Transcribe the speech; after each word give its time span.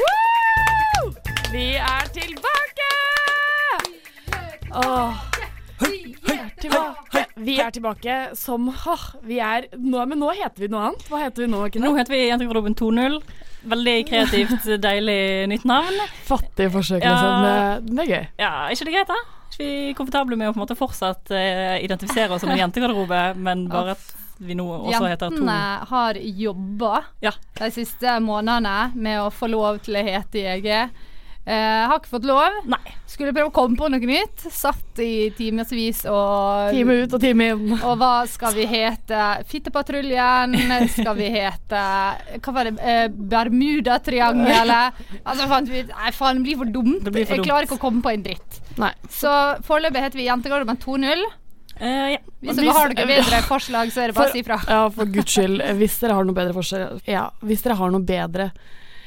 Woo! 0.00 1.14
Vi 1.52 1.74
er 1.74 2.04
tilbake! 2.12 2.90
Åh. 4.74 5.12
Vi 5.80 6.16
er 6.32 6.48
tilbake. 6.60 7.09
Vi 7.40 7.56
er 7.62 7.72
tilbake 7.72 8.16
som 8.38 8.68
åh, 8.68 9.04
vi 9.26 9.38
er 9.40 9.66
nå, 9.78 10.02
Men 10.10 10.20
nå 10.20 10.30
heter 10.36 10.60
vi 10.66 10.68
noe 10.72 10.90
annet. 10.90 11.06
Hva 11.08 11.22
heter 11.24 11.46
vi 11.46 11.48
nå? 11.52 11.62
Kine? 11.72 11.86
Nå 11.86 11.94
heter 11.96 12.12
vi 12.14 12.20
Jentegarderoben 12.28 12.76
2.0. 12.76 13.18
Veldig 13.70 13.96
kreativt, 14.08 14.68
deilig 14.86 15.48
nytt 15.52 15.66
navn. 15.68 15.98
Fattige 16.28 16.70
forsøk, 16.76 17.02
Ja. 17.04 17.12
liksom. 17.16 17.90
Det, 17.90 17.98
er 18.04 18.10
gøy. 18.14 18.24
Ja, 18.40 18.52
er 18.66 18.76
ikke 18.76 18.88
det 18.88 18.94
greit, 18.96 19.12
da? 19.12 19.18
Er 19.20 19.52
ikke 19.56 19.66
vi 19.66 19.94
komfortable 19.98 20.38
med 20.40 20.48
å 20.48 20.54
på 20.54 20.60
en 20.60 20.64
måte 20.64 20.78
fortsatt 20.78 21.32
uh, 21.34 21.76
identifisere 21.82 22.32
oss 22.36 22.44
som 22.44 22.52
en 22.54 22.60
jentegarderobe, 22.64 23.22
men 23.36 23.66
bare 23.72 23.96
at 23.98 24.16
vi 24.40 24.54
nå 24.56 24.64
også 24.64 25.04
heter 25.10 25.28
to 25.28 25.36
Jentene 25.36 25.56
har 25.90 26.16
jobba 26.16 27.02
Ja. 27.20 27.32
de 27.58 27.68
siste 27.74 28.14
månedene 28.24 28.92
med 28.96 29.20
å 29.20 29.28
få 29.34 29.50
lov 29.52 29.82
til 29.84 29.98
å 30.00 30.04
hete 30.06 30.40
JG. 30.46 30.70
Eh, 31.48 31.88
har 31.88 31.96
ikke 31.96 32.12
fått 32.12 32.26
lov. 32.28 32.56
Nei. 32.68 32.92
Skulle 33.08 33.32
prøve 33.32 33.48
å 33.48 33.54
komme 33.54 33.78
på 33.78 33.88
noe 33.90 34.06
nytt. 34.06 34.44
Satt 34.52 35.00
i 35.02 35.30
timevis 35.34 36.02
og 36.10 36.74
Time 36.74 36.98
ut 37.00 37.16
og 37.16 37.22
time 37.22 37.46
inn. 37.54 37.72
Og 37.78 37.96
hva 37.98 38.12
skal 38.28 38.54
vi 38.58 38.66
hete? 38.68 39.22
Fittepatruljen? 39.50 40.54
Skal 40.92 41.16
vi 41.18 41.30
hete 41.32 41.80
Hva 42.44 42.54
var 42.54 42.68
det? 42.68 42.74
Eh, 42.84 43.06
Bermudatriangelet? 43.08 45.00
Altså, 45.24 45.48
fant 45.50 45.72
vi 45.72 45.82
Nei, 45.88 46.12
faen, 46.14 46.40
det 46.40 46.46
blir 46.46 46.60
for 46.60 46.72
dumt. 46.76 47.08
Blir 47.08 47.26
for 47.26 47.40
Jeg 47.40 47.48
klarer 47.48 47.68
ikke 47.68 47.80
å 47.80 47.82
komme 47.82 48.04
på 48.04 48.12
en 48.12 48.24
dritt. 48.26 48.60
Nei. 48.80 48.92
Så 49.10 49.32
foreløpig 49.66 50.04
heter 50.04 50.20
vi 50.20 50.28
Jentegarderoben 50.28 50.80
2.0. 50.82 51.24
Uh, 51.80 52.10
ja. 52.12 52.18
Hvis 52.44 52.58
dere 52.60 52.74
har 52.76 52.92
noe 52.92 53.06
bedre 53.08 53.40
forslag, 53.48 53.90
så 53.94 54.04
er 54.04 54.12
det 54.12 54.18
bare 54.18 54.28
å 54.28 54.36
si 54.36 54.44
fra. 54.44 54.58
Ja, 54.68 54.82
for 54.92 55.08
guds 55.08 55.32
skyld. 55.32 55.64
Hvis 55.80 55.96
dere 56.02 56.18
har 56.18 56.28
noe 56.28 56.36
bedre 56.36 56.52
forslag 56.52 57.08
Ja, 57.08 57.30
hvis 57.40 57.64
dere 57.64 57.78
har 57.80 57.94
noe 57.94 58.04
bedre 58.04 58.50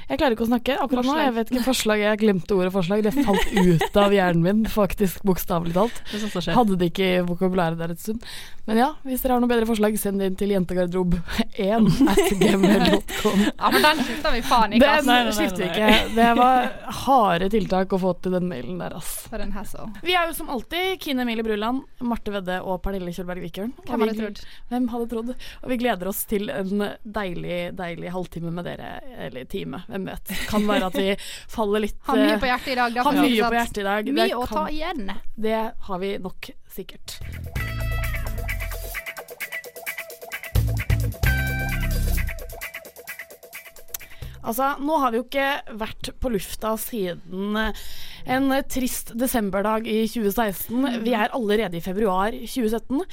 Jeg 0.09 0.19
klarer 0.19 0.35
ikke 0.35 0.45
å 0.45 0.49
snakke 0.49 0.77
akkurat 0.83 1.07
nå. 1.07 1.15
Jeg 1.21 1.33
vet 1.37 1.51
ikke 1.53 1.65
forslag. 1.67 2.01
Jeg 2.03 2.19
glemte 2.23 2.57
ordet 2.57 2.73
forslag. 2.75 3.03
Det 3.05 3.13
falt 3.15 3.53
ut 3.55 3.99
av 4.03 4.15
hjernen 4.15 4.43
min, 4.43 4.63
faktisk. 4.71 5.23
Bokstavelig 5.27 5.75
talt. 5.77 6.01
Det 6.11 6.19
skjer. 6.33 6.55
Hadde 6.57 6.77
det 6.81 6.91
ikke 6.91 7.07
i 7.07 7.21
vokabularet 7.27 7.79
der 7.79 7.95
et 7.95 8.03
stund. 8.03 8.25
Men 8.66 8.78
ja, 8.79 8.85
hvis 9.03 9.19
dere 9.24 9.35
har 9.35 9.41
noen 9.44 9.51
bedre 9.51 9.68
forslag, 9.68 9.96
send 10.00 10.22
det 10.22 10.29
inn 10.29 10.35
til 10.40 10.53
jentegarderob1 10.53 11.88
at 12.07 12.22
Ja, 13.59 13.68
for 13.68 13.79
den 13.84 14.03
skifter 14.06 14.31
vi 14.31 14.40
faen 14.47 14.75
ikke, 14.78 14.79
Det 14.79 14.91
altså. 14.94 15.09
Nei, 15.09 15.18
nei, 15.18 15.25
nei, 15.28 15.34
skifter 15.35 15.66
vi 15.66 15.68
ikke. 15.68 15.90
Det 16.16 16.28
var 16.40 16.69
harde 17.03 17.50
tiltak 17.51 17.96
å 17.97 18.00
få 18.00 18.13
til 18.24 18.38
den 18.38 18.47
mailen 18.47 18.79
der, 18.79 18.96
ass. 19.01 19.12
For 19.28 19.44
en 19.44 19.51
hassle. 19.57 19.90
Vi 20.07 20.16
er 20.16 20.31
jo 20.31 20.38
som 20.38 20.51
alltid 20.53 20.96
Kine 21.03 21.25
Emilie 21.25 21.44
Bruland, 21.44 21.84
Marte 22.07 22.31
Vedde 22.38 22.62
og 22.63 22.79
Pernille 22.85 23.12
Kjølberg 23.12 23.44
Vikørn. 23.50 23.75
Hvem 23.84 24.06
hadde 24.06 24.18
trodd? 24.22 24.41
Hvem 24.72 24.90
hadde 24.95 25.12
trodd? 25.12 25.35
Og 25.35 25.74
vi 25.74 25.80
gleder 25.84 26.13
oss 26.13 26.24
til 26.31 26.47
en 26.53 26.88
deilig, 27.03 27.62
deilig 27.75 28.16
halvtime 28.16 28.56
med 28.56 28.69
dere. 28.72 28.95
Eller 29.28 29.51
time, 29.51 29.84
hvem 29.91 30.07
vet. 30.13 30.35
Kan 30.47 30.68
være 30.72 30.88
at 30.88 31.00
vi 31.01 31.09
faller 31.51 31.84
litt 31.84 32.00
Har 32.07 32.24
mye 32.24 32.35
eh, 32.38 32.40
på 32.40 32.53
hjertet 32.53 32.75
i 32.78 32.80
dag. 32.80 33.00
Har 33.03 33.19
mye 33.19 33.47
på 33.51 33.59
hjertet 33.59 33.84
i 33.84 33.88
dag. 33.91 34.13
Mye 34.24 34.40
å 34.40 34.47
ta 34.47 34.68
igjen. 34.72 35.09
Det 35.35 35.63
har 35.90 36.06
vi 36.07 36.16
nok 36.24 36.53
sikkert. 36.72 37.19
Altså, 44.43 44.73
nå 44.83 44.97
har 44.99 45.13
vi 45.13 45.19
jo 45.21 45.25
ikke 45.25 45.77
vært 45.79 46.09
på 46.19 46.31
lufta 46.33 46.73
siden 46.81 47.57
eh, 47.59 47.83
en 48.35 48.51
trist 48.71 49.13
desemberdag 49.19 49.87
i 49.87 50.03
2016. 50.11 51.03
Vi 51.05 51.15
er 51.15 51.33
allerede 51.35 51.79
i 51.79 51.83
februar 51.83 52.35
2017. 52.35 53.03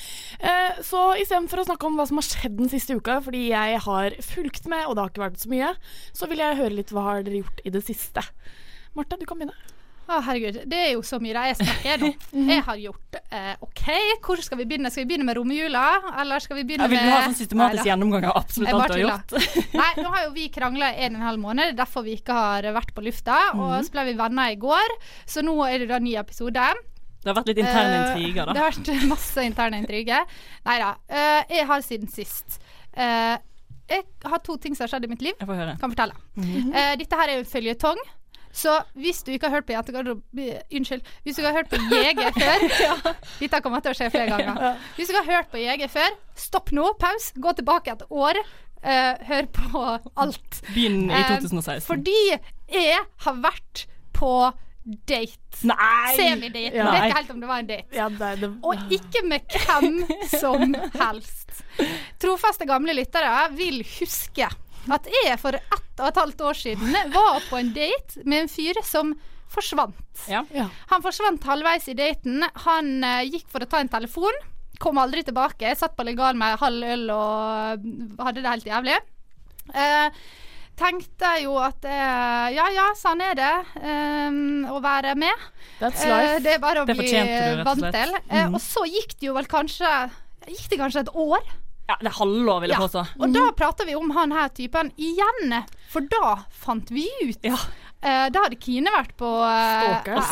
Eh, 0.42 0.80
så 0.86 1.04
istedenfor 1.22 1.62
å 1.62 1.68
snakke 1.70 1.88
om 1.88 1.98
hva 1.98 2.08
som 2.10 2.20
har 2.20 2.26
skjedd 2.26 2.58
den 2.58 2.72
siste 2.72 2.98
uka, 2.98 3.20
fordi 3.24 3.46
jeg 3.52 3.82
har 3.86 4.18
fulgt 4.26 4.66
med, 4.70 4.86
og 4.86 4.96
det 4.96 5.04
har 5.04 5.14
ikke 5.14 5.26
vært 5.28 5.44
så 5.44 5.52
mye, 5.54 5.74
så 6.16 6.30
vil 6.30 6.42
jeg 6.42 6.62
høre 6.62 6.78
litt 6.80 6.94
hva 6.94 7.06
har 7.12 7.26
dere 7.26 7.44
gjort 7.44 7.62
i 7.62 7.74
det 7.78 7.84
siste. 7.86 8.26
Marte, 8.98 9.20
du 9.20 9.28
kan 9.28 9.38
begynne. 9.38 9.79
Å, 10.10 10.18
herregud. 10.26 10.56
Det 10.66 10.78
er 10.78 10.88
jo 10.96 11.02
så 11.06 11.20
mye 11.22 11.34
det 11.36 11.42
jeg 11.52 11.56
snakker 11.60 12.00
nå. 12.02 12.08
Jeg 12.50 12.62
har 12.66 12.78
gjort 12.82 13.18
eh, 13.20 13.52
OK, 13.62 13.82
hvor 14.26 14.40
skal 14.42 14.58
vi 14.58 14.66
begynne? 14.66 14.90
Skal 14.90 15.04
vi 15.04 15.10
begynne 15.12 15.26
med 15.28 15.38
romjula, 15.38 15.84
eller 16.18 16.42
skal 16.42 16.58
vi 16.58 16.64
begynne 16.66 16.88
Ja, 16.88 16.90
vil 16.90 17.04
du 17.06 17.12
ha 17.14 17.20
sånn 17.28 17.36
systematisk 17.38 17.86
gjennomgang 17.86 18.26
av 18.30 18.40
absolutt 18.40 18.72
alt 18.74 18.90
du 18.90 18.96
har 18.96 19.02
gjort? 19.04 19.34
Nei, 19.80 19.90
nå 20.00 20.10
har 20.10 20.24
jo 20.26 20.32
vi 20.34 20.48
krangla 20.50 20.90
en 20.96 21.14
og 21.14 21.20
en 21.20 21.28
halv 21.28 21.42
måned, 21.44 21.70
er 21.70 21.78
derfor 21.78 22.06
vi 22.06 22.16
ikke 22.18 22.34
har 22.34 22.66
vært 22.74 22.94
på 22.96 23.06
lufta. 23.06 23.38
Mhm. 23.52 23.62
Og 23.66 23.86
så 23.86 23.94
ble 23.94 24.06
vi 24.10 24.16
venner 24.18 24.54
i 24.56 24.58
går, 24.66 24.96
så 25.30 25.46
nå 25.46 25.54
er 25.68 25.84
det 25.84 25.90
da 25.92 26.02
ny 26.02 26.16
episode. 26.18 26.66
Det 27.20 27.28
har 27.28 27.36
vært 27.36 27.52
litt 27.52 27.60
interne 27.60 27.96
intriger 28.00 28.30
intriger, 28.40 28.54
Det 28.56 28.64
har 28.64 28.74
vært 28.74 29.08
masse 29.14 29.46
interne 29.46 29.82
intriger. 29.84 30.38
Nei 30.66 30.78
da. 30.82 30.94
eh, 31.06 31.40
jeg 31.60 31.66
har 31.70 31.82
siden 31.84 32.10
sist 32.10 32.56
eh, 32.96 33.36
Jeg 33.90 34.06
har 34.24 34.40
to 34.46 34.56
ting 34.56 34.74
som 34.74 34.86
har 34.86 34.94
skjedd 34.94 35.06
i 35.06 35.10
mitt 35.12 35.22
liv. 35.22 35.36
Jeg 35.36 35.46
får 35.46 35.60
høre. 35.60 35.76
Kan 35.82 35.92
fortelle. 35.92 36.16
Mm 36.34 36.48
-hmm. 36.48 36.96
dette 36.98 37.16
her 37.20 37.28
er 37.28 37.38
jo 37.38 37.44
en 37.44 37.52
føljetong. 37.54 38.00
Så 38.52 38.72
hvis 38.98 39.22
du 39.22 39.30
ikke 39.32 39.46
har 39.46 39.60
hørt 39.60 39.66
på 39.68 39.72
Jentegarderobe 39.76 40.46
Unnskyld. 40.74 41.02
Hvis 41.22 41.36
du 41.36 41.42
ikke 41.42 41.52
har 41.52 41.58
hørt 41.60 41.70
på 41.70 41.78
Jeger 41.94 42.32
før 42.34 43.12
Dette 43.40 43.60
kommer 43.62 43.84
til 43.84 43.92
å 43.92 43.98
skje 43.98 44.08
flere 44.10 44.32
ganger. 44.32 44.80
Hvis 44.96 45.06
du 45.06 45.14
ikke 45.14 45.22
har 45.26 45.36
hørt 45.36 45.52
på 45.52 45.60
Jeger 45.62 45.92
før, 45.92 46.16
stopp 46.48 46.72
nå. 46.74 46.88
Paus. 47.00 47.30
Gå 47.38 47.52
tilbake 47.60 47.94
et 47.94 48.02
år. 48.10 48.40
Uh, 48.80 49.14
hør 49.28 49.46
på 49.52 49.84
alt. 50.24 50.60
Begynn 50.72 51.10
i 51.10 51.14
Eh, 51.20 51.28
2016. 51.36 51.84
Fordi 51.86 52.16
jeg 52.72 52.98
har 53.26 53.40
vært 53.44 53.84
på 54.16 54.32
date. 55.06 55.60
Nei! 55.68 56.14
Semidate. 56.16 56.72
Ja. 56.74 56.86
Vet 56.90 57.04
ikke 57.10 57.18
helt 57.20 57.32
om 57.34 57.42
det 57.44 57.50
var 57.50 57.60
en 57.62 57.68
date. 57.68 57.94
Ja, 57.94 58.08
det, 58.08 58.30
det, 58.40 58.50
Og 58.64 58.94
ikke 58.96 59.22
med 59.28 59.58
hvem 59.66 60.00
som 60.32 60.74
helst. 60.96 61.60
Trofaste 62.22 62.66
gamle 62.68 62.96
lyttere 62.96 63.50
vil 63.58 63.82
huske 63.98 64.48
at 64.88 65.06
jeg 65.12 65.38
for 65.40 65.56
ett 65.58 66.00
og 66.00 66.06
et 66.08 66.20
halvt 66.22 66.40
år 66.40 66.56
siden 66.56 66.94
var 67.12 67.42
på 67.50 67.58
en 67.60 67.72
date 67.76 68.24
med 68.24 68.46
en 68.46 68.48
fyr 68.48 68.80
som 68.86 69.12
forsvant. 69.50 69.96
Ja. 70.30 70.44
ja. 70.54 70.68
Han 70.92 71.02
forsvant 71.02 71.44
halvveis 71.44 71.88
i 71.90 71.96
daten. 71.98 72.44
Han 72.64 73.04
uh, 73.04 73.20
gikk 73.26 73.48
for 73.50 73.64
å 73.64 73.68
ta 73.68 73.80
en 73.82 73.90
telefon. 73.92 74.36
Kom 74.80 75.00
aldri 75.02 75.24
tilbake. 75.26 75.66
Jeg 75.66 75.76
satt 75.80 75.96
på 75.98 76.06
legal 76.06 76.38
med 76.38 76.56
halv 76.62 76.86
øl 76.94 77.10
og 77.12 78.22
hadde 78.22 78.40
det 78.40 78.52
helt 78.54 78.70
jævlig. 78.70 79.00
Uh, 79.74 80.08
tenkte 80.80 81.34
jo 81.42 81.58
at 81.60 81.84
uh, 81.84 82.46
ja 82.54 82.68
ja, 82.72 82.86
sånn 82.96 83.20
er 83.20 83.36
det 83.36 83.50
eh, 83.82 84.38
å 84.70 84.78
være 84.80 85.12
med. 85.18 85.46
That's 85.80 86.04
Eh, 86.06 86.08
life. 86.08 86.40
det 86.46 86.54
er 86.56 86.62
bare 86.62 86.84
å 86.84 86.88
Det 86.88 86.96
bli 86.96 87.10
vant 87.66 87.84
til. 87.92 88.14
Mm 88.30 88.30
-hmm. 88.30 88.54
Og 88.54 88.60
så 88.60 88.86
gikk 88.88 89.18
det 89.18 89.26
jo 89.26 89.34
vel 89.34 89.46
kanskje 89.46 90.10
Gikk 90.48 90.70
det 90.70 90.78
kanskje 90.78 91.00
et 91.00 91.14
år? 91.14 91.42
Ja, 91.90 91.98
det 92.00 92.10
er 92.12 92.16
halvår, 92.20 92.62
vil 92.64 92.72
jeg 92.72 92.78
Ja. 92.78 92.86
påstå. 92.86 93.04
Og 93.20 93.34
da 93.36 93.44
prater 93.58 93.88
vi 93.90 93.94
om 93.98 94.10
han 94.16 94.32
her 94.32 94.48
typen 94.56 94.92
igjen. 94.96 95.54
For 95.90 96.06
da 96.06 96.36
fant 96.62 96.90
vi 96.94 97.06
ut 97.26 97.42
Ja. 97.50 97.58
Uh, 98.00 98.30
da 98.32 98.46
hadde 98.46 98.56
Kine 98.56 98.88
vært 98.94 99.10
på, 99.20 99.28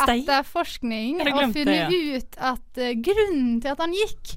stei. 0.01 0.23
etterforskning 0.23 1.19
og 1.21 1.27
funnet 1.29 1.53
det, 1.53 1.65
funnet 1.67 1.91
ut 2.17 2.37
at 2.41 2.79
uh, 2.81 2.93
grunnen 3.05 3.59
til 3.61 3.75
at 3.75 3.83
han 3.83 3.93
gikk, 3.93 4.31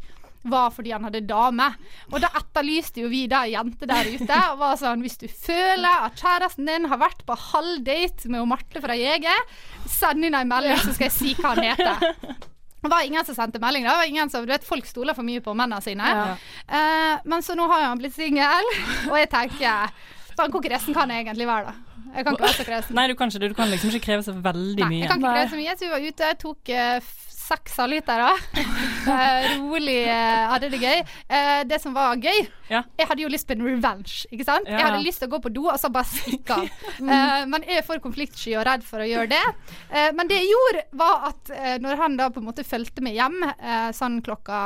var 0.44 0.68
fordi 0.74 0.90
han 0.92 1.04
hadde 1.06 1.22
dame. 1.30 1.68
Og 2.10 2.20
da 2.20 2.28
etterlyste 2.36 3.00
jo 3.04 3.08
vi 3.08 3.22
da 3.30 3.44
jenter 3.48 3.86
der 3.88 4.10
ute 4.10 4.38
og 4.50 4.58
var 4.58 4.76
sånn 4.76 5.00
Hvis 5.06 5.16
du 5.22 5.28
føler 5.30 6.08
at 6.10 6.18
kjæresten 6.18 6.66
din 6.66 6.88
har 6.90 6.98
vært 7.00 7.22
på 7.24 7.36
halvdate 7.38 8.28
med 8.28 8.44
Marte 8.50 8.82
fra 8.82 8.96
Jeger, 8.98 9.46
send 9.86 10.26
inn 10.26 10.34
en 10.34 10.50
melding, 10.50 10.76
så 10.82 10.92
skal 10.98 11.08
jeg 11.08 11.16
si 11.16 11.34
hva 11.38 11.54
han 11.54 11.70
heter. 11.70 12.36
Det 12.82 12.90
var 12.90 13.04
ingen 13.06 13.24
som 13.24 13.36
sendte 13.36 13.60
melding. 13.62 13.84
da. 13.86 13.94
Var 14.00 14.10
ingen 14.10 14.30
som, 14.30 14.42
du 14.46 14.50
vet, 14.52 14.64
Folk 14.66 14.86
stoler 14.86 15.14
for 15.14 15.26
mye 15.26 15.40
på 15.40 15.54
mennene 15.54 15.82
sine. 15.84 16.08
Ja. 16.08 16.34
Uh, 16.66 17.22
men 17.30 17.44
så 17.46 17.54
nå 17.58 17.68
har 17.70 17.84
jo 17.84 17.92
han 17.92 18.02
blitt 18.02 18.16
singel, 18.16 18.72
og 19.10 19.16
jeg 19.20 19.30
tenker 19.30 19.94
Faen, 20.32 20.48
hvor 20.48 20.62
kresen 20.64 20.96
kan 20.96 21.10
jeg 21.12 21.26
egentlig 21.26 21.46
være, 21.46 21.68
da? 21.68 21.92
Jeg 22.16 22.24
kan 22.24 22.36
ikke 22.36 22.44
være 22.44 22.56
så 22.56 22.64
kresen. 22.64 22.96
Nei, 22.96 23.04
du 23.08 23.14
kan 23.16 23.28
ikke 23.28 23.40
det. 23.42 23.50
Du 23.52 23.56
kan 23.56 23.68
liksom 23.68 23.92
ikke 23.92 24.06
kreve 24.06 24.24
så 24.24 24.32
veldig 24.32 24.80
Nei, 24.80 24.88
mye. 24.88 25.00
jeg 25.02 25.10
kan 25.10 25.20
ikke 25.20 25.34
kreve 25.36 25.50
så 25.52 25.58
mye. 25.60 25.74
Så 25.76 25.84
vi 25.84 25.90
var 25.92 26.06
ute, 26.08 26.30
tok 26.40 26.72
uh, 26.72 27.12
seks 27.52 27.78
halvlitere. 27.82 28.32
Eh, 29.02 29.56
rolig, 29.58 30.04
eh, 30.06 30.44
hadde 30.46 30.68
det 30.70 30.78
gøy. 30.78 31.00
Eh, 31.26 31.62
det 31.66 31.80
som 31.82 31.90
var 31.96 32.14
gøy 32.22 32.44
Ja. 32.70 32.84
Jeg 33.00 33.08
hadde 33.08 33.24
jo 33.24 33.30
lyst 33.32 33.48
på 33.48 33.56
en 33.56 33.64
revenge, 33.66 34.28
ikke 34.30 34.46
sant? 34.46 34.68
Ja. 34.70 34.76
Jeg 34.78 34.86
hadde 34.86 35.00
lyst 35.02 35.18
til 35.18 35.26
å 35.26 35.32
gå 35.32 35.40
på 35.42 35.50
do 35.50 35.64
og 35.72 35.78
så 35.82 35.90
bare 35.90 36.06
stikke 36.06 36.54
av. 36.54 36.68
Eh, 37.12 37.42
men 37.50 37.66
jeg 37.66 37.80
er 37.80 37.86
for 37.86 37.98
konfliktsky 38.04 38.54
og 38.54 38.62
redd 38.68 38.86
for 38.86 39.02
å 39.02 39.08
gjøre 39.08 39.32
det. 39.34 39.42
Eh, 39.90 40.12
men 40.14 40.30
det 40.30 40.38
jeg 40.38 40.52
gjorde, 40.52 40.84
var 41.02 41.26
at 41.32 41.50
eh, 41.56 41.74
når 41.82 41.98
han 42.04 42.16
da 42.20 42.28
på 42.30 42.40
en 42.40 42.46
måte 42.46 42.64
fulgte 42.66 43.02
meg 43.02 43.18
hjem 43.18 43.40
eh, 43.50 43.90
sånn 43.96 44.20
klokka 44.22 44.60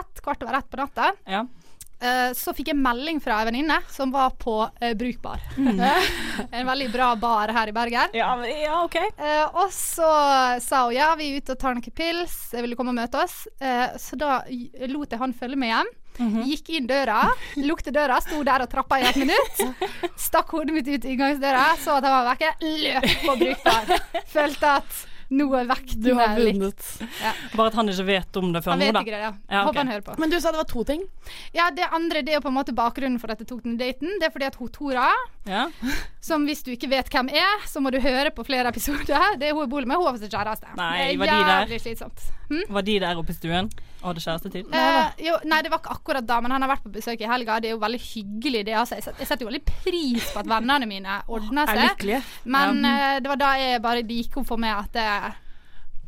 ett, 0.00 0.24
kvart 0.24 0.46
over 0.48 0.56
ett 0.62 0.72
på 0.72 0.80
natta, 0.80 1.12
Ja. 1.28 1.44
Eh, 2.02 2.32
så 2.34 2.50
fikk 2.56 2.72
jeg 2.72 2.78
melding 2.82 3.20
fra 3.22 3.38
ei 3.38 3.46
venninne 3.46 3.78
som 3.92 4.10
var 4.14 4.34
på 4.40 4.56
uh, 4.66 4.92
Brukbar. 4.98 5.42
Mm. 5.54 5.78
en 6.58 6.66
veldig 6.66 6.88
bra 6.90 7.12
bar 7.16 7.52
her 7.54 7.70
i 7.70 7.74
Bergen. 7.76 8.16
Ja, 8.18 8.34
ja, 8.48 8.82
OK. 8.82 8.98
Eh, 8.98 9.44
og 9.46 9.70
så 9.74 10.10
sa 10.62 10.84
hun 10.88 10.96
ja, 10.96 11.12
vi 11.18 11.30
er 11.30 11.42
ute 11.42 11.54
og 11.54 11.62
tar 11.62 11.78
noen 11.78 11.94
pils, 11.94 12.34
jeg 12.52 12.66
ville 12.66 12.78
komme 12.78 12.94
og 12.94 12.98
møte 12.98 13.22
oss. 13.22 13.44
Eh, 13.62 13.94
så 14.02 14.18
da 14.18 14.40
lot 14.90 15.14
jeg 15.14 15.22
han 15.22 15.36
følge 15.36 15.60
med 15.62 15.72
hjem. 15.72 15.92
Mhm. 16.18 16.42
Gikk 16.50 16.74
inn 16.76 16.88
døra, 16.90 17.22
lukte 17.62 17.94
døra, 17.94 18.18
sto 18.20 18.42
der 18.44 18.66
og 18.66 18.68
trappa 18.72 18.98
i 19.00 19.06
et 19.08 19.16
minutt. 19.22 19.62
Stakk 20.20 20.52
hodet 20.52 20.74
mitt 20.74 20.90
ut 20.90 21.06
inngangsdøra, 21.08 21.70
så 21.80 21.96
at 21.96 22.08
han 22.08 22.18
var 22.18 22.28
vekke, 22.34 22.52
løp 22.82 23.08
på 23.22 23.38
Brukbar. 23.40 23.96
Følte 24.34 24.76
at 24.82 25.00
nå 25.32 25.46
er 25.48 25.48
Du 25.48 25.54
har 25.56 25.68
vektene 25.72 26.44
litt 26.44 26.58
vunnet. 26.60 26.88
Bare 27.56 27.66
at 27.72 27.76
han 27.80 27.88
ikke 27.92 28.06
vet 28.08 28.38
om 28.42 28.52
det 28.54 28.62
før 28.64 28.74
Han 28.74 28.82
nå, 28.82 28.88
vet 28.90 28.94
da. 28.98 29.02
ikke 29.06 29.14
det, 29.16 29.22
ja. 29.24 29.32
Ja, 29.32 29.62
okay. 29.62 29.66
Håper 29.68 29.80
han 29.82 29.92
hører 29.94 30.04
på. 30.08 30.16
Men 30.22 30.30
du 30.34 30.38
sa 30.44 30.52
det 30.52 30.60
var 30.62 30.68
to 30.72 30.84
ting. 30.88 31.04
Ja, 31.56 31.70
det 31.74 31.88
andre 31.92 32.22
det 32.22 32.34
er 32.34 32.38
jo 32.40 32.44
på 32.46 32.52
en 32.52 32.58
måte 32.60 32.74
bakgrunnen 32.76 33.18
for 33.22 33.32
at 33.32 33.40
jeg 33.42 33.48
tok 33.52 33.62
den 33.64 33.78
daten. 33.80 34.18
Det 34.20 34.28
er 34.28 34.34
fordi 34.34 34.48
at 34.50 34.58
hun 34.60 34.68
Tora, 34.72 35.08
Ja. 35.48 35.64
som 36.22 36.44
hvis 36.46 36.62
du 36.62 36.70
ikke 36.76 36.88
vet 36.92 37.08
hvem 37.10 37.28
er, 37.34 37.64
så 37.66 37.80
må 37.82 37.90
du 37.90 37.98
høre 38.00 38.30
på 38.30 38.44
flere 38.46 38.68
episoder. 38.70 39.36
Det 39.40 39.48
er 39.48 39.52
hun 39.56 39.64
jeg 39.66 39.72
bor 39.72 39.84
med. 39.88 39.96
Hun 39.96 40.06
har 40.06 40.14
fått 40.18 40.26
seg 40.28 40.36
kjæreste. 40.36 40.76
Nei, 40.78 41.16
var 41.16 41.26
de 41.26 41.38
der? 41.40 41.50
jævlig 41.66 41.80
slitsomt. 41.82 42.28
Hm? 42.52 42.62
Var 42.68 42.82
de 42.84 42.98
der 43.00 43.16
oppe 43.16 43.32
i 43.32 43.34
stuen 43.38 43.70
og 44.02 44.08
hadde 44.10 44.20
kjærestetid? 44.20 44.72
Eh, 44.76 45.22
jo, 45.24 45.36
nei, 45.48 45.60
det 45.64 45.70
var 45.72 45.78
ikke 45.80 45.94
akkurat 45.94 46.26
da, 46.28 46.40
men 46.44 46.50
han 46.52 46.62
har 46.66 46.70
vært 46.74 46.82
på 46.84 46.92
besøk 46.92 47.20
i 47.22 47.28
helga. 47.30 47.56
Det 47.62 47.70
er 47.70 47.74
jo 47.76 47.80
veldig 47.82 48.00
hyggelig, 48.02 48.64
det. 48.68 48.74
Altså. 48.76 48.98
Jeg, 48.98 49.06
set- 49.06 49.18
jeg 49.22 49.28
setter 49.30 49.46
jo 49.46 49.50
veldig 49.50 49.64
pris 49.72 50.26
på 50.34 50.42
at 50.42 50.50
vennene 50.50 50.88
mine 50.90 51.16
ordner 51.32 51.70
Er 51.72 51.94
seg. 51.96 52.22
Men 52.44 52.84
eh, 52.84 53.20
det 53.24 53.30
var 53.32 53.40
da 53.40 53.52
jeg 53.62 53.82
bare 53.82 54.02
det 54.02 54.18
gikk 54.20 54.36
opp 54.42 54.46
for 54.52 54.60
meg 54.60 54.74
at 54.76 55.00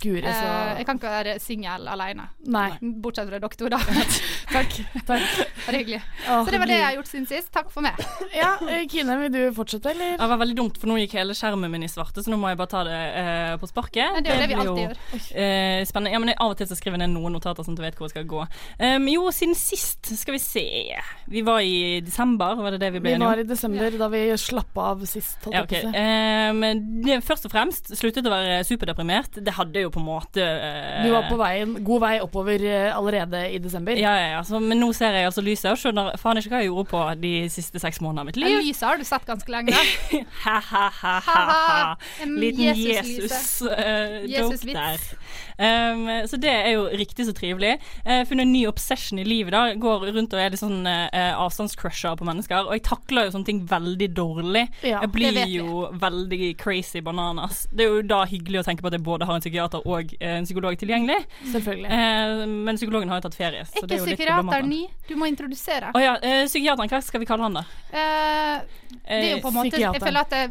eh, 0.03 0.35
så... 0.35 0.47
eh, 0.47 0.79
jeg 0.81 0.87
kan 0.89 0.99
ikke 0.99 1.13
være 1.15 1.35
singel 1.41 1.87
alene. 1.89 2.27
Nei. 2.51 2.67
Bortsett 3.03 3.29
fra 3.31 3.39
dere 3.39 3.59
to, 3.59 3.69
da. 3.73 3.79
Takk. 4.55 4.75
takk. 5.09 5.25
Bare 5.67 5.79
hyggelig. 5.81 6.01
Åh, 6.29 6.45
Så 6.45 6.53
det 6.53 6.59
var 6.61 6.69
det 6.71 6.77
jeg 6.79 6.85
har 6.87 6.97
gjort 6.99 7.09
siden 7.11 7.27
sist. 7.31 7.51
Takk 7.55 7.71
for 7.75 7.85
meg. 7.87 7.99
Ja, 8.35 8.57
eh, 8.67 8.83
Kine, 8.91 9.15
vil 9.21 9.31
du 9.33 9.41
fortsette, 9.55 9.93
eller? 9.95 10.17
Det 10.19 10.27
var 10.31 10.41
veldig 10.41 10.57
dumt, 10.59 10.79
for 10.81 10.91
nå 10.91 10.97
gikk 10.99 11.15
hele 11.19 11.35
skjermen 11.39 11.71
min 11.71 11.85
i 11.87 11.89
svarte, 11.91 12.23
så 12.25 12.33
nå 12.33 12.39
må 12.41 12.51
jeg 12.51 12.59
bare 12.59 12.71
ta 12.73 12.83
det 12.87 12.97
eh, 13.21 13.53
på 13.63 13.69
sparket. 13.71 14.17
Nei, 14.17 14.23
det 14.27 14.33
er 14.35 14.41
det 14.43 14.49
vi 14.51 14.57
alltid 14.59 14.83
jo, 14.83 14.89
gjør. 14.89 15.29
eh, 15.45 15.85
spennende. 15.87 16.13
Ja, 16.15 16.21
men 16.23 16.33
jeg, 16.33 16.39
av 16.43 16.55
og 16.55 16.59
til 16.59 16.69
så 16.71 16.79
skriver 16.79 16.99
jeg 16.99 17.05
ned 17.07 17.15
noen 17.15 17.37
notater 17.39 17.67
sånn 17.67 17.77
at 17.79 17.83
jeg 17.85 17.87
vet 17.93 18.01
hvor 18.01 18.09
jeg 18.11 18.15
skal 18.17 18.27
gå. 18.31 18.43
Um, 18.83 19.07
jo, 19.13 19.29
siden 19.35 19.55
sist, 19.59 20.11
skal 20.19 20.37
vi 20.37 20.41
se 20.43 20.65
Vi 21.31 21.43
var 21.47 21.63
i 21.65 22.01
desember, 22.05 22.59
var 22.59 22.75
det 22.75 22.81
det 22.83 22.91
vi 22.97 23.03
ble 23.05 23.13
Vi 23.13 23.17
enige 23.17 23.27
om? 23.29 23.33
var 23.35 23.43
i 23.45 23.47
desember, 23.49 23.99
da 24.03 24.09
vi 24.13 24.23
slapp 24.41 24.81
av 24.83 25.05
sist. 25.09 25.47
Ja, 25.55 25.63
okay. 25.65 25.87
Ehm, 25.95 26.65
det, 27.07 27.21
først 27.27 27.47
og 27.49 27.55
fremst 27.55 27.93
sluttet 27.99 28.27
å 28.27 28.33
være 28.35 28.61
superdeprimert. 28.67 29.39
Det 29.45 29.55
hadde 29.57 29.84
jo 29.84 29.84
på 29.93 30.01
en 30.01 30.07
måte 30.07 30.43
eh, 30.45 31.03
Du 31.05 31.11
var 31.13 31.29
på 31.29 31.37
veien, 31.41 31.75
god 31.85 32.03
vei 32.05 32.13
oppover 32.25 32.65
eh, 32.69 32.89
allerede 32.97 33.43
i 33.53 33.59
desember. 33.63 33.99
Ja, 34.01 34.15
ja, 34.21 34.29
ja. 34.37 34.43
Så, 34.47 34.61
men 34.63 34.81
nå 34.81 34.91
ser 34.97 35.17
jeg 35.17 35.29
altså 35.29 35.45
lyset 35.45 35.71
og 35.73 35.81
skjønner 35.81 36.15
faen 36.21 36.41
ikke 36.41 36.55
hva 36.55 36.63
jeg 36.63 36.71
gjorde 36.71 36.87
på 36.93 37.03
de 37.23 37.35
siste 37.53 37.83
seks 37.83 38.01
månedene 38.05 38.25
av 38.25 38.31
mitt 38.31 38.41
liv. 38.41 38.59
Lyset 38.65 38.89
har 38.89 39.01
du 39.01 39.07
sett 39.09 39.27
ganske 39.29 39.55
lenge. 39.55 39.75
Ha-ha-ha. 40.45 41.15
Ha-ha. 41.25 41.97
Liten 42.25 42.65
Jesus-lyse. 42.69 43.71
Jesus-joke 43.75 44.33
Jesus-vits. 44.35 45.15
Um, 45.59 46.07
så 46.31 46.39
det 46.41 46.53
er 46.53 46.73
jo 46.75 46.87
riktig 46.95 47.27
så 47.29 47.35
trivelig. 47.37 47.77
Har 48.05 48.25
funnet 48.29 48.47
en 48.47 48.53
ny 48.55 48.65
obsession 48.71 49.19
i 49.21 49.27
livet. 49.27 49.53
da 49.55 49.75
Går 49.81 50.09
rundt 50.15 50.35
og 50.35 50.41
er 50.41 50.55
litt 50.55 50.63
sånn 50.63 50.87
uh, 50.87 51.35
avstandscrusher 51.45 52.19
på 52.21 52.29
mennesker. 52.29 52.69
Og 52.69 52.77
jeg 52.77 52.85
takler 52.87 53.29
jo 53.29 53.35
sånne 53.37 53.49
ting 53.49 53.63
veldig 53.71 54.11
dårlig. 54.17 54.67
Ja, 54.85 55.03
jeg 55.05 55.13
blir 55.15 55.41
jo 55.51 55.87
veldig 56.01 56.55
crazy 56.61 57.03
bananas. 57.05 57.65
Det 57.73 57.87
er 57.87 57.99
jo 57.99 58.05
da 58.15 58.23
hyggelig 58.29 58.63
å 58.63 58.67
tenke 58.69 58.85
på 58.85 58.91
at 58.93 58.99
jeg 58.99 59.07
både 59.07 59.29
har 59.29 59.39
en 59.39 59.45
psykiater 59.45 59.85
og 59.85 60.15
uh, 60.19 60.29
en 60.35 60.49
psykolog 60.49 60.79
tilgjengelig. 60.81 61.21
Selvfølgelig. 61.53 61.91
Uh, 61.91 62.45
men 62.69 62.81
psykologen 62.81 63.13
har 63.13 63.21
jo 63.21 63.29
tatt 63.29 63.39
ferie. 63.39 63.65
Så 63.69 63.85
Er 63.85 63.89
det 63.89 63.95
ikke 63.95 63.95
er 63.95 63.99
jo 63.99 64.11
litt 64.11 64.21
psykiater 64.21 64.43
problematisk. 64.43 64.71
ny? 64.71 65.09
Du 65.09 65.17
må 65.21 65.29
introdusere. 65.31 65.91
Å 65.95 66.03
ja, 66.03 66.15
eh, 66.23 66.45
psykiateren, 66.49 66.91
hva 66.91 67.01
skal 67.05 67.23
vi 67.23 67.29
kalle 67.29 67.49
han 67.49 67.59
da? 67.61 67.65
Eh, 67.93 68.63
det 69.05 69.19
er 69.19 69.35
jo 69.35 69.43
på 69.45 69.53
en 69.53 69.59
måte 69.59 69.81
Jeg 69.81 70.01
føler 70.01 70.21
at 70.25 70.33
det, 70.35 70.45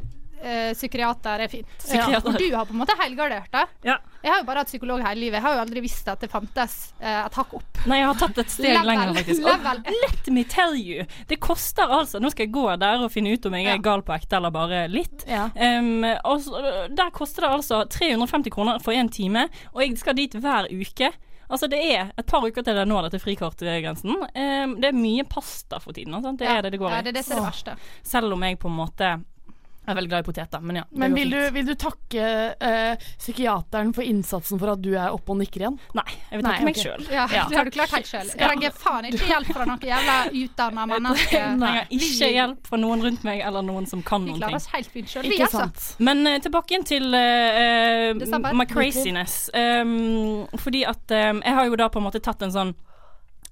eh, 0.43 0.73
psykiater 0.75 1.39
er 1.45 1.47
fint. 1.51 1.67
Psykiater. 1.79 2.27
Og 2.29 2.37
du 2.39 2.47
har 2.55 2.65
på 2.69 2.73
en 2.75 2.81
måte 2.83 2.95
helgardert 2.99 3.51
det. 3.51 3.63
Ja. 3.89 3.97
Jeg 4.23 4.31
har 4.31 4.39
jo 4.41 4.45
bare 4.47 4.63
hatt 4.63 4.67
psykolog 4.71 5.01
hele 5.03 5.19
livet. 5.19 5.39
Jeg 5.39 5.41
har 5.47 5.55
jo 5.57 5.61
aldri 5.65 5.81
visst 5.83 6.07
at 6.07 6.21
det 6.23 6.29
fantes 6.31 6.75
uh, 7.01 7.25
et 7.25 7.33
hakk 7.39 7.53
opp. 7.59 7.81
Nei, 7.89 7.97
jeg 7.99 8.07
har 8.07 8.19
tatt 8.21 8.37
et 8.43 8.53
steg 8.53 8.77
lenger, 8.87 9.13
faktisk. 9.17 9.43
Og 9.51 9.89
let 10.05 10.29
me 10.31 10.43
tell 10.47 10.77
you, 10.79 11.03
det 11.27 11.39
koster 11.43 11.91
altså 11.91 12.21
Nå 12.23 12.29
skal 12.31 12.45
jeg 12.47 12.53
gå 12.55 12.63
der 12.79 13.03
og 13.03 13.11
finne 13.11 13.33
ut 13.35 13.45
om 13.49 13.57
jeg 13.57 13.65
Ja. 13.67 13.73
er 13.75 13.83
gal 13.83 14.01
på 14.05 14.13
ekte 14.15 14.37
eller 14.39 14.51
bare 14.55 14.85
litt. 14.87 15.25
Ja. 15.27 15.49
Um, 15.55 16.05
og 16.23 16.47
der 16.95 17.11
koster 17.11 17.41
det 17.47 17.51
altså 17.57 17.83
350 17.89 18.49
kroner 18.53 18.79
for 18.79 18.93
én 18.95 19.11
time, 19.11 19.49
og 19.73 19.81
jeg 19.83 19.97
skal 19.99 20.15
dit 20.15 20.33
hver 20.39 20.71
uke. 20.71 21.11
Altså 21.53 21.67
Det 21.69 21.77
er 21.93 22.13
et 22.17 22.25
par 22.25 22.41
uker 22.41 22.63
til 22.63 22.73
jeg 22.79 22.87
når 22.87 23.09
dette 23.09 23.19
frikortgrensen. 23.21 24.15
Um, 24.15 24.77
det 24.81 24.89
er 24.89 24.95
mye 24.97 25.25
pasta 25.29 25.77
for 25.83 25.91
tiden. 25.93 26.15
Altså. 26.15 26.31
Det 26.37 26.47
Ja. 26.47 26.57
er 26.57 26.61
det 26.63 26.71
det 26.71 26.79
går 26.79 26.89
Ja, 26.89 27.01
det 27.01 27.11
er 27.11 27.19
det 27.19 27.25
som 27.25 27.37
er 27.37 27.41
det 27.41 27.49
verste. 27.51 27.75
Selv 28.03 28.33
om 28.33 28.41
jeg 28.41 28.57
på 28.59 28.67
en 28.71 28.77
måte 28.79 29.11
er 29.85 29.97
veldig 29.97 30.11
glad 30.11 30.23
i 30.23 30.27
poteter. 30.27 30.61
Men 30.63 30.75
ja. 30.81 30.83
Men 30.91 31.15
vil 31.17 31.33
du, 31.33 31.39
vil 31.55 31.65
du 31.67 31.73
takke 31.79 32.27
uh, 32.55 33.07
psykiateren 33.17 33.93
for 33.95 34.07
innsatsen 34.07 34.61
for 34.61 34.73
at 34.73 34.83
du 34.83 34.93
er 34.93 35.15
oppe 35.15 35.33
og 35.33 35.39
nikker 35.41 35.65
igjen? 35.65 35.79
Nei, 35.97 36.05
jeg 36.29 36.39
vil 36.39 36.45
Nei, 36.47 36.53
takke 36.53 36.67
meg 36.67 36.77
okay. 36.77 36.85
sjøl. 36.87 37.07
Ja, 37.11 37.25
Ja. 37.33 37.45
Det 37.49 37.57
har 37.57 37.67
du 37.67 37.73
klart 37.73 37.95
helt 37.97 38.09
sjøl. 38.09 38.29
Jeg 38.29 38.39
trenger 38.39 38.75
faen 38.77 39.09
ikke 39.09 39.27
hjelp 39.31 39.51
fra 39.57 39.67
noen 39.67 39.87
jævla 39.89 40.17
utdanna 40.43 40.87
mennesker. 40.93 41.37
Jeg 41.39 41.59
trenger 41.63 41.93
ikke 41.99 42.31
hjelp 42.37 42.71
fra 42.71 42.81
noen 42.83 43.05
rundt 43.07 43.27
meg 43.27 43.43
eller 43.47 43.67
noen 43.67 43.89
som 43.89 44.05
kan 44.05 44.23
noen 44.23 44.37
ting. 44.37 44.39
Vi 44.39 44.45
klarer 44.45 44.61
oss 44.61 44.69
helt 44.73 44.93
fint 44.93 45.11
sjøl, 45.11 45.27
vi, 45.27 45.41
altså. 45.43 45.97
Men 46.03 46.23
uh, 46.27 46.37
tilbake 46.43 46.75
igjen 46.75 46.87
til 46.87 47.09
uh, 47.11 48.53
my 48.53 48.67
craziness. 48.69 49.49
Um, 49.53 50.45
fordi 50.61 50.85
at 50.87 51.03
um, 51.11 51.43
jeg 51.43 51.59
har 51.59 51.69
jo 51.69 51.79
da 51.79 51.89
på 51.91 52.01
en 52.01 52.07
måte 52.07 52.23
tatt 52.23 52.43
en 52.45 52.53
sånn 52.53 52.75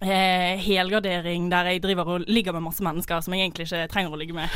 eh, 0.02 0.58
helgardering 0.62 1.50
der 1.52 1.70
jeg 1.72 1.84
driver 1.84 2.10
og 2.16 2.26
ligger 2.28 2.56
med 2.56 2.66
masse 2.66 2.84
mennesker 2.84 3.22
som 3.22 3.34
jeg 3.34 3.46
egentlig 3.46 3.68
ikke 3.68 3.88
trenger 3.92 4.16
å 4.16 4.20
ligge 4.20 4.36
med. 4.36 4.50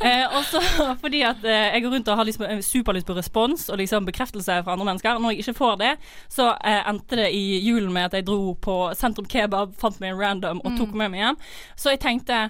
eh, 0.00 0.24
også 0.38 0.62
fordi 1.02 1.22
at 1.28 1.44
eh, 1.44 1.68
jeg 1.74 1.84
går 1.84 1.96
rundt 1.96 2.08
og 2.12 2.20
har 2.20 2.28
liksom, 2.28 2.62
superlyst 2.64 3.06
på 3.08 3.16
respons 3.18 3.68
og 3.68 3.80
liksom 3.82 4.08
bekreftelse 4.08 4.62
fra 4.64 4.76
andre 4.76 4.88
mennesker. 4.90 5.20
Når 5.20 5.34
jeg 5.34 5.44
ikke 5.44 5.58
får 5.60 5.76
det, 5.82 5.92
så 6.32 6.52
eh, 6.56 6.82
endte 6.88 7.20
det 7.20 7.30
i 7.36 7.60
julen 7.66 7.92
med 7.92 8.08
at 8.08 8.18
jeg 8.18 8.28
dro 8.28 8.56
på 8.60 8.78
Sentrum 8.96 9.28
Kebab, 9.28 9.76
fant 9.78 10.00
meg 10.00 10.14
en 10.14 10.20
random 10.20 10.64
og 10.64 10.78
tok 10.78 10.96
med 10.96 11.12
meg 11.12 11.24
hjem. 11.24 11.40
Så 11.76 11.94
jeg 11.94 12.02
tenkte 12.04 12.46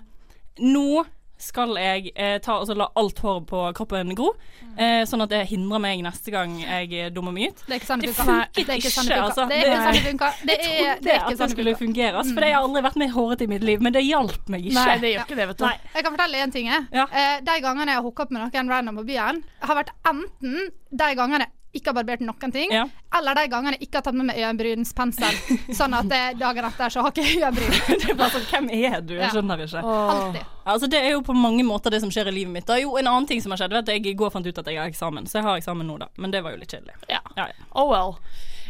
nå 0.63 1.05
skal 1.39 1.75
jeg 1.77 2.13
eh, 2.15 2.37
ta 2.43 2.57
og 2.63 2.71
la 2.77 2.87
alt 2.97 3.19
håret 3.21 3.47
på 3.51 3.63
kroppen 3.77 4.15
gro, 4.17 4.31
eh, 4.77 5.03
sånn 5.09 5.25
at 5.25 5.33
det 5.33 5.43
hindrer 5.51 5.83
meg 5.83 6.01
neste 6.05 6.33
gang 6.33 6.55
jeg 6.63 6.89
eh, 6.97 7.11
dummer 7.13 7.35
meg 7.37 7.53
ut. 7.53 7.65
Det 7.69 7.81
ikke 7.81 7.91
sånn 7.91 8.05
det 8.05 8.13
funket 8.17 8.71
er 8.73 8.81
ikke 8.81 8.93
sånn 8.95 9.11
det 9.11 9.19
altså. 9.21 9.47
Det 9.51 9.59
er 9.61 9.67
ikke 9.67 9.83
sånn 9.83 9.99
det 9.99 10.05
funker. 10.07 10.39
Det 10.43 10.57
er, 10.57 10.63
det 10.67 10.87
er 10.87 11.03
Det 11.03 11.13
ikke 11.13 11.25
at 11.27 11.29
det 11.29 11.41
sånn 11.43 11.55
skulle 11.55 11.77
fungere, 11.81 12.15
altså, 12.23 12.37
for 12.37 12.49
jeg 12.49 12.57
har 12.57 12.69
aldri 12.69 12.85
vært 12.89 13.01
med 13.03 13.13
hårete 13.17 13.47
i 13.47 13.53
mitt 13.53 13.67
liv, 13.69 13.85
men 13.85 13.97
det 13.97 14.05
hjalp 14.07 14.49
meg 14.53 14.71
ikke. 14.71 14.79
Nei, 14.81 14.97
det 15.03 15.13
gjør 15.13 15.29
ikke 15.29 15.41
det, 15.41 15.49
vet 15.53 15.61
du. 15.61 15.67
Nei. 15.67 15.77
Jeg 15.93 16.07
kan 16.09 16.17
fortelle 16.17 16.47
én 16.47 16.57
ting. 16.57 16.71
jeg. 16.73 16.89
Ja. 16.97 17.07
Eh, 17.13 17.37
de 17.45 17.59
gangene 17.65 17.93
jeg 17.93 18.01
har 18.01 18.09
hooka 18.09 18.27
opp 18.27 18.33
med 18.35 18.47
noen 18.47 18.73
random 18.73 19.03
på 19.03 19.07
byen, 19.13 19.45
har 19.61 19.81
vært 19.83 19.93
enten 20.09 20.73
de 20.97 21.13
gangene 21.19 21.47
jeg 21.47 21.53
ikke 21.79 21.93
har 21.93 21.97
barbert 22.01 22.23
noen 22.25 22.53
ting, 22.55 22.73
Ja. 22.75 22.85
eller 23.19 23.35
de 23.39 23.45
gangene 23.53 23.77
jeg 23.77 23.87
ikke 23.89 24.01
har 24.01 24.07
tatt 24.09 24.15
med 24.19 24.27
meg 24.31 24.41
øyenbrynspensel. 24.43 25.39
sånn 25.79 25.95
at 25.99 26.13
eh, 26.17 26.29
dagen 26.41 26.65
etter 26.69 26.93
så 26.95 27.03
har 27.07 27.13
ikke 27.15 27.25
jeg 27.27 27.43
øyenbryn. 27.43 27.77
Det 28.03 28.11
er 28.13 28.19
bare 28.19 28.31
sånn, 28.35 28.47
hvem 28.51 28.71
er 28.77 29.01
du? 29.01 29.15
Jeg 29.15 29.23
Ja. 29.27 29.31
skjønner 29.35 29.65
ikke. 29.67 29.83
Alltid. 29.83 30.45
Altså, 30.67 30.89
det 30.91 30.99
er 31.05 31.11
jo 31.15 31.21
på 31.23 31.35
mange 31.37 31.63
måter 31.67 31.91
det 31.95 32.01
som 32.03 32.11
skjer 32.11 32.29
i 32.33 32.35
livet 32.41 32.53
mitt. 32.57 32.67
Da. 32.67 32.77
Jo, 32.83 32.97
en 32.99 33.07
annen 33.07 33.27
ting 33.31 33.41
som 33.45 33.53
har 33.55 33.61
skjedd, 33.63 33.77
vet 33.77 33.93
jeg 33.95 34.07
i 34.11 34.17
går 34.19 34.33
fant 34.35 34.47
ut 34.47 34.59
at 34.59 34.67
jeg 34.73 34.81
har 34.81 34.91
eksamen, 34.91 35.29
så 35.31 35.39
jeg 35.39 35.47
har 35.47 35.61
eksamen 35.61 35.87
nå, 35.87 35.99
da. 36.03 36.09
Men 36.19 36.35
det 36.35 36.43
var 36.43 36.57
jo 36.57 36.59
litt 36.65 36.73
kjedelig. 36.75 36.97
Ja. 37.13 37.21
Ja, 37.37 37.47
ja. 37.53 37.69
Oh 37.79 37.87
well. 37.93 38.17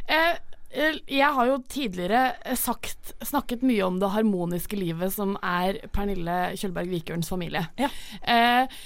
Eh, 0.07 0.37
eh, 0.77 0.99
jeg 1.09 1.33
har 1.39 1.47
jo 1.49 1.57
tidligere 1.73 2.35
eh, 2.45 2.55
sagt, 2.61 3.15
snakket 3.25 3.63
mye 3.67 3.83
om 3.87 3.97
det 4.03 4.13
harmoniske 4.13 4.77
livet 4.77 5.15
som 5.17 5.39
er 5.43 5.81
Pernille 5.97 6.53
Kjølberg 6.61 6.93
Vikørns 6.93 7.33
familie. 7.33 7.65
Ja. 7.81 7.89
Eh, 8.23 8.77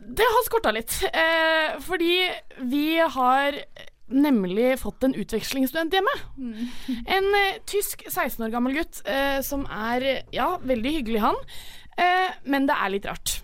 Det 0.00 0.26
har 0.26 0.46
skorta 0.46 0.72
litt. 0.74 0.96
Eh, 1.12 1.76
fordi 1.84 2.14
vi 2.70 2.98
har 2.98 3.58
nemlig 4.10 4.72
fått 4.80 5.04
en 5.06 5.14
utvekslingsstudent 5.14 5.94
hjemme. 5.94 6.14
En 7.06 7.28
eh, 7.38 7.60
tysk 7.68 8.02
16 8.08 8.46
år 8.46 8.54
gammel 8.54 8.80
gutt 8.80 9.02
eh, 9.06 9.38
som 9.46 9.66
er 9.70 10.24
ja, 10.34 10.54
veldig 10.62 10.96
hyggelig, 10.98 11.22
han. 11.22 11.38
Eh, 11.96 12.34
men 12.50 12.66
det 12.66 12.76
er 12.80 12.92
litt 12.96 13.06
rart. 13.10 13.38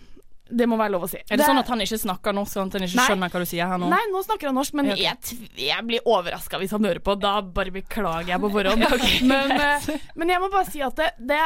Det 0.47 0.67
må 0.71 0.77
være 0.79 0.95
lov 0.95 1.07
å 1.09 1.11
si. 1.11 1.19
Er 1.19 1.41
det, 1.41 1.47
sånn 1.47 1.59
at 1.59 1.71
han 1.73 1.81
ikke 1.83 1.99
snakker 1.99 2.35
norsk, 2.37 2.53
sånn 2.55 2.69
at 2.71 2.77
han 2.79 2.87
ikke 2.87 2.99
Nei. 3.01 3.07
skjønner 3.11 3.33
hva 3.35 3.41
du 3.43 3.49
sier 3.51 3.71
her 3.71 3.81
nå? 3.83 3.89
Nei, 3.91 4.03
nå 4.13 4.21
snakker 4.23 4.51
han 4.51 4.55
norsk, 4.61 4.77
men 4.79 4.93
jeg, 4.93 5.39
jeg 5.59 5.87
blir 5.89 6.07
overraska 6.07 6.61
hvis 6.63 6.75
han 6.77 6.87
hører 6.87 7.03
på. 7.03 7.17
Da 7.19 7.41
bare 7.43 7.75
beklager 7.75 8.31
jeg 8.35 8.43
på 8.45 8.51
forhånd. 8.55 8.87
men, 9.33 9.55
eh, 9.57 9.89
men 10.15 10.35
jeg 10.35 10.43
må 10.45 10.51
bare 10.53 10.71
si 10.71 10.85
at 10.87 11.03
det, 11.03 11.11
det, 11.33 11.41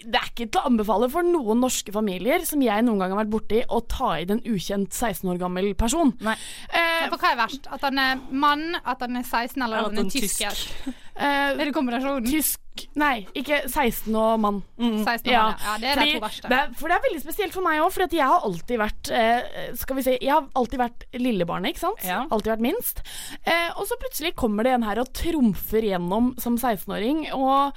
det 0.00 0.16
er 0.16 0.28
ikke 0.30 0.46
til 0.48 0.60
å 0.62 0.68
anbefale 0.70 1.08
for 1.12 1.26
noen 1.26 1.60
norske 1.60 1.92
familier 1.92 2.44
som 2.48 2.62
jeg 2.64 2.84
noen 2.86 3.02
gang 3.02 3.12
har 3.12 3.20
vært 3.24 3.32
borti, 3.34 3.58
å 3.68 3.82
ta 3.90 4.14
i 4.20 4.24
en 4.30 4.40
ukjent 4.48 4.94
16 4.96 5.28
år 5.34 5.40
gammel 5.42 5.72
person. 5.78 6.14
Nei. 6.24 6.36
Eh, 6.72 7.08
For 7.10 7.20
hva 7.20 7.34
er 7.34 7.40
verst? 7.42 7.68
At 7.68 7.84
han 7.84 7.98
er 8.00 8.22
mann, 8.30 8.78
at 8.80 9.02
han 9.04 9.18
er 9.20 9.26
16, 9.26 9.60
eller 9.66 9.82
at 9.82 9.90
han 9.92 10.06
er 10.06 10.10
tysk? 10.14 10.40
tysk. 10.40 10.88
eh, 11.20 11.52
Er 11.52 11.60
det 11.66 11.74
kombinasjonen? 11.76 12.26
tysk 12.30 12.58
Nei, 12.96 13.26
ikke 13.36 13.58
16 13.68 14.14
og 14.16 14.38
mann. 14.40 14.60
16 14.80 15.26
Ja, 15.28 15.50
ja, 15.50 15.56
ja, 15.66 15.72
det 15.82 15.88
er 15.90 15.98
fordi 15.98 16.12
de 16.14 16.16
to 16.16 16.24
verste. 16.24 16.48
det 16.48 16.60
for 16.80 16.88
det 16.88 16.94
er 16.96 17.02
veldig 17.04 17.20
spesielt 17.20 17.52
for 17.52 17.66
meg 17.66 17.80
òg, 17.82 17.90
for 17.92 18.06
at 18.06 18.14
jeg 18.16 18.24
har 18.30 18.46
alltid 18.46 18.80
vært 18.80 19.10
eh, 19.12 19.58
Skal 19.76 19.98
vi 19.98 20.04
si 20.06 20.14
Jeg 20.16 20.30
har 20.32 20.46
alltid 20.56 20.80
vært 20.80 21.04
lillebarnet, 21.20 21.74
ikke 21.74 21.82
sant? 21.82 22.06
Ja. 22.08 22.22
Alltid 22.32 22.54
vært 22.54 22.64
minst. 22.64 23.02
Eh, 23.44 23.68
og 23.74 23.84
så 23.90 23.98
plutselig 24.00 24.32
kommer 24.38 24.64
det 24.64 24.72
en 24.78 24.86
her 24.88 25.02
og 25.02 25.10
trumfer 25.12 25.84
gjennom 25.90 26.32
som 26.40 26.56
16-åring. 26.56 27.26
Og 27.36 27.76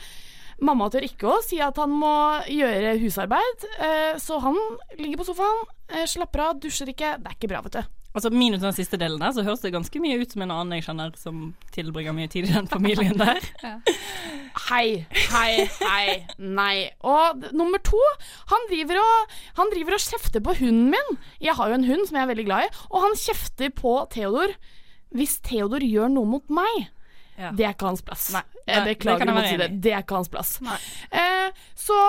mamma 0.62 0.89
tør 0.93 1.07
ikke 1.07 1.31
å 1.31 1.41
si 1.45 1.60
at 1.63 1.79
han 1.81 1.93
må 1.98 2.13
gjøre 2.51 2.98
husarbeid, 3.01 3.67
eh, 3.79 4.13
så 4.22 4.39
han 4.43 4.57
ligger 5.00 5.22
på 5.22 5.27
sofaen, 5.31 5.65
eh, 5.89 6.07
slapper 6.10 6.48
av, 6.50 6.62
dusjer 6.62 6.93
ikke. 6.93 7.17
Det 7.19 7.31
er 7.31 7.38
ikke 7.38 7.51
bra, 7.51 7.63
vet 7.65 7.79
du. 7.79 8.00
Altså 8.13 8.29
Minus 8.29 8.62
den 8.62 8.75
siste 8.77 8.98
delen 9.01 9.17
der, 9.17 9.31
så 9.33 9.41
høres 9.41 9.63
det 9.63 9.72
ganske 9.74 10.00
mye 10.01 10.19
ut 10.22 10.33
som 10.36 10.43
en 10.45 10.51
annen 10.53 10.77
jeg 10.77 10.86
kjenner 10.86 11.15
som 11.17 11.48
tilbringer 11.74 12.13
mye 12.13 12.29
tid 12.29 12.45
i 12.45 12.53
den 12.53 12.69
familien 12.69 13.17
der. 13.17 13.41
Hei, 14.67 15.05
hei, 15.33 15.65
hei, 15.81 16.19
nei. 16.38 16.75
Og 17.01 17.48
nummer 17.57 17.81
to, 17.81 18.00
han 18.51 18.67
driver, 18.69 19.00
og, 19.01 19.33
han 19.57 19.74
driver 19.74 19.98
og 19.98 20.03
kjefter 20.03 20.43
på 20.45 20.53
hunden 20.60 20.91
min. 20.93 21.17
Jeg 21.41 21.57
har 21.57 21.72
jo 21.72 21.79
en 21.79 21.88
hund 21.89 22.05
som 22.05 22.19
jeg 22.19 22.27
er 22.27 22.31
veldig 22.36 22.45
glad 22.51 22.67
i, 22.67 22.74
og 22.91 23.01
han 23.07 23.17
kjefter 23.17 23.74
på 23.74 23.95
Theodor. 24.13 24.53
Hvis 25.17 25.39
Theodor 25.45 25.81
gjør 25.81 26.13
noe 26.13 26.29
mot 26.36 26.53
meg, 26.53 26.86
Ja. 27.38 27.50
det 27.56 27.66
er 27.66 27.74
ikke 27.74 27.90
hans 27.90 28.04
plass. 28.06 28.30
Nei, 28.36 28.44
Jeg 28.68 28.68
nei, 28.68 28.86
det 28.86 28.96
beklager 28.98 29.34
være 29.34 29.50
si 29.50 29.60
det. 29.63 29.70
Det 29.84 29.94
er 29.94 30.06
ikke 30.06 30.22
hans 30.22 30.32
plass. 30.34 30.56
Eh, 31.10 31.68
så 31.75 32.00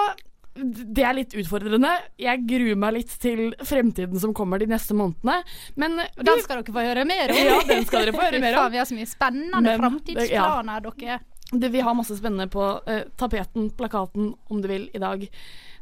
det 0.55 1.03
er 1.03 1.17
litt 1.17 1.35
utfordrende. 1.35 1.91
Jeg 2.21 2.45
gruer 2.47 2.79
meg 2.79 2.95
litt 3.01 3.15
til 3.23 3.49
fremtiden 3.67 4.21
som 4.23 4.35
kommer 4.37 4.63
de 4.63 4.69
neste 4.71 4.95
månedene. 4.95 5.41
Men 5.81 5.99
den 5.99 6.45
skal 6.45 6.63
dere 6.63 6.77
få 6.77 6.87
høre 6.87 7.07
mer 7.09 7.35
om. 7.35 7.41
Ja, 7.41 7.59
den 7.73 7.87
skal 7.89 8.07
dere 8.07 8.15
få 8.15 8.23
høre 8.29 8.43
mer 8.43 8.61
om. 8.61 8.71
Vi 8.71 8.83
har 8.83 8.89
så 8.91 8.99
mye 8.99 9.11
spennende 9.11 9.77
framtidsplaner, 9.83 10.79
ja. 10.79 10.95
dere. 11.01 11.21
Det, 11.51 11.69
vi 11.75 11.83
har 11.87 11.95
masse 11.99 12.17
spennende 12.19 12.49
på 12.51 12.71
eh, 12.91 13.05
tapeten, 13.21 13.69
plakaten, 13.79 14.33
om 14.49 14.63
du 14.63 14.71
vil, 14.71 14.89
i 14.95 15.03
dag. 15.03 15.29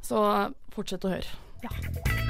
Så 0.03 0.27
fortsett 0.75 1.07
å 1.09 1.15
høre. 1.15 2.22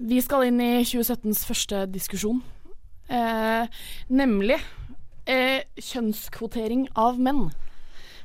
Vi 0.00 0.20
skal 0.24 0.46
inn 0.48 0.60
i 0.64 0.70
2017s 0.80 1.42
første 1.44 1.82
diskusjon, 1.92 2.38
eh, 3.12 3.80
nemlig 4.08 4.56
eh, 5.28 5.66
kjønnskvotering 5.76 6.86
av 6.96 7.20
menn. 7.20 7.50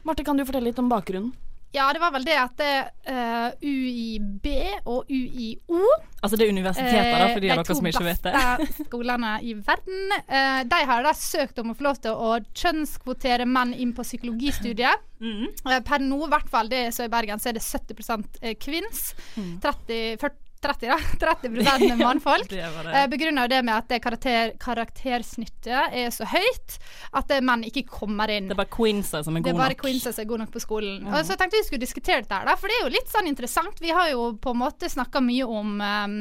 Marte, 0.08 0.24
kan 0.24 0.40
du 0.40 0.46
fortelle 0.48 0.70
litt 0.70 0.80
om 0.80 0.88
bakgrunnen? 0.88 1.34
Ja, 1.76 1.90
det 1.92 2.00
var 2.00 2.14
vel 2.16 2.24
det 2.24 2.36
at 2.40 2.54
det, 2.56 2.74
uh, 3.10 3.50
UiB 3.60 4.46
og 4.88 5.10
UiO 5.12 5.82
Altså 6.24 6.38
det 6.40 6.46
er 6.46 6.54
universiteter, 6.56 7.18
da, 7.20 7.26
for 7.34 7.44
de 7.44 7.50
Eh, 7.50 7.58
av 7.58 7.66
dere 7.66 7.76
som 7.76 7.90
ikke 7.90 8.06
vet 8.06 8.24
det. 8.24 8.32
to 8.32 8.64
beste 8.64 8.86
skolene 8.88 9.34
i 9.44 9.52
verden. 9.60 10.16
Uh, 10.30 10.62
de 10.72 10.80
har 10.88 11.04
da 11.04 11.12
søkt 11.20 11.60
om 11.60 11.74
å 11.74 11.76
få 11.76 11.90
lov 11.90 12.00
til 12.02 12.16
å 12.16 12.38
kjønnskvotere 12.56 13.46
menn 13.50 13.76
inn 13.76 13.92
på 13.98 14.08
psykologistudiet. 14.08 15.04
Mm. 15.20 15.52
Eh, 15.52 15.82
per 15.84 16.00
nå, 16.00 16.22
i 16.24 16.32
hvert 16.32 16.50
fall 16.50 16.72
det 16.72 16.88
så 16.96 17.10
i 17.10 17.12
Bergen, 17.12 17.44
så 17.44 17.52
er 17.52 17.60
det 17.60 17.66
70 17.68 18.56
kvinns. 18.64 19.12
Mm. 19.36 19.60
30, 19.68 20.18
40, 20.24 20.45
30 20.62 20.88
da. 20.88 20.98
30 21.22 21.96
mannfolk. 22.06 22.48
Det 22.50 22.62
var 22.76 22.86
Eh, 22.92 23.02
det. 23.04 23.10
Det 23.50 23.64
med 23.66 23.76
at 23.76 23.88
det 23.92 24.00
karakter, 24.04 24.54
karaktersnittet 24.62 25.94
er 25.94 26.10
så 26.14 26.26
høyt 26.30 26.78
at 27.16 27.32
eh, 27.36 27.42
menn 27.46 27.64
ikke 27.68 27.86
kommer 27.90 28.32
inn. 28.34 28.48
Det 28.50 28.56
er 28.58 28.62
bare 28.64 28.74
queenser 28.76 29.24
som 29.26 29.36
er 29.38 29.42
Det 29.46 29.54
er 29.54 29.60
bare 29.60 29.76
nok. 29.76 29.84
som 30.16 30.24
er 30.24 30.30
gode 30.30 30.44
nok 30.46 30.52
på 30.56 30.64
skolen. 30.64 31.06
Og 31.12 31.20
så 31.28 31.38
tenkte 31.38 31.60
vi 31.62 31.68
skulle 31.68 31.86
diskutere 31.86 32.22
dette 32.26 32.42
da, 32.46 32.56
for 32.60 32.68
det 32.72 32.80
er 32.80 32.86
jo 32.88 32.94
litt 32.96 33.12
sånn 33.12 33.30
interessant. 33.30 33.80
Vi 33.84 33.94
har 33.94 34.10
jo 34.14 34.32
på 34.42 34.56
en 34.56 34.62
måte 34.64 34.90
snakka 34.92 35.22
mye 35.24 35.46
om 35.46 35.76
um, 35.82 36.18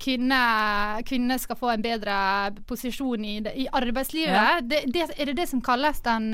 Kvinner, 0.00 1.02
kvinner 1.04 1.38
skal 1.38 1.56
få 1.60 1.70
en 1.74 1.82
bedre 1.84 2.14
posisjon 2.66 3.24
i, 3.24 3.34
i 3.64 3.66
arbeidslivet. 3.68 4.32
Ja. 4.32 4.60
Det, 4.60 4.84
det, 4.88 5.10
er 5.16 5.28
det 5.28 5.36
det 5.42 5.46
som 5.50 5.60
kalles 5.64 6.00
den 6.04 6.30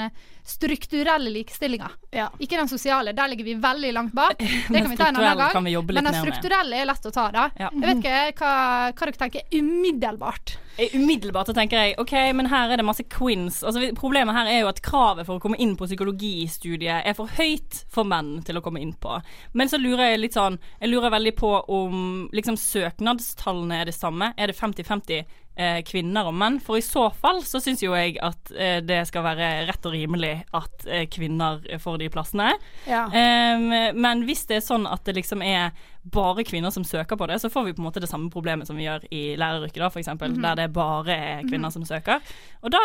strukturelle 0.46 1.32
likestillinga? 1.34 1.90
Ja. 2.14 2.28
Ikke 2.38 2.60
den 2.60 2.70
sosiale, 2.70 3.12
der 3.16 3.32
ligger 3.32 3.48
vi 3.48 3.56
veldig 3.58 3.92
langt 3.96 4.14
bak. 4.14 4.38
Det 4.70 4.82
kan 4.82 4.90
vi 4.90 4.96
ta 4.96 5.08
en 5.10 5.18
annen 5.18 5.38
gang. 5.38 5.86
Men 5.94 6.06
den 6.12 6.18
strukturelle 6.20 6.78
er 6.78 6.86
lett 6.90 7.06
å 7.06 7.14
ta, 7.14 7.26
da. 7.34 7.48
Jeg 7.58 7.82
vet 7.82 8.04
ikke 8.04 8.44
hva, 8.44 8.54
hva 8.94 9.10
dere 9.10 9.18
tenker 9.24 9.58
umiddelbart. 9.58 10.56
Umiddelbart 10.94 11.50
så 11.50 11.54
tenker 11.56 11.76
jeg 11.76 11.96
OK, 12.00 12.12
men 12.36 12.48
her 12.50 12.72
er 12.72 12.80
det 12.80 12.86
masse 12.86 13.04
quins. 13.12 13.60
Altså, 13.66 13.90
problemet 13.98 14.36
her 14.36 14.48
er 14.48 14.62
jo 14.62 14.70
at 14.70 14.80
kravet 14.84 15.26
for 15.28 15.36
å 15.36 15.42
komme 15.42 15.58
inn 15.60 15.76
på 15.78 15.88
psykologistudiet 15.88 17.04
er 17.04 17.16
for 17.18 17.30
høyt 17.36 17.82
for 17.92 18.08
menn 18.08 18.38
til 18.46 18.58
å 18.58 18.64
komme 18.64 18.80
inn 18.82 18.94
på. 19.00 19.18
Men 19.52 19.70
så 19.70 19.80
lurer 19.80 20.12
jeg 20.12 20.22
litt 20.22 20.38
sånn 20.38 20.58
Jeg 20.80 20.92
lurer 20.92 21.12
veldig 21.12 21.34
på 21.38 21.52
om 21.68 22.28
liksom 22.36 22.56
søknadstallene 22.60 23.80
er 23.82 23.90
det 23.90 23.96
samme. 23.96 24.32
Er 24.36 24.52
det 24.52 24.58
50-50 24.58 25.24
eh, 25.56 25.82
kvinner 25.82 26.26
og 26.30 26.34
menn? 26.34 26.60
For 26.60 26.76
i 26.76 26.80
så 26.84 27.08
fall 27.14 27.42
så 27.42 27.60
syns 27.60 27.82
jo 27.82 27.92
jeg 27.94 28.16
at 28.22 28.52
eh, 28.56 28.80
det 28.80 29.06
skal 29.08 29.22
være 29.24 29.66
rett 29.68 29.86
og 29.86 29.92
rimelig 29.92 30.34
at 30.54 30.86
eh, 30.86 31.06
kvinner 31.06 31.60
får 31.80 31.98
de 31.98 32.08
plassene. 32.08 32.52
Ja. 32.86 33.06
Ehm, 33.12 33.68
men 34.00 34.24
hvis 34.28 34.46
det 34.46 34.56
er 34.60 34.66
sånn 34.66 34.86
at 34.90 35.04
det 35.04 35.14
liksom 35.16 35.42
er 35.42 35.72
bare 36.00 36.40
kvinner 36.48 36.70
som 36.72 36.80
søker 36.82 37.14
på 37.20 37.26
det, 37.28 37.36
så 37.42 37.50
får 37.52 37.64
vi 37.66 37.72
på 37.76 37.82
en 37.82 37.84
måte 37.90 38.00
det 38.00 38.08
samme 38.08 38.30
problemet 38.32 38.66
som 38.66 38.76
vi 38.78 38.86
gjør 38.86 39.02
i 39.12 39.34
læreryrket, 39.36 39.82
da, 39.82 39.90
for 39.92 40.00
eksempel, 40.00 40.32
Mhm. 40.32 40.40
der 40.42 40.54
det 40.62 40.72
bare 40.72 41.12
er 41.12 41.42
kvinner 41.44 41.68
som 41.70 41.84
søker. 41.84 42.22
Og 42.64 42.70
da 42.72 42.80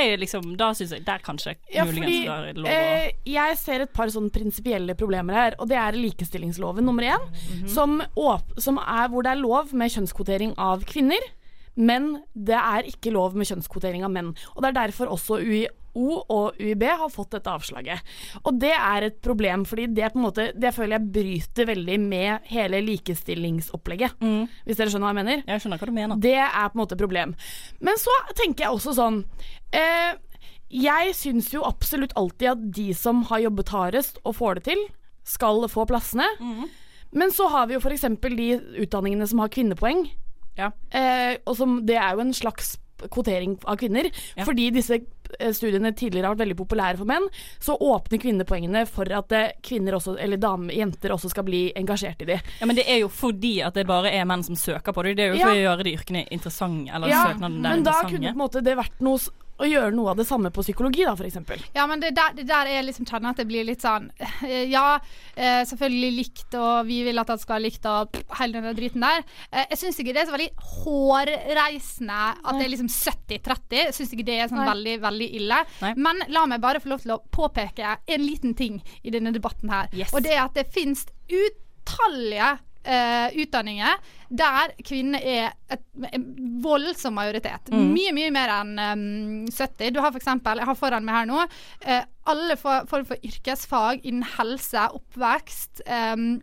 er 0.00 0.16
det 0.16 0.20
liksom 0.20 0.56
Da 0.56 0.70
syns 0.72 0.92
jeg 0.92 1.04
Der 1.04 1.18
kanskje 1.18 1.54
Ja, 1.72 1.84
muligens 1.84 2.26
fordi 2.26 2.54
lov 2.56 2.64
å 2.64 2.68
eh, 2.70 3.10
jeg 3.26 3.58
ser 3.58 3.80
et 3.82 3.92
par 3.92 4.06
sånne 4.08 4.30
prinsipielle 4.32 4.94
problemer 4.96 5.34
her, 5.34 5.54
og 5.58 5.68
det 5.68 5.76
er 5.76 5.92
likestillingsloven 5.92 6.84
nummer 6.84 7.02
én, 7.02 7.20
Mhm. 7.20 7.68
som, 7.68 8.02
som 8.58 8.78
er 8.78 9.08
hvor 9.08 9.22
det 9.22 9.32
er 9.32 9.40
lov 9.42 9.72
med 9.74 9.90
kjønnskvotering 9.90 10.54
av 10.56 10.82
kvinner, 10.84 11.20
men 11.76 12.22
det 12.34 12.54
er 12.58 12.86
ikke 12.90 13.10
lov 13.14 13.34
med 13.34 13.48
kjønnskvotering 13.48 14.04
av 14.06 14.12
menn. 14.14 14.34
Og 14.54 14.62
det 14.62 14.68
er 14.70 14.76
derfor 14.82 15.10
også 15.14 15.40
UiO 15.42 16.20
og 16.30 16.56
UiB 16.58 16.82
har 16.90 17.10
fått 17.10 17.30
dette 17.36 17.50
avslaget. 17.50 18.00
Og 18.44 18.56
det 18.58 18.72
er 18.74 19.06
et 19.08 19.20
problem, 19.22 19.62
fordi 19.66 19.86
det, 19.94 20.08
på 20.12 20.18
en 20.18 20.24
måte, 20.26 20.46
det 20.58 20.72
føler 20.74 20.96
jeg 20.98 21.12
bryter 21.14 21.68
veldig 21.70 21.98
med 22.02 22.48
hele 22.50 22.80
likestillingsopplegget, 22.82 24.16
Mm. 24.20 24.48
hvis 24.66 24.76
dere 24.76 24.90
skjønner 24.90 25.06
hva 25.06 25.14
jeg 25.14 25.24
mener. 25.24 25.42
Jeg 25.46 25.60
skjønner 25.62 25.78
hva 25.78 25.86
du 25.86 25.92
mener. 25.92 26.16
Det 26.16 26.34
er 26.34 26.68
på 26.68 26.74
en 26.78 26.82
måte 26.82 26.92
et 26.94 27.02
problem. 27.04 27.34
Men 27.80 27.94
så 27.96 28.10
tenker 28.34 28.64
jeg 28.66 28.74
også 28.74 28.94
sånn 28.94 29.24
eh, 29.72 30.14
Jeg 30.70 31.14
syns 31.14 31.52
jo 31.52 31.62
absolutt 31.62 32.12
alltid 32.16 32.48
at 32.50 32.64
de 32.74 32.92
som 32.94 33.22
har 33.28 33.38
jobbet 33.44 33.68
hardest 33.68 34.18
og 34.24 34.34
får 34.34 34.54
det 34.58 34.64
til, 34.64 34.80
skal 35.22 35.62
få 35.68 35.86
plassene. 35.86 36.26
Mm. 36.40 36.64
Men 37.12 37.30
så 37.30 37.46
har 37.48 37.66
vi 37.68 37.74
jo 37.74 37.80
f.eks. 37.80 38.00
de 38.20 38.48
utdanningene 38.82 39.26
som 39.30 39.38
har 39.38 39.48
kvinnepoeng. 39.48 40.10
Ja. 40.58 40.70
Eh, 40.90 41.36
og 41.46 41.56
som, 41.58 41.80
det 41.86 41.96
er 42.00 42.14
jo 42.14 42.20
en 42.24 42.34
slags 42.36 42.76
kvotering 43.10 43.58
av 43.68 43.76
kvinner. 43.76 44.06
Ja. 44.38 44.44
Fordi 44.46 44.68
disse 44.72 44.96
eh, 44.96 45.50
studiene 45.52 45.90
tidligere 45.92 46.28
har 46.30 46.36
vært 46.36 46.44
veldig 46.46 46.56
populære 46.60 46.96
for 47.00 47.10
menn, 47.10 47.26
så 47.60 47.74
åpner 47.76 48.20
kvinnepoengene 48.22 48.84
for 48.88 49.10
at 49.12 49.34
eh, 49.36 49.50
kvinner 49.66 49.98
også, 49.98 50.14
eller 50.22 50.40
damer, 50.40 50.72
jenter 50.78 51.12
også 51.12 51.28
skal 51.34 51.44
bli 51.44 51.66
engasjert 51.76 52.22
i 52.24 52.30
de. 52.30 52.38
Ja, 52.60 52.68
Men 52.70 52.78
det 52.78 52.86
er 52.88 53.02
jo 53.02 53.10
fordi 53.12 53.56
at 53.66 53.74
det 53.76 53.84
bare 53.90 54.12
er 54.14 54.24
menn 54.30 54.44
som 54.46 54.56
søker 54.56 54.94
på 54.96 55.04
det. 55.04 55.16
Det 55.18 55.26
er 55.26 55.34
jo 55.34 55.40
Ja. 55.42 55.48
for 55.50 55.58
å 55.58 55.64
gjøre 55.66 55.84
de 55.88 55.96
yrkene 55.98 56.24
interessante. 56.32 56.94
Eller 56.94 57.08
Ja, 57.12 57.24
søknaden 57.28 57.60
der 57.62 57.74
men 57.76 57.84
da 57.84 57.98
kunne 58.06 58.30
på 58.30 58.32
en 58.38 58.44
måte 58.46 58.62
det 58.64 58.76
vært 58.78 59.00
noe 59.04 59.18
å 59.60 59.68
gjøre 59.68 59.94
noe 59.94 60.12
av 60.12 60.18
det 60.18 60.26
samme 60.26 60.50
på 60.54 60.64
psykologi, 60.64 61.04
da, 61.06 61.14
f.eks. 61.14 61.66
Ja, 61.76 61.86
men 61.90 62.02
det 62.02 62.14
der, 62.16 62.34
det 62.34 62.46
der 62.48 62.70
jeg 62.70 62.86
liksom 62.88 63.06
kjenner 63.06 63.34
at 63.34 63.40
det 63.40 63.46
blir 63.48 63.66
litt 63.66 63.84
sånn 63.84 64.08
eh, 64.18 64.64
Ja, 64.70 64.98
eh, 65.36 65.62
selvfølgelig 65.68 66.10
likt, 66.16 66.56
og 66.58 66.88
vi 66.88 67.02
vil 67.06 67.22
at 67.22 67.30
det 67.30 67.38
skal 67.42 67.58
ha 67.58 67.62
likt, 67.62 67.86
og 67.90 68.18
hele 68.40 68.58
den 68.58 68.78
driten 68.78 69.06
der. 69.06 69.22
Eh, 69.50 69.68
jeg 69.70 69.80
syns 69.84 70.00
ikke 70.02 70.16
det 70.16 70.24
er 70.24 70.30
så 70.30 70.36
veldig 70.36 70.50
hårreisende 70.74 72.20
at 72.34 72.58
det 72.58 72.66
er 72.66 72.74
liksom 72.74 72.90
70-30. 72.90 73.78
Jeg 73.84 73.96
syns 73.98 74.14
ikke 74.16 74.28
det 74.28 74.38
er 74.40 74.50
sånn 74.50 74.62
Nei. 74.64 74.68
veldig, 74.72 74.98
veldig 75.06 75.30
ille. 75.40 75.62
Nei. 75.84 75.94
Men 76.08 76.26
la 76.34 76.46
meg 76.50 76.62
bare 76.64 76.82
få 76.82 76.94
lov 76.94 77.04
til 77.06 77.14
å 77.14 77.22
påpeke 77.34 77.96
en 78.04 78.26
liten 78.26 78.58
ting 78.58 78.80
i 79.02 79.14
denne 79.14 79.34
debatten 79.34 79.72
her. 79.72 79.90
Yes. 79.94 80.14
Og 80.14 80.24
det 80.26 80.34
er 80.34 80.46
at 80.48 80.58
det 80.58 80.66
finnes 80.74 81.06
utallige 81.30 82.56
eh, 82.84 83.40
utdanninger 83.44 83.98
der 84.34 84.72
kvinner 84.84 85.22
er 85.22 85.52
et, 85.70 85.82
en 86.10 86.24
voldsom 86.64 87.14
majoritet. 87.14 87.70
Mm. 87.70 87.84
Mye, 87.92 88.14
mye 88.16 88.32
mer 88.34 88.52
enn 88.56 88.72
um, 88.80 89.04
70. 89.46 89.92
Du 89.94 90.00
har 90.02 90.16
eksempel, 90.16 90.60
jeg 90.62 90.70
har 90.70 90.78
foran 90.78 91.06
meg 91.06 91.20
her 91.20 91.28
nå, 91.30 91.44
eh, 91.84 92.06
alle 92.26 92.56
for- 92.56 92.86
form 92.86 93.04
for 93.04 93.16
yrkesfag 93.22 94.00
innen 94.04 94.22
helse, 94.38 94.88
oppvekst, 94.96 95.82
um, 95.86 96.40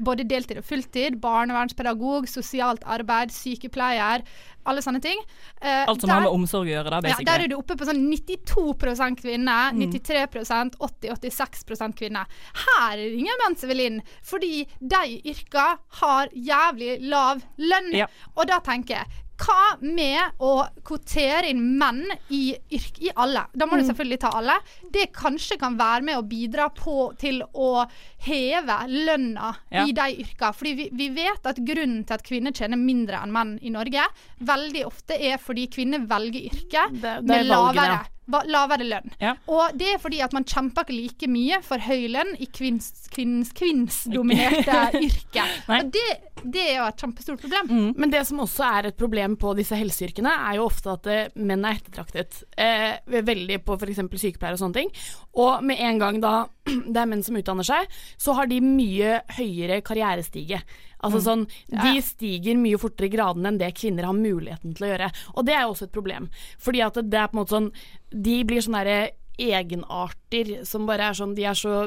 både 0.00 0.24
deltid 0.28 0.58
og 0.58 0.64
fulltid, 0.64 1.18
barnevernspedagog, 1.20 2.28
sosialt 2.28 2.82
arbeid, 2.88 3.30
sykepleier, 3.34 4.22
alle 4.68 4.80
sånne 4.84 5.00
ting. 5.00 5.18
Uh, 5.62 5.84
Alt 5.88 6.00
som 6.00 6.08
der- 6.08 6.14
har 6.14 6.20
med 6.22 6.32
omsorg 6.32 6.66
å 6.68 6.72
gjøre, 6.72 6.90
da, 6.90 7.08
ja, 7.08 7.16
der 7.24 7.44
er 7.44 7.48
du 7.48 7.56
oppe 7.56 7.76
på 7.76 7.84
sånn 7.88 8.02
92 8.08 9.16
kvinner, 9.20 9.72
Mm. 9.72 9.90
93 9.90 10.74
80-86 10.80 11.94
kvinner. 11.96 12.26
Her 12.54 12.92
er 12.92 12.96
det 12.96 13.18
ingen 13.18 13.38
menn 13.44 13.56
som 13.56 13.68
vil 13.68 13.80
inn, 13.80 14.02
fordi 14.22 14.66
de 14.80 15.20
yrka 15.24 15.78
har 16.00 16.28
jævlig 16.28 16.98
lav 17.08 17.42
lønn. 17.58 17.92
Ja. 17.92 18.06
Og 18.36 18.46
da 18.46 18.60
tenker 18.60 18.96
jeg 19.00 19.06
hva 19.38 19.78
med 19.80 20.32
å 20.42 20.66
kvotere 20.82 21.48
inn 21.52 21.60
menn 21.78 22.02
i 22.34 22.56
yrk 22.74 22.98
i 23.06 23.10
alle? 23.16 23.44
Da 23.54 23.66
må 23.66 23.76
Mm. 23.76 23.80
du 23.82 23.92
selvfølgelig 23.92 24.20
ta 24.20 24.30
alle. 24.34 24.56
Det 24.90 25.12
kanskje 25.12 25.58
kan 25.58 25.76
være 25.78 26.02
med 26.02 26.16
å 26.18 26.26
bidra 26.28 26.68
på 26.74 27.16
til 27.18 27.42
å 27.54 27.86
heve 28.18 28.78
lønna 28.88 29.54
Ja. 29.70 29.84
i 29.86 29.92
de 29.92 30.08
yrka. 30.24 30.52
Fordi 30.52 30.74
vi, 30.74 30.88
vi 30.92 31.08
vet 31.10 31.46
at 31.46 31.56
grunnen 31.56 32.04
til 32.06 32.14
at 32.14 32.22
kvinner 32.24 32.52
tjener 32.52 32.76
mindre 32.76 33.22
enn 33.22 33.30
menn 33.32 33.58
i 33.62 33.70
Norge, 33.70 34.04
veldig 34.42 34.84
ofte 34.86 35.14
er 35.20 35.38
fordi 35.38 35.68
kvinner 35.68 36.04
velger 36.06 36.50
yrke 36.50 36.90
Det- 36.90 37.00
det 37.00 37.24
med 37.24 37.46
lavere, 37.46 38.06
lavere 38.28 38.86
lønn. 38.86 39.12
Ja. 39.22 39.34
Og 39.50 39.76
det 39.78 39.94
er 39.94 40.00
fordi 40.02 40.20
at 40.24 40.34
man 40.36 40.46
kjemper 40.48 40.86
ikke 40.86 40.96
like 40.96 41.30
mye 41.32 41.60
for 41.64 41.82
høy 41.82 42.08
lønn 42.12 42.34
i 42.38 42.48
kvinns, 42.52 43.08
kvinns, 43.12 43.52
kvinnsdominerte 43.56 44.78
yrker. 45.06 45.54
Og 45.68 45.92
det, 45.94 46.06
det 46.44 46.64
er 46.64 46.74
jo 46.78 46.88
et 46.88 47.04
kjempestort 47.04 47.42
problem. 47.44 47.72
Men 47.98 48.12
det 48.12 48.24
som 48.28 48.42
også 48.44 48.66
er 48.68 48.90
et 48.90 48.98
problem 48.98 49.38
på 49.40 49.54
disse 49.58 49.78
helseyrkene, 49.78 50.34
er 50.50 50.58
jo 50.58 50.68
ofte 50.68 50.94
at 50.94 51.08
uh, 51.08 51.38
menn 51.40 51.66
er 51.66 51.80
ettertraktet. 51.80 52.42
Uh, 52.58 52.98
veldig 53.08 53.62
på 53.64 53.78
f.eks. 53.78 54.04
sykepleiere 54.04 54.58
og 54.58 54.62
sånne 54.62 54.82
ting. 54.82 54.92
Og 55.38 55.64
med 55.64 55.80
en 55.88 56.02
gang 56.02 56.20
da 56.22 56.34
det 56.92 57.00
er 57.00 57.08
menn 57.08 57.24
som 57.26 57.38
utdanner 57.38 57.66
seg, 57.66 57.88
så 58.20 58.36
har 58.38 58.50
de 58.50 58.60
mye 58.64 59.22
høyere 59.38 59.80
karrierestige. 59.86 60.62
Altså 60.98 61.20
sånn, 61.22 61.44
De 61.70 62.00
stiger 62.02 62.58
mye 62.58 62.78
fortere 62.80 63.06
i 63.06 63.12
gradene 63.12 63.52
enn 63.52 63.60
det 63.60 63.70
kvinner 63.78 64.08
har 64.08 64.16
muligheten 64.16 64.74
til 64.74 64.88
å 64.88 64.90
gjøre. 64.92 65.10
Og 65.36 65.46
det 65.46 65.54
er 65.54 65.62
jo 65.64 65.74
også 65.74 65.86
et 65.86 65.94
problem. 65.94 66.26
Fordi 66.58 66.82
at 66.82 66.98
det 66.98 67.20
er 67.20 67.30
på 67.30 67.36
en 67.36 67.40
måte 67.42 67.54
sånn 67.54 67.68
De 68.10 68.40
blir 68.48 68.64
sånne 68.64 68.98
egenarter 69.38 70.64
som 70.66 70.86
bare 70.88 71.10
er 71.10 71.18
sånn 71.18 71.36
De 71.38 71.44
er 71.46 71.58
så 71.58 71.86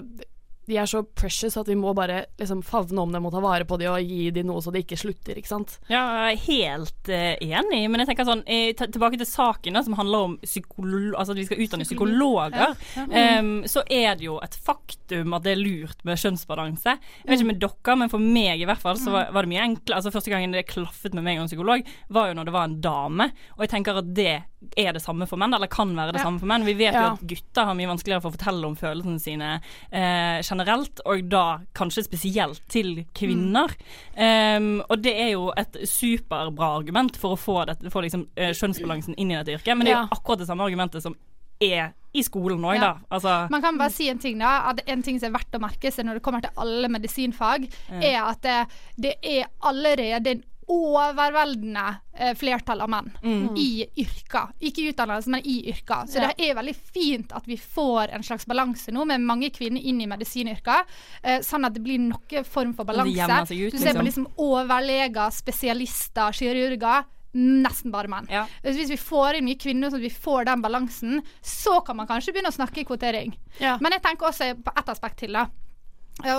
de 0.69 0.77
er 0.77 0.85
så 0.89 1.01
precious 1.03 1.57
at 1.57 1.67
vi 1.67 1.75
må 1.75 1.93
bare 1.97 2.25
liksom 2.39 2.61
favne 2.65 3.01
om 3.01 3.11
dem 3.11 3.25
og 3.25 3.33
ta 3.33 3.41
vare 3.43 3.65
på 3.67 3.79
dem 3.81 3.91
og 3.91 4.05
gi 4.05 4.29
dem 4.35 4.47
noe 4.47 4.61
så 4.61 4.71
det 4.73 4.83
ikke 4.85 4.99
slutter, 5.01 5.39
ikke 5.39 5.49
sant. 5.49 5.79
Ja, 5.89 6.29
jeg 6.29 6.37
er 6.37 6.43
helt 6.45 7.09
uh, 7.11 7.33
enig, 7.41 7.81
men 7.89 8.03
jeg 8.03 8.11
tenker 8.11 8.27
sånn 8.29 8.43
eh, 8.45 8.69
Tilbake 8.77 9.17
til 9.19 9.27
saken 9.29 9.77
da, 9.77 9.81
som 9.85 9.97
handler 9.97 10.27
om 10.27 10.35
altså 10.41 11.33
at 11.33 11.39
vi 11.39 11.45
skal 11.47 11.63
utdanne 11.65 11.87
psykologer. 11.87 12.75
em, 13.09 13.51
så 13.69 13.83
er 13.89 14.15
det 14.19 14.25
jo 14.27 14.37
et 14.43 14.55
faktum 14.55 15.33
at 15.37 15.45
det 15.45 15.55
er 15.55 15.61
lurt 15.61 16.05
med 16.07 16.19
kjønnsbalanse. 16.21 16.95
Jeg 17.23 17.29
vet 17.29 17.41
ikke 17.41 17.51
med 17.51 17.61
dere, 17.61 17.97
men 18.03 18.11
for 18.13 18.21
meg 18.23 18.61
i 18.61 18.67
hvert 18.69 18.81
fall 18.83 18.99
så 19.01 19.13
var, 19.13 19.31
var 19.33 19.45
det 19.47 19.53
mye 19.53 19.65
enklere. 19.65 19.97
Altså 19.97 20.13
Første 20.13 20.31
gangen 20.33 20.53
det 20.55 20.67
klaffet 20.69 21.15
med 21.17 21.25
meg 21.25 21.39
og 21.39 21.45
en 21.47 21.51
psykolog, 21.51 21.91
var 22.13 22.29
jo 22.31 22.37
når 22.37 22.49
det 22.49 22.55
var 22.55 22.69
en 22.69 22.79
dame. 22.83 23.29
Og 23.57 23.65
jeg 23.65 23.73
tenker 23.75 24.01
at 24.01 24.13
det 24.15 24.31
er 24.77 24.93
det 24.93 25.01
samme 25.01 25.25
for 25.29 25.41
menn, 25.41 25.53
eller 25.57 25.69
kan 25.71 25.89
være 25.97 26.13
det 26.13 26.21
Ja. 26.21 26.25
samme 26.27 26.39
for 26.39 26.45
menn. 26.51 26.65
Vi 26.65 26.73
vet 26.77 26.93
Ja. 26.93 27.01
jo 27.01 27.13
at 27.15 27.27
gutter 27.27 27.65
har 27.65 27.73
mye 27.73 27.89
vanskeligere 27.89 28.21
for 28.21 28.29
å 28.29 28.37
fortelle 28.37 28.65
om 28.67 28.75
følelsene 28.75 29.19
sine 29.19 29.61
eh, 29.91 30.41
generelt, 30.65 31.01
og 31.05 31.23
da 31.29 31.43
kanskje 31.77 32.03
spesielt 32.05 32.61
til 32.71 33.05
kvinner. 33.17 33.73
Em, 34.15 34.81
og 34.89 35.01
det 35.03 35.13
er 35.19 35.31
jo 35.33 35.51
et 35.57 35.77
superbra 35.87 36.75
argument 36.77 37.17
for 37.17 37.35
å 37.35 37.39
få, 37.39 37.65
dette, 37.69 37.89
få 37.91 38.01
liksom, 38.05 38.27
eh, 38.37 38.53
kjønnsbalansen 38.53 39.15
inn 39.17 39.31
i 39.31 39.35
dette 39.39 39.57
yrket, 39.57 39.77
men 39.77 39.85
det 39.85 39.93
er 39.95 40.01
jo 40.03 40.17
akkurat 40.17 40.39
det 40.39 40.47
samme 40.47 40.63
argumentet 40.67 41.01
som 41.03 41.15
er 41.61 41.93
i 42.13 42.23
skolen 42.23 42.59
òg, 42.65 42.75
Ja. 42.75 42.81
da. 42.81 42.97
Altså, 43.11 43.49
Man 43.49 43.61
kan 43.61 43.77
bare 43.77 43.91
si 43.91 44.09
en 44.09 44.19
ting 44.19 44.39
da 44.39 44.69
at 44.69 44.81
En 44.87 45.01
ting 45.01 45.19
som 45.19 45.33
er 45.33 45.37
verdt 45.39 45.51
å 45.55 45.61
merke 45.61 45.91
seg 45.93 46.05
når 46.05 46.15
det 46.15 46.23
kommer 46.23 46.41
til 46.41 46.51
alle 46.57 46.89
medisinfag, 46.89 47.69
er 48.01 48.17
at 48.25 48.41
det, 48.41 48.67
det 48.99 49.13
er 49.23 49.45
allerede 49.63 50.27
en 50.27 50.43
overveldende 50.71 51.83
eh, 52.17 52.33
flertall 52.37 52.81
av 52.85 52.89
menn 52.91 53.09
i 53.57 53.85
yrker. 54.01 54.51
Ikke 54.59 54.83
i 54.83 54.89
utdannelse, 54.91 55.29
men 55.33 55.41
i 55.47 55.57
yrker. 55.71 56.07
Så 56.07 56.19
Ja. 56.21 56.27
det 56.31 56.49
er 56.49 56.55
veldig 56.55 56.75
fint 56.75 57.31
at 57.35 57.45
vi 57.47 57.57
får 57.57 58.13
en 58.15 58.23
slags 58.23 58.45
balanse 58.47 58.91
nå, 58.91 59.05
med 59.05 59.21
mange 59.21 59.49
kvinner 59.51 59.81
inn 59.81 60.01
i 60.01 60.07
medisinyrker. 60.07 60.83
Eh, 61.23 61.39
sånn 61.41 61.65
at 61.65 61.73
det 61.73 61.83
blir 61.83 61.99
noen 61.99 62.45
form 62.45 62.73
for 62.73 62.85
balanse. 62.85 63.11
du 63.47 63.77
ser 63.77 63.93
på 63.93 64.03
liksom. 64.03 64.05
liksom 64.05 64.27
overleger, 64.37 65.29
spesialister, 65.31 66.31
kirurger. 66.31 67.05
Nesten 67.33 67.91
bare 67.93 68.09
menn. 68.11 68.27
Ja. 68.29 68.45
Hvis 68.61 68.89
vi 68.91 68.97
får 68.99 69.37
inn 69.37 69.45
mye 69.45 69.55
kvinner, 69.59 69.89
så 69.89 69.95
at 69.95 70.01
vi 70.03 70.09
får 70.09 70.45
den 70.49 70.61
balansen, 70.61 71.21
så 71.41 71.79
kan 71.85 71.95
man 71.95 72.07
kanskje 72.07 72.33
begynne 72.33 72.51
å 72.51 72.57
snakke 72.57 72.83
kvotering. 72.85 73.31
Ja. 73.59 73.77
Men 73.79 73.93
jeg 73.93 74.01
tenker 74.03 74.27
også 74.27 74.51
på 74.61 74.73
ett 74.77 74.89
aspekt 74.91 75.17
til, 75.23 75.31
da. 75.33 75.45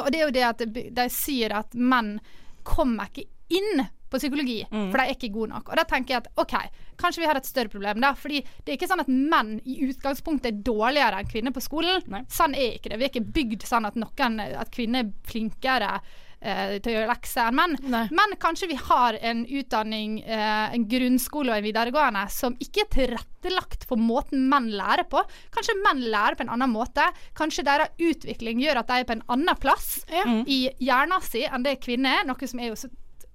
Og 0.04 0.10
det 0.12 0.20
er 0.20 0.26
jo 0.26 0.34
det 0.36 0.42
at 0.44 0.58
de 0.94 1.08
sier 1.08 1.50
at 1.56 1.72
menn 1.74 2.18
kommer 2.62 3.08
ikke 3.08 3.24
inn 3.48 3.86
på 4.12 4.20
psykologi, 4.20 4.60
Mm. 4.70 4.90
for 4.92 4.98
de 4.98 5.04
er 5.08 5.14
ikke 5.16 5.32
gode 5.34 5.50
nok. 5.54 5.68
Og 5.72 5.76
da 5.80 5.84
tenker 5.88 6.14
jeg 6.14 6.22
at 6.22 6.28
OK, 6.38 6.54
kanskje 7.00 7.22
vi 7.24 7.26
har 7.30 7.36
et 7.40 7.48
større 7.48 7.72
problem 7.72 8.00
da. 8.04 8.12
Fordi 8.14 8.42
det 8.64 8.72
er 8.74 8.76
ikke 8.78 8.90
sånn 8.92 9.00
at 9.04 9.08
menn 9.08 9.54
i 9.64 9.78
utgangspunktet 9.88 10.52
er 10.52 10.62
dårligere 10.62 11.18
enn 11.22 11.30
kvinner 11.32 11.52
på 11.56 11.64
skolen. 11.64 12.02
Nei. 12.12 12.22
Sånn 12.28 12.54
er 12.54 12.76
ikke 12.78 12.90
det. 12.92 12.98
Vi 13.00 13.04
er 13.08 13.14
ikke 13.14 13.32
bygd 13.32 13.62
sånn 13.66 13.86
at, 13.88 13.96
noen, 13.96 14.40
at 14.40 14.70
kvinner 14.70 15.06
er 15.06 15.12
flinkere 15.24 16.00
eh, 16.44 16.78
til 16.82 16.90
å 16.90 16.94
gjøre 16.96 17.10
lekser 17.12 17.46
enn 17.48 17.54
menn. 17.54 17.76
Men 18.10 18.32
kanskje 18.42 18.66
vi 18.72 18.74
har 18.74 19.14
en 19.22 19.44
utdanning, 19.46 20.16
eh, 20.26 20.72
en 20.74 20.86
grunnskole 20.90 21.52
og 21.52 21.56
en 21.60 21.62
videregående, 21.68 22.24
som 22.34 22.56
ikke 22.58 22.82
er 22.82 22.88
tilrettelagt 22.96 23.84
for 23.86 23.96
måten 23.96 24.48
menn 24.50 24.66
lærer 24.74 25.04
på. 25.08 25.22
Kanskje 25.54 25.76
menn 25.84 26.02
lærer 26.10 26.34
på 26.34 26.42
en 26.46 26.50
annen 26.56 26.72
måte. 26.74 27.04
Kanskje 27.38 27.62
deres 27.64 27.94
utvikling 27.98 28.58
gjør 28.62 28.80
at 28.82 28.88
de 28.90 28.98
er 29.00 29.04
på 29.04 29.12
en 29.18 29.22
annen 29.28 29.54
plass 29.62 30.04
Ja. 30.10 30.24
i 30.46 30.68
hjernen 30.80 31.22
sin 31.22 31.46
enn 31.50 31.62
det 31.62 31.80
kvinner 31.80 32.20
er, 32.20 32.26
noe 32.26 32.46
som 32.48 32.58
er 32.60 32.68
jo 32.72 32.74
så 32.74 32.90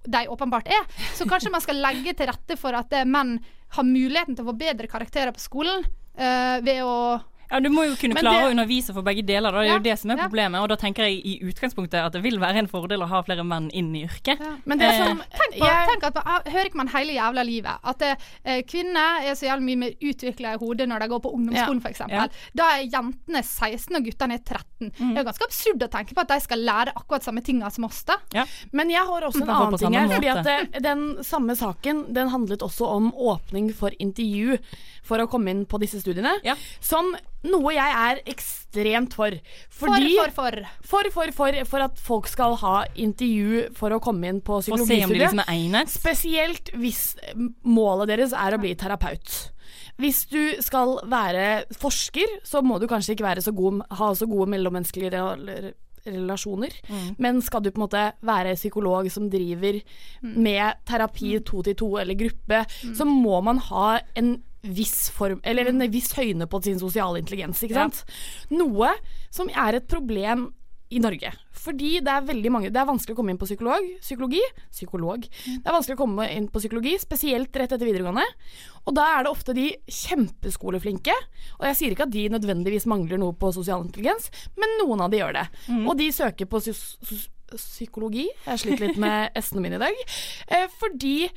de 0.08 0.24
åpenbart 0.32 0.68
er. 0.72 0.86
Så 1.14 1.28
kanskje 1.28 1.52
man 1.52 1.64
skal 1.64 1.80
legge 1.84 2.14
til 2.16 2.30
rette 2.30 2.56
for 2.60 2.76
at 2.76 2.92
eh, 2.96 3.08
menn 3.08 3.36
har 3.76 3.84
muligheten 3.84 4.36
til 4.36 4.46
å 4.46 4.50
få 4.52 4.58
bedre 4.60 4.88
karakterer 4.88 5.34
på 5.36 5.42
skolen 5.42 5.82
uh, 5.84 6.56
ved 6.64 6.80
å 6.80 7.18
Ja, 7.50 7.60
Du 7.60 7.68
må 7.70 7.84
jo 7.88 7.94
kunne 7.96 8.14
Men 8.14 8.22
klare 8.24 8.42
det- 8.42 8.48
å 8.48 8.50
undervise 8.52 8.92
for 8.94 9.02
begge 9.02 9.24
deler. 9.24 9.50
Da. 9.52 9.58
Det 9.60 9.66
er 9.66 9.72
Ja, 9.72 9.76
jo 9.78 9.82
det 9.82 9.98
som 9.98 10.10
er 10.10 10.16
ja. 10.16 10.28
problemet. 10.28 10.60
Og 10.62 10.68
da 10.68 10.76
tenker 10.76 11.04
jeg 11.04 11.22
i 11.24 11.40
utgangspunktet 11.48 11.94
at 12.04 12.12
det 12.12 12.22
vil 12.22 12.38
være 12.38 12.56
en 12.58 12.66
fordel 12.68 13.00
å 13.02 13.08
ha 13.08 13.22
flere 13.22 13.44
menn 13.44 13.70
inn 13.72 13.94
i 13.96 14.04
yrket. 14.04 14.38
Men 14.66 14.78
det 14.78 14.88
Eh, 14.88 15.06
som 15.06 15.18
Tenk, 15.18 15.54
på, 15.58 15.66
tenk 15.88 16.04
at 16.04 16.14
man, 16.14 16.42
Hører 16.44 16.66
ikke 16.66 16.74
man 16.76 16.88
hele 16.88 17.12
jævla 17.14 17.44
livet 17.44 17.78
at 17.84 18.02
eh, 18.02 18.62
kvinner 18.62 19.22
er 19.24 19.32
så 19.34 19.46
jævlig 19.48 19.64
mye 19.64 19.76
mer 19.76 19.90
utvikla 20.02 20.54
i 20.54 20.58
hodet 20.58 20.88
når 20.88 21.00
de 21.00 21.08
går 21.08 21.20
på 21.20 21.32
ungdomsskolen, 21.34 21.80
Ja. 21.82 21.88
f.eks. 21.88 22.00
Ja. 22.10 22.26
Da 22.54 22.64
er 22.76 22.82
jentene 22.84 23.42
16 23.42 23.96
og 23.96 24.04
guttene 24.04 24.34
er 24.34 24.38
13. 24.44 24.92
Det 24.92 25.16
er 25.16 25.24
jo 25.24 25.30
ganske 25.30 25.44
absurd 25.48 25.82
å 25.82 25.88
tenke 25.90 26.14
på 26.14 26.20
at 26.20 26.28
de 26.28 26.40
skal 26.40 26.58
lære 26.58 26.92
akkurat 26.94 27.22
samme 27.24 27.40
tinga 27.42 27.70
som 27.72 27.84
oss. 27.84 28.02
da. 28.04 28.16
Ja. 28.34 28.44
Men 28.72 28.90
jeg 28.90 29.00
har 29.06 29.22
også 29.22 29.42
en 29.42 29.48
annen 29.48 29.78
ting 29.78 29.94
her. 29.94 30.08
Fordi 30.08 30.28
at 30.28 30.82
Den 30.82 31.16
samme 31.24 31.56
saken 31.56 32.12
den 32.12 32.28
handlet 32.28 32.60
også 32.60 32.86
om 32.86 33.12
åpning 33.12 33.72
for 33.74 33.90
intervju 33.98 34.58
for 35.02 35.18
å 35.18 35.26
komme 35.28 35.48
inn 35.50 35.64
på 35.66 35.78
disse 35.80 36.00
studiene. 36.02 36.38
Ja. 36.44 36.54
Som 36.80 37.16
noe 37.46 37.72
jeg 37.76 37.94
er 37.94 38.20
ekstremt 38.26 39.14
for. 39.14 39.36
For, 39.70 39.92
Fordi, 39.92 40.14
for, 40.18 40.32
for. 40.34 40.58
for, 40.82 41.10
for, 41.14 41.32
for, 41.36 41.58
for 41.70 41.84
at 41.86 42.00
folk 42.02 42.26
skal 42.30 42.56
ha 42.62 42.74
intervju 42.98 43.68
for 43.78 43.94
å 43.94 44.00
komme 44.02 44.26
inn 44.32 44.40
på 44.42 44.58
psykologistudiet. 44.64 44.98
liksom. 45.22 45.44
Spesielt 45.92 46.72
hvis 46.74 47.02
målet 47.62 48.10
deres 48.14 48.34
er 48.34 48.56
å 48.56 48.62
bli 48.62 48.74
terapeut. 48.74 49.52
Hvis 49.98 50.24
du 50.30 50.42
skal 50.62 50.98
være 51.10 51.64
forsker, 51.74 52.38
så 52.46 52.62
må 52.62 52.78
du 52.78 52.86
kanskje 52.90 53.16
ikke 53.16 53.26
være 53.26 53.42
så 53.42 53.52
god, 53.52 53.82
ha 53.98 54.12
så 54.14 54.26
gode 54.30 54.50
mellommenneskelige 54.54 55.10
relasjoner. 55.14 55.74
relasjoner. 56.08 56.72
Men 57.18 57.42
skal 57.44 57.60
du 57.60 57.70
på 57.70 57.80
en 57.80 57.84
måte 57.84 58.04
være 58.24 58.54
psykolog 58.56 59.10
som 59.12 59.26
driver 59.28 59.80
med 60.22 60.78
terapi 60.88 61.34
to 61.44 61.60
til 61.66 61.74
to 61.76 61.88
eller 62.00 62.14
gruppe, 62.16 62.62
så 62.96 63.04
må 63.04 63.40
man 63.44 63.58
ha 63.66 63.98
en 64.16 64.38
viss 64.62 65.08
form, 65.14 65.40
eller 65.46 65.70
en 65.70 65.84
viss 65.92 66.12
høyne 66.18 66.48
på 66.50 66.62
sin 66.64 66.80
sosiale 66.80 67.20
intelligens, 67.22 67.62
ikke 67.62 67.78
sant? 67.78 68.04
Noe 68.50 68.94
som 69.30 69.50
er 69.54 69.78
et 69.78 69.88
problem 69.90 70.48
i 70.88 71.00
Norge. 71.04 71.30
Fordi 71.58 71.98
det 72.00 72.08
er 72.08 72.24
veldig 72.24 72.50
mange 72.52 72.70
Det 72.72 72.80
er 72.80 72.86
vanskelig 72.88 73.12
å 73.12 73.18
komme 73.18 73.32
inn 73.34 73.40
på 73.40 73.44
psykolog, 73.44 73.84
psykologi. 74.00 74.40
Psykolog. 74.72 75.26
Det 75.28 75.68
er 75.68 75.74
vanskelig 75.74 75.98
å 75.98 76.00
komme 76.00 76.28
inn 76.32 76.46
på 76.48 76.62
psykologi, 76.62 76.94
spesielt 77.02 77.56
rett 77.60 77.74
etter 77.74 77.84
videregående. 77.84 78.24
Og 78.88 78.96
da 78.96 79.04
er 79.18 79.26
det 79.26 79.32
ofte 79.34 79.52
de 79.56 79.66
kjempeskoleflinke. 79.84 81.12
Og 81.58 81.66
jeg 81.68 81.76
sier 81.76 81.92
ikke 81.92 82.06
at 82.08 82.14
de 82.14 82.28
nødvendigvis 82.32 82.88
mangler 82.88 83.20
noe 83.20 83.36
på 83.36 83.52
sosial 83.52 83.84
intelligens, 83.84 84.30
men 84.56 84.78
noen 84.80 85.04
av 85.04 85.12
de 85.12 85.20
gjør 85.20 85.36
det. 85.36 85.46
Og 85.84 85.92
de 85.98 86.08
søker 86.14 86.48
på 86.48 86.62
psykologi. 87.56 88.26
Jeg 88.46 88.64
sliter 88.64 88.88
litt 88.88 88.98
med 89.00 89.36
s-ene 89.40 89.64
mine 89.64 89.76
i 89.76 89.84
dag. 89.84 90.02
Eh, 90.48 90.66
fordi 90.80 91.28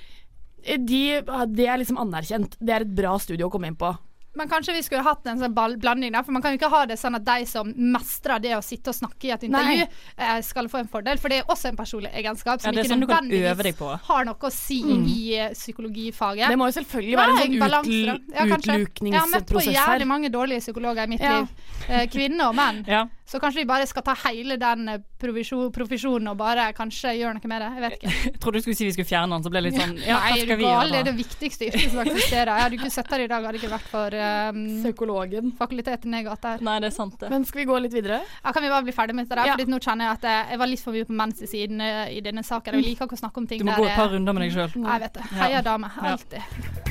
de, 0.63 1.21
det 1.55 1.67
er 1.67 1.77
liksom 1.81 1.97
anerkjent. 1.97 2.55
Det 2.59 2.73
er 2.73 2.81
et 2.87 2.95
bra 2.95 3.17
studie 3.19 3.45
å 3.45 3.51
komme 3.51 3.67
inn 3.71 3.75
på. 3.79 3.95
Men 4.33 4.47
kanskje 4.47 4.71
vi 4.77 4.79
skulle 4.81 5.03
hatt 5.03 5.25
en 5.27 5.41
sånn 5.41 5.51
ball- 5.53 5.75
blanding, 5.75 6.13
da. 6.15 6.21
For 6.23 6.31
man 6.31 6.41
kan 6.41 6.53
jo 6.53 6.57
ikke 6.61 6.69
ha 6.71 6.85
det 6.87 6.95
sånn 6.95 7.17
at 7.17 7.25
de 7.27 7.43
som 7.45 7.67
mestrer 7.75 8.39
det 8.39 8.53
å 8.55 8.61
sitte 8.63 8.87
og 8.87 8.95
snakke 8.95 9.27
i 9.27 9.31
et 9.35 9.41
intervju, 9.43 9.87
eh, 10.17 10.39
skal 10.47 10.69
få 10.71 10.79
en 10.79 10.87
fordel. 10.87 11.19
For 11.19 11.27
det 11.27 11.41
er 11.41 11.49
også 11.51 11.67
en 11.67 11.75
personlig 11.75 12.13
egenskap 12.15 12.61
som 12.63 12.71
Ja, 12.71 12.79
er 12.79 12.85
ikke 12.85 12.93
sånn 12.93 13.03
nødvendigvis 13.03 13.99
har 14.07 14.23
noe 14.29 14.35
å 14.47 14.51
si 14.55 14.79
i 14.87 15.35
eh, 15.35 15.49
psykologifaget. 15.51 16.47
Det 16.47 16.57
må 16.57 16.69
jo 16.71 16.77
selvfølgelig 16.79 17.17
være 17.19 17.33
Nei, 17.35 17.43
en 17.43 17.51
sånn 17.59 17.81
utlukningsprosess 17.81 18.07
her 18.07 18.15
utl 18.15 18.33
Ja, 18.39 18.45
kanskje. 18.55 18.77
Jeg 19.11 19.19
har 19.19 19.27
møtt 19.35 19.51
på 19.51 19.65
jævlig 19.67 20.07
mange 20.07 20.29
dårlige 20.31 20.59
psykologer 20.63 21.03
i 21.03 21.07
mitt 21.07 21.19
Ja. 21.27 21.39
liv. 21.41 21.49
Eh, 21.89 22.07
kvinner 22.07 22.47
og 22.47 22.55
menn. 22.55 22.85
Så 23.31 23.39
kanskje 23.39 23.61
vi 23.61 23.67
bare 23.69 23.85
skal 23.87 24.03
ta 24.03 24.13
hele 24.25 24.57
den 24.59 24.89
eh, 24.91 25.03
profesjonen 25.21 26.27
og 26.33 26.35
bare 26.39 26.65
kanskje 26.75 27.13
gjøre 27.15 27.37
noe 27.37 27.47
med 27.47 27.63
det. 27.63 27.69
Jeg 27.77 27.83
vet 27.85 27.93
ikke. 27.95 28.15
Jeg 28.25 28.39
trodde 28.43 28.59
du 28.59 28.65
skulle 28.65 28.79
si 28.79 28.87
vi 28.89 28.95
skulle 28.95 29.07
fjerne 29.07 29.37
den, 29.37 29.45
så 29.45 29.51
ble 29.53 29.61
det 29.61 29.69
litt 29.69 29.79
sånn 29.79 29.93
Ja, 30.03 30.17
Nei, 30.19 30.33
er 30.33 30.41
skal 30.41 30.51
du 30.51 30.59
vi 30.59 30.67
gal? 30.67 30.91
Det 30.91 30.99
er 30.99 31.07
det 31.07 31.15
viktigste 31.21 31.69
yrket 31.69 31.93
som 31.93 32.01
eksisterer. 32.03 32.51
Jeg 32.51 32.65
hadde 32.65 32.79
ikke 32.81 32.91
sett 32.97 33.15
her 33.15 33.23
i 33.23 33.29
dag 33.31 33.47
hadde 33.47 33.55
det 33.55 33.61
ikke 33.63 33.71
vært 33.71 33.89
for 33.93 34.19
um, 34.19 34.61
Psykologen. 34.81 35.55
fakulteten 35.61 36.19
i 36.19 36.23
gata 36.27 36.55
her. 36.57 36.67
Nei, 36.67 36.77
det 36.83 36.91
er 36.91 36.95
sant, 36.97 37.17
det. 37.23 37.31
Men 37.31 37.47
skal 37.47 37.63
vi 37.63 37.67
gå 37.71 37.79
litt 37.87 37.95
videre? 37.95 38.21
Ja, 38.43 38.51
kan 38.51 38.67
vi 38.67 38.75
bare 38.75 38.87
bli 38.89 38.97
ferdig 38.99 39.15
med 39.15 39.31
det 39.31 39.37
der? 39.37 39.47
Ja. 39.47 39.55
Fordi 39.55 39.71
nå 39.71 39.79
kjenner 39.87 40.09
jeg 40.09 40.19
at 40.19 40.29
jeg, 40.31 40.45
jeg 40.51 40.63
var 40.65 40.73
litt 40.75 40.85
for 40.85 40.99
mye 40.99 41.07
på 41.07 41.19
menssiden 41.23 41.85
eh, 41.87 42.05
i 42.17 42.23
denne 42.27 42.43
saken. 42.43 42.81
Jeg 42.81 42.91
liker 42.91 43.07
ikke 43.07 43.21
å 43.21 43.23
snakke 43.23 43.45
om 43.45 43.47
ting 43.47 43.63
der 43.63 43.67
Du 43.67 43.71
må 43.71 43.77
der 43.77 43.85
gå 43.85 43.91
et 43.93 44.01
par 44.03 44.11
runder 44.11 44.35
med 44.35 44.49
deg 44.49 44.57
sjøl. 44.57 44.79
Jeg 44.81 45.05
vet 45.07 45.21
det. 45.21 45.29
Ja. 45.31 45.43
Heia 45.45 45.67
dame. 45.71 45.95
Ja. 46.01 46.17
Alltid. 46.17 46.90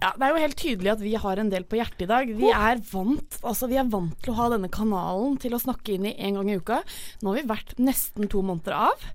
Ja, 0.00 0.14
Det 0.16 0.24
er 0.26 0.32
jo 0.32 0.40
helt 0.40 0.56
tydelig 0.60 0.92
at 0.94 1.02
vi 1.04 1.12
har 1.20 1.40
en 1.42 1.50
del 1.52 1.66
på 1.68 1.76
hjertet 1.76 2.06
i 2.06 2.08
dag. 2.08 2.30
Vi 2.38 2.48
er 2.48 2.80
vant 2.92 3.36
altså 3.44 3.68
vi 3.68 3.76
er 3.80 3.90
vant 3.92 4.16
til 4.24 4.32
å 4.32 4.38
ha 4.38 4.48
denne 4.54 4.70
kanalen 4.72 5.36
til 5.40 5.52
å 5.56 5.60
snakke 5.60 5.96
inn 5.96 6.08
i 6.08 6.14
én 6.16 6.38
gang 6.38 6.48
i 6.48 6.56
uka. 6.56 6.80
Nå 7.20 7.34
har 7.34 7.42
vi 7.42 7.50
vært 7.50 7.76
nesten 7.78 8.30
to 8.32 8.40
måneder 8.40 8.76
av. 8.88 9.06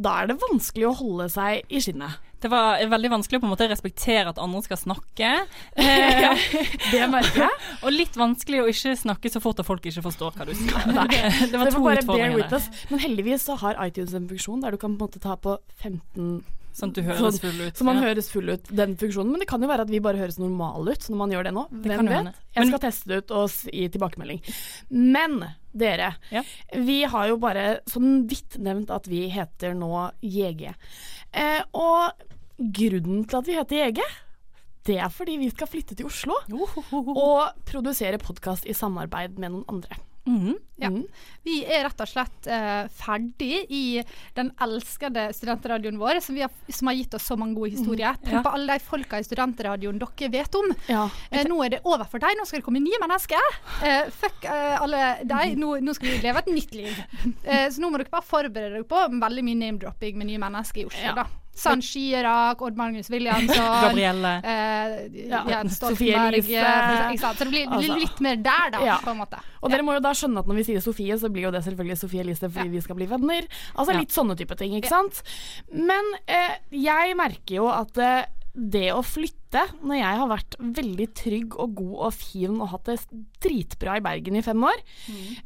Da 0.00 0.22
er 0.22 0.30
det 0.30 0.38
vanskelig 0.40 0.86
å 0.88 0.96
holde 0.96 1.26
seg 1.32 1.66
i 1.68 1.80
skinnet. 1.84 2.16
Det 2.40 2.48
var 2.48 2.80
veldig 2.88 3.10
vanskelig 3.12 3.36
å 3.36 3.42
på 3.42 3.48
en 3.50 3.52
måte 3.52 3.66
respektere 3.68 4.30
at 4.30 4.38
andre 4.40 4.62
skal 4.64 4.78
snakke. 4.80 5.32
Eh, 5.80 6.46
Det 6.90 7.02
merker 7.12 7.44
jeg. 7.44 7.58
og 7.84 7.92
litt 7.92 8.16
vanskelig 8.16 8.62
å 8.62 8.70
ikke 8.72 8.94
snakke 8.96 9.32
så 9.32 9.42
fort 9.44 9.60
at 9.60 9.68
folk 9.68 9.84
ikke 9.90 10.04
forstår 10.06 10.38
hva 10.38 10.46
du 10.48 10.54
sier. 10.56 10.72
Det 10.88 10.96
var 10.96 11.12
Det 11.12 11.60
var 11.60 11.74
to 11.74 11.82
bare 11.84 12.06
bear 12.08 12.32
utfordringer. 12.38 12.88
Men 12.90 13.04
heldigvis 13.04 13.44
så 13.44 13.58
har 13.60 13.76
iTunes 13.84 14.16
en 14.16 14.30
funksjon 14.30 14.64
der 14.64 14.72
du 14.72 14.80
kan 14.80 14.96
på 14.96 15.04
en 15.04 15.10
måte 15.10 15.20
ta 15.20 15.36
på 15.36 15.58
15 15.82 16.40
Sånn 16.72 16.90
at 16.90 16.94
du 16.94 17.02
høres 17.02 17.20
Sånn, 17.20 17.40
full 17.40 17.60
ut. 17.66 17.74
Så 17.76 17.84
man 17.84 17.96
Ja. 17.96 18.02
høres 18.08 18.30
full 18.30 18.48
ut, 18.48 18.64
den 18.70 18.96
funksjonen. 18.96 19.30
Men 19.32 19.40
det 19.40 19.48
kan 19.48 19.60
jo 19.60 19.68
være 19.68 19.80
at 19.82 19.90
vi 19.90 19.98
bare 20.00 20.16
høres 20.16 20.38
normale 20.38 20.92
ut 20.92 21.08
når 21.10 21.16
man 21.16 21.30
gjør 21.30 21.44
det 21.44 21.52
nå. 21.54 21.64
Det 21.82 21.90
Hvem 21.90 22.08
vet? 22.08 22.24
Jeg 22.54 22.64
Men- 22.64 22.66
skal 22.68 22.78
teste 22.90 23.06
det 23.08 23.18
ut 23.24 23.30
og 23.30 23.48
gi 23.72 23.88
tilbakemelding. 23.88 24.40
Men 24.90 25.54
dere, 25.76 26.14
Ja. 26.30 26.42
vi 26.74 27.02
har 27.04 27.28
jo 27.28 27.36
bare 27.36 27.80
sånn 27.86 28.28
vidt 28.28 28.58
nevnt 28.58 28.90
at 28.90 29.06
vi 29.06 29.28
heter 29.28 29.74
nå 29.74 30.12
JG. 30.22 30.74
Eh, 31.34 31.62
og 31.74 32.12
grunnen 32.60 33.26
til 33.28 33.38
at 33.38 33.46
vi 33.46 33.52
heter 33.54 33.76
JG, 33.92 34.00
det 34.84 34.96
er 34.98 35.08
fordi 35.08 35.38
vi 35.38 35.50
skal 35.50 35.66
flytte 35.66 35.94
til 35.96 36.06
Oslo 36.06 36.34
og 36.92 37.52
produsere 37.66 38.18
podkast 38.18 38.64
i 38.66 38.72
samarbeid 38.72 39.38
med 39.38 39.50
noen 39.52 39.64
andre. 39.68 39.96
Mhm. 40.26 40.54
Ja. 40.80 40.88
Mm. 40.88 41.04
Vi 41.44 41.54
er 41.64 41.82
rett 41.84 42.00
og 42.00 42.08
slett 42.08 42.46
eh, 42.48 42.86
ferdig 42.96 43.66
i 43.68 44.02
den 44.36 44.50
elskede 44.64 45.26
studentradioen 45.36 45.98
vår, 46.00 46.20
som, 46.24 46.34
vi 46.36 46.40
har, 46.44 46.50
som 46.72 46.88
har 46.88 46.94
gitt 46.96 47.14
oss 47.18 47.26
så 47.28 47.36
mange 47.36 47.54
gode 47.58 47.70
historier. 47.74 48.16
Tenk 48.22 48.38
Ja. 48.38 48.42
på 48.44 48.52
alle 48.54 48.78
de 48.78 48.84
folka 48.84 49.18
i 49.20 49.24
studentradioen 49.26 49.98
dere 50.00 50.30
vet 50.32 50.54
om. 50.54 50.70
Ja. 50.88 51.08
Eh, 51.30 51.44
nå 51.48 51.58
er 51.64 51.74
det 51.76 51.80
over 51.84 52.04
for 52.08 52.18
deg, 52.22 52.36
nå 52.38 52.46
skal 52.48 52.60
det 52.60 52.64
komme 52.68 52.80
nye 52.84 53.00
mennesker. 53.02 53.50
Eh, 53.84 54.08
fuck 54.10 54.44
eh, 54.44 54.80
alle 54.80 55.02
deg, 55.24 55.56
nå, 55.60 55.74
nå 55.84 55.94
skal 55.96 56.08
vi 56.14 56.22
leve 56.24 56.38
et 56.44 56.52
nytt 56.52 56.74
liv. 56.74 56.96
Eh, 57.44 57.68
så 57.68 57.80
nå 57.80 57.90
må 57.90 57.98
dere 58.00 58.12
bare 58.12 58.24
forberede 58.24 58.72
dere 58.78 58.84
på 58.88 59.04
veldig 59.20 59.44
mye 59.44 59.60
name-dropping 59.66 60.16
med 60.16 60.26
nye 60.32 60.38
mennesker 60.40 60.84
i 60.84 60.88
Oslo. 60.88 61.14
Da. 61.20 61.26
San 61.60 61.82
Chirag, 61.84 62.62
Odd 62.64 62.76
Magnus 62.80 63.10
Williamson, 63.12 63.68
Gabrielle. 63.84 64.32
eh, 64.42 64.94
Ja, 65.28 65.42
Jens 65.48 65.76
Sofie 65.78 66.14
Stoltenberg. 66.14 66.38
Elise. 66.40 66.56
eh? 66.56 67.16
Så 67.20 67.32
det 67.38 67.48
blir, 67.50 67.66
blir 67.68 67.90
Altså. 67.90 67.98
litt 68.00 68.20
mer 68.24 68.36
der, 68.48 68.70
da, 68.76 68.82
Ja. 68.86 68.98
på 69.04 69.10
en 69.12 69.20
måte. 69.20 69.40
Og 69.62 69.70
dere 69.70 69.84
må 69.84 69.92
jo 69.98 70.00
da 70.04 70.14
skjønne 70.16 70.40
at 70.40 70.48
når 70.48 70.60
vi 70.62 70.66
sier 70.70 70.80
Sofie, 70.84 71.18
så 71.20 71.28
blir 71.30 71.46
jo 71.48 71.52
det 71.54 71.62
selvfølgelig 71.68 71.98
Sofie 72.00 72.24
Elise 72.24 72.48
fordi 72.50 72.68
vi 72.72 72.80
skal 72.80 72.96
bli 72.96 73.06
venner. 73.10 73.46
Altså 73.76 73.92
Ja. 73.92 74.00
litt 74.00 74.10
sånne 74.16 74.36
type 74.40 74.56
ting, 74.56 74.72
ikke 74.80 74.88
sant. 74.88 75.22
Men 75.72 76.14
eh, 76.26 76.56
jeg 76.72 77.14
merker 77.20 77.54
jo 77.60 77.68
at 77.68 77.98
eh, 77.98 78.24
det 78.56 78.88
å 78.90 79.02
flytte, 79.06 79.62
når 79.86 79.96
jeg 80.00 80.16
har 80.18 80.28
vært 80.32 80.56
veldig 80.58 81.06
trygg 81.14 81.54
og 81.60 81.74
god 81.78 81.94
og 82.08 82.14
fin 82.16 82.56
og 82.60 82.68
hatt 82.72 82.88
det 82.90 82.96
dritbra 83.44 83.98
i 84.00 84.02
Bergen 84.02 84.36
i 84.40 84.42
fem 84.42 84.64
år, 84.66 84.80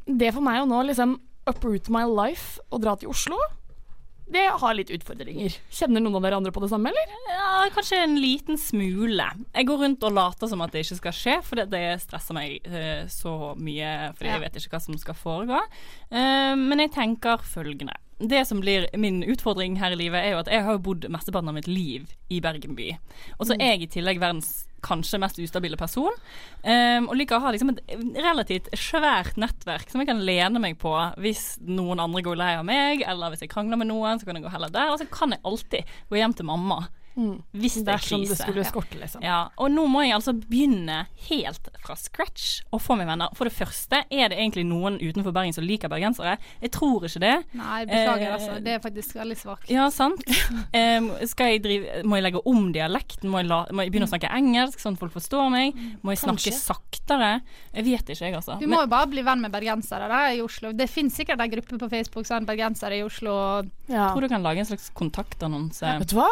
det 0.07 0.31
for 0.33 0.41
meg 0.41 0.63
å 0.63 0.65
nå 0.69 0.79
liksom 0.87 1.13
uproot 1.45 1.89
my 1.93 2.01
life 2.09 2.57
og 2.73 2.81
dra 2.81 2.95
til 2.97 3.11
Oslo, 3.13 3.37
det 4.31 4.45
har 4.59 4.73
litt 4.73 4.89
utfordringer. 4.89 5.53
Kjenner 5.69 6.01
noen 6.01 6.15
av 6.17 6.23
dere 6.25 6.37
andre 6.39 6.51
på 6.55 6.61
det 6.63 6.69
samme, 6.71 6.89
eller? 6.89 7.11
Ja, 7.29 7.67
kanskje 7.75 7.99
en 8.03 8.15
liten 8.21 8.57
smule. 8.57 9.27
Jeg 9.53 9.67
går 9.69 9.83
rundt 9.83 10.03
og 10.07 10.15
later 10.17 10.49
som 10.49 10.63
at 10.65 10.71
det 10.73 10.81
ikke 10.85 10.97
skal 10.97 11.13
skje, 11.13 11.35
for 11.45 11.61
det, 11.61 11.67
det 11.73 11.83
stresser 12.01 12.33
meg 12.37 12.65
eh, 12.65 13.05
så 13.11 13.53
mye 13.57 13.91
fordi 14.17 14.31
Ja. 14.31 14.39
jeg 14.39 14.45
vet 14.47 14.57
ikke 14.61 14.73
hva 14.77 14.81
som 14.81 14.97
skal 14.97 15.19
foregå. 15.19 15.61
Eh, 16.09 16.55
men 16.57 16.81
jeg 16.81 16.93
tenker 16.97 17.37
følgende. 17.45 17.93
Det 18.17 18.45
som 18.47 18.61
blir 18.63 18.87
min 18.97 19.21
utfordring 19.27 19.75
her 19.77 19.91
i 19.91 19.99
livet, 19.99 20.23
er 20.23 20.31
jo 20.37 20.39
at 20.39 20.47
jeg 20.49 20.63
har 20.63 20.77
bodd 20.79 21.05
mesteparten 21.11 21.49
av 21.51 21.57
mitt 21.57 21.67
liv 21.67 22.07
i 22.31 22.39
Bergen 22.39 22.73
by. 22.77 22.93
Og 23.39 23.49
så 23.49 23.57
er 23.59 23.73
jeg 23.75 23.81
i 23.85 23.91
tillegg 23.97 24.21
verdens 24.23 24.63
kanskje 24.85 25.19
mest 25.21 25.39
ustabile 25.41 25.79
person. 25.79 26.13
Um, 26.61 27.09
og 27.09 27.17
liker 27.19 27.39
å 27.39 27.45
ha 27.45 27.53
liksom 27.55 27.73
et 27.73 27.81
relativt 28.21 28.69
svært 28.79 29.39
nettverk 29.41 29.89
som 29.91 30.03
jeg 30.03 30.11
kan 30.11 30.23
lene 30.25 30.61
meg 30.61 30.77
på 30.81 30.93
hvis 31.21 31.55
noen 31.65 32.03
andre 32.03 32.23
går 32.25 32.39
lei 32.39 32.53
av 32.59 32.67
meg, 32.67 33.03
eller 33.07 33.33
hvis 33.33 33.45
jeg 33.45 33.53
krangler 33.53 33.81
med 33.81 33.89
noen, 33.91 34.21
så 34.21 34.27
kan 34.27 34.37
jeg 34.37 34.45
gå 34.45 34.53
heller 34.53 34.73
der. 34.73 34.93
Og 34.93 35.01
så 35.01 35.09
kan 35.11 35.35
jeg 35.35 35.43
alltid 35.45 35.97
gå 36.11 36.21
hjem 36.21 36.37
til 36.37 36.49
mamma 36.49 36.85
hvis 37.15 37.77
det 37.79 37.87
er 37.87 37.95
Dersom 37.95 38.21
det 38.25 38.27
krise. 38.33 38.43
skulle 38.43 38.63
skorte, 38.67 38.97
liksom. 38.99 39.21
Ja, 39.23 39.47
og 39.55 39.69
nå 39.71 39.85
må 39.87 40.01
jeg 40.03 40.11
altså 40.17 40.33
begynne 40.35 41.05
helt 41.29 41.69
fra 41.85 41.95
scratch 41.95 42.59
og 42.75 42.81
få 42.83 42.97
meg 42.99 43.07
venner. 43.07 43.31
For 43.37 43.47
det 43.47 43.53
første, 43.55 44.01
er 44.11 44.29
det 44.33 44.37
egentlig 44.37 44.65
noen 44.67 44.97
utenfor 44.99 45.31
Bergen 45.35 45.55
som 45.55 45.63
liker 45.63 45.87
bergensere? 45.91 46.35
Jeg 46.61 46.73
tror 46.75 47.05
ikke 47.07 47.21
det. 47.23 47.33
Nei, 47.55 47.85
beklager, 47.87 48.25
Eh, 48.25 48.33
altså. 48.35 48.57
Det 48.65 48.73
er 48.75 48.79
faktisk 48.83 49.15
veldig 49.15 49.37
svakt. 49.39 49.69
Ja, 49.71 49.87
sant. 49.93 50.21
um, 50.99 51.09
skal 51.29 51.53
jeg 51.53 51.63
drive, 51.63 52.01
må 52.03 52.19
jeg 52.19 52.25
legge 52.27 52.41
om 52.51 52.71
dialekten? 52.75 53.29
Må 53.31 53.39
jeg, 53.43 53.47
la, 53.51 53.61
må 53.71 53.85
jeg 53.85 53.93
begynne 53.95 54.09
å 54.09 54.11
snakke 54.11 54.31
engelsk, 54.35 54.81
sånn 54.83 54.97
at 54.97 55.03
folk 55.05 55.15
forstår 55.15 55.47
meg? 55.53 55.79
Må 56.03 56.11
jeg 56.15 56.19
snakke 56.23 56.43
Kanskje. 56.49 56.57
saktere? 56.59 57.31
Jeg 57.75 57.87
vet 57.87 58.11
ikke, 58.11 58.25
jeg, 58.27 58.35
altså. 58.41 58.57
Du 58.59 58.67
må 58.67 58.81
jo 58.83 58.89
bare 58.91 59.07
bli 59.11 59.23
venn 59.23 59.39
med 59.45 59.53
bergensere 59.55 60.09
da, 60.11 60.25
i 60.35 60.41
Oslo. 60.43 60.73
Det 60.75 60.89
finnes 60.91 61.15
sikkert 61.15 61.39
en 61.39 61.53
gruppe 61.53 61.79
på 61.79 61.89
Facebook 61.95 62.27
sånn 62.27 62.45
bergensere 62.49 62.99
i 62.99 63.05
Oslo. 63.07 63.37
Ja. 63.87 64.09
jeg 64.09 64.11
tror 64.11 64.25
du 64.27 64.29
kan 64.35 64.43
lage 64.43 64.59
en 64.65 64.67
slags 64.67 64.89
kontaktannonse. 64.97 65.95
Vet 66.01 66.11
du 66.11 66.17
hva? 66.19 66.27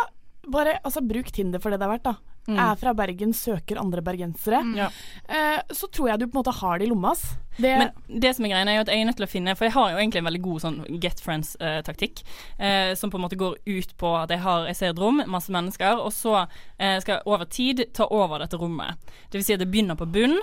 Bare 0.51 0.79
altså, 0.83 1.01
bruk 1.05 1.31
Tinder 1.31 1.61
for 1.63 1.71
det 1.71 1.79
det 1.79 1.87
er 1.87 1.93
verdt, 1.95 2.07
da. 2.09 2.15
Er 2.43 2.75
fra 2.75 2.91
Bergen, 2.91 3.31
søker 3.31 3.79
andre 3.79 4.01
bergensere. 4.03 4.59
Ja. 4.75 4.89
Eh, 5.31 5.61
så 5.71 5.87
tror 5.87 6.09
jeg 6.09 6.19
du 6.19 6.25
på 6.27 6.35
en 6.35 6.41
måte 6.41 6.55
har 6.59 6.79
det 6.79 6.87
i 6.87 6.91
lomma. 6.91 7.13
ass. 7.15 7.37
Det, 7.57 7.73
Men 7.77 8.19
det 8.21 8.33
som 8.35 8.45
er 8.45 8.53
greia 8.53 8.65
er 8.65 8.79
jo 8.79 8.85
at 8.85 8.89
jeg 8.89 9.03
er 9.03 9.05
nødt 9.05 9.19
til 9.19 9.27
å 9.27 9.29
finne 9.29 9.53
For 9.55 9.67
jeg 9.67 9.75
har 9.75 9.91
jo 9.91 9.99
egentlig 9.99 10.21
en 10.23 10.25
veldig 10.29 10.41
god 10.41 10.63
sånn 10.63 10.79
get 11.03 11.21
friends-taktikk. 11.21 12.23
Eh, 12.57 12.93
som 12.97 13.13
på 13.13 13.19
en 13.19 13.25
måte 13.27 13.37
går 13.39 13.59
ut 13.65 13.93
på 14.01 14.15
at 14.17 14.33
jeg, 14.33 14.41
har, 14.45 14.65
jeg 14.71 14.79
ser 14.79 14.93
et 14.93 14.99
rom, 15.03 15.21
masse 15.29 15.53
mennesker, 15.53 16.01
og 16.01 16.11
så 16.15 16.43
eh, 16.43 16.97
skal 17.03 17.19
jeg 17.19 17.27
over 17.29 17.45
tid 17.45 17.85
ta 17.93 18.09
over 18.09 18.41
dette 18.41 18.57
rommet. 18.57 18.97
Det 19.29 19.39
vil 19.39 19.45
si 19.45 19.55
at 19.57 19.61
det 19.63 19.69
begynner 19.73 19.99
på 19.99 20.09
bunn. 20.09 20.39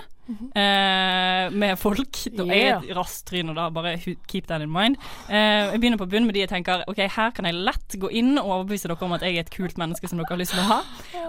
eh, 0.55 1.51
med 1.51 1.79
folk. 1.81 2.21
Da 2.37 2.45
er 2.47 2.61
jeg 2.61 2.75
et 2.91 2.97
raskt 2.97 3.25
tryne, 3.31 3.55
da. 3.57 3.65
Bare 3.75 3.97
keep 4.31 4.47
that 4.47 4.63
in 4.63 4.71
mind. 4.71 4.97
Eh, 5.29 5.73
jeg 5.73 5.81
begynner 5.83 5.99
på 5.99 6.07
bunn 6.11 6.29
med 6.29 6.37
de 6.37 6.45
jeg 6.45 6.53
tenker 6.53 6.85
OK, 6.91 7.01
her 7.17 7.33
kan 7.35 7.49
jeg 7.49 7.59
lett 7.59 7.97
gå 7.99 8.11
inn 8.21 8.37
og 8.39 8.47
overbevise 8.47 8.87
dere 8.91 9.09
om 9.09 9.17
at 9.17 9.25
jeg 9.27 9.37
er 9.41 9.43
et 9.47 9.51
kult 9.51 9.81
menneske 9.81 10.07
som 10.11 10.21
dere 10.21 10.31
har 10.31 10.39
lyst 10.39 10.55
til 10.55 10.63
å 10.63 10.69
ha. 10.69 10.79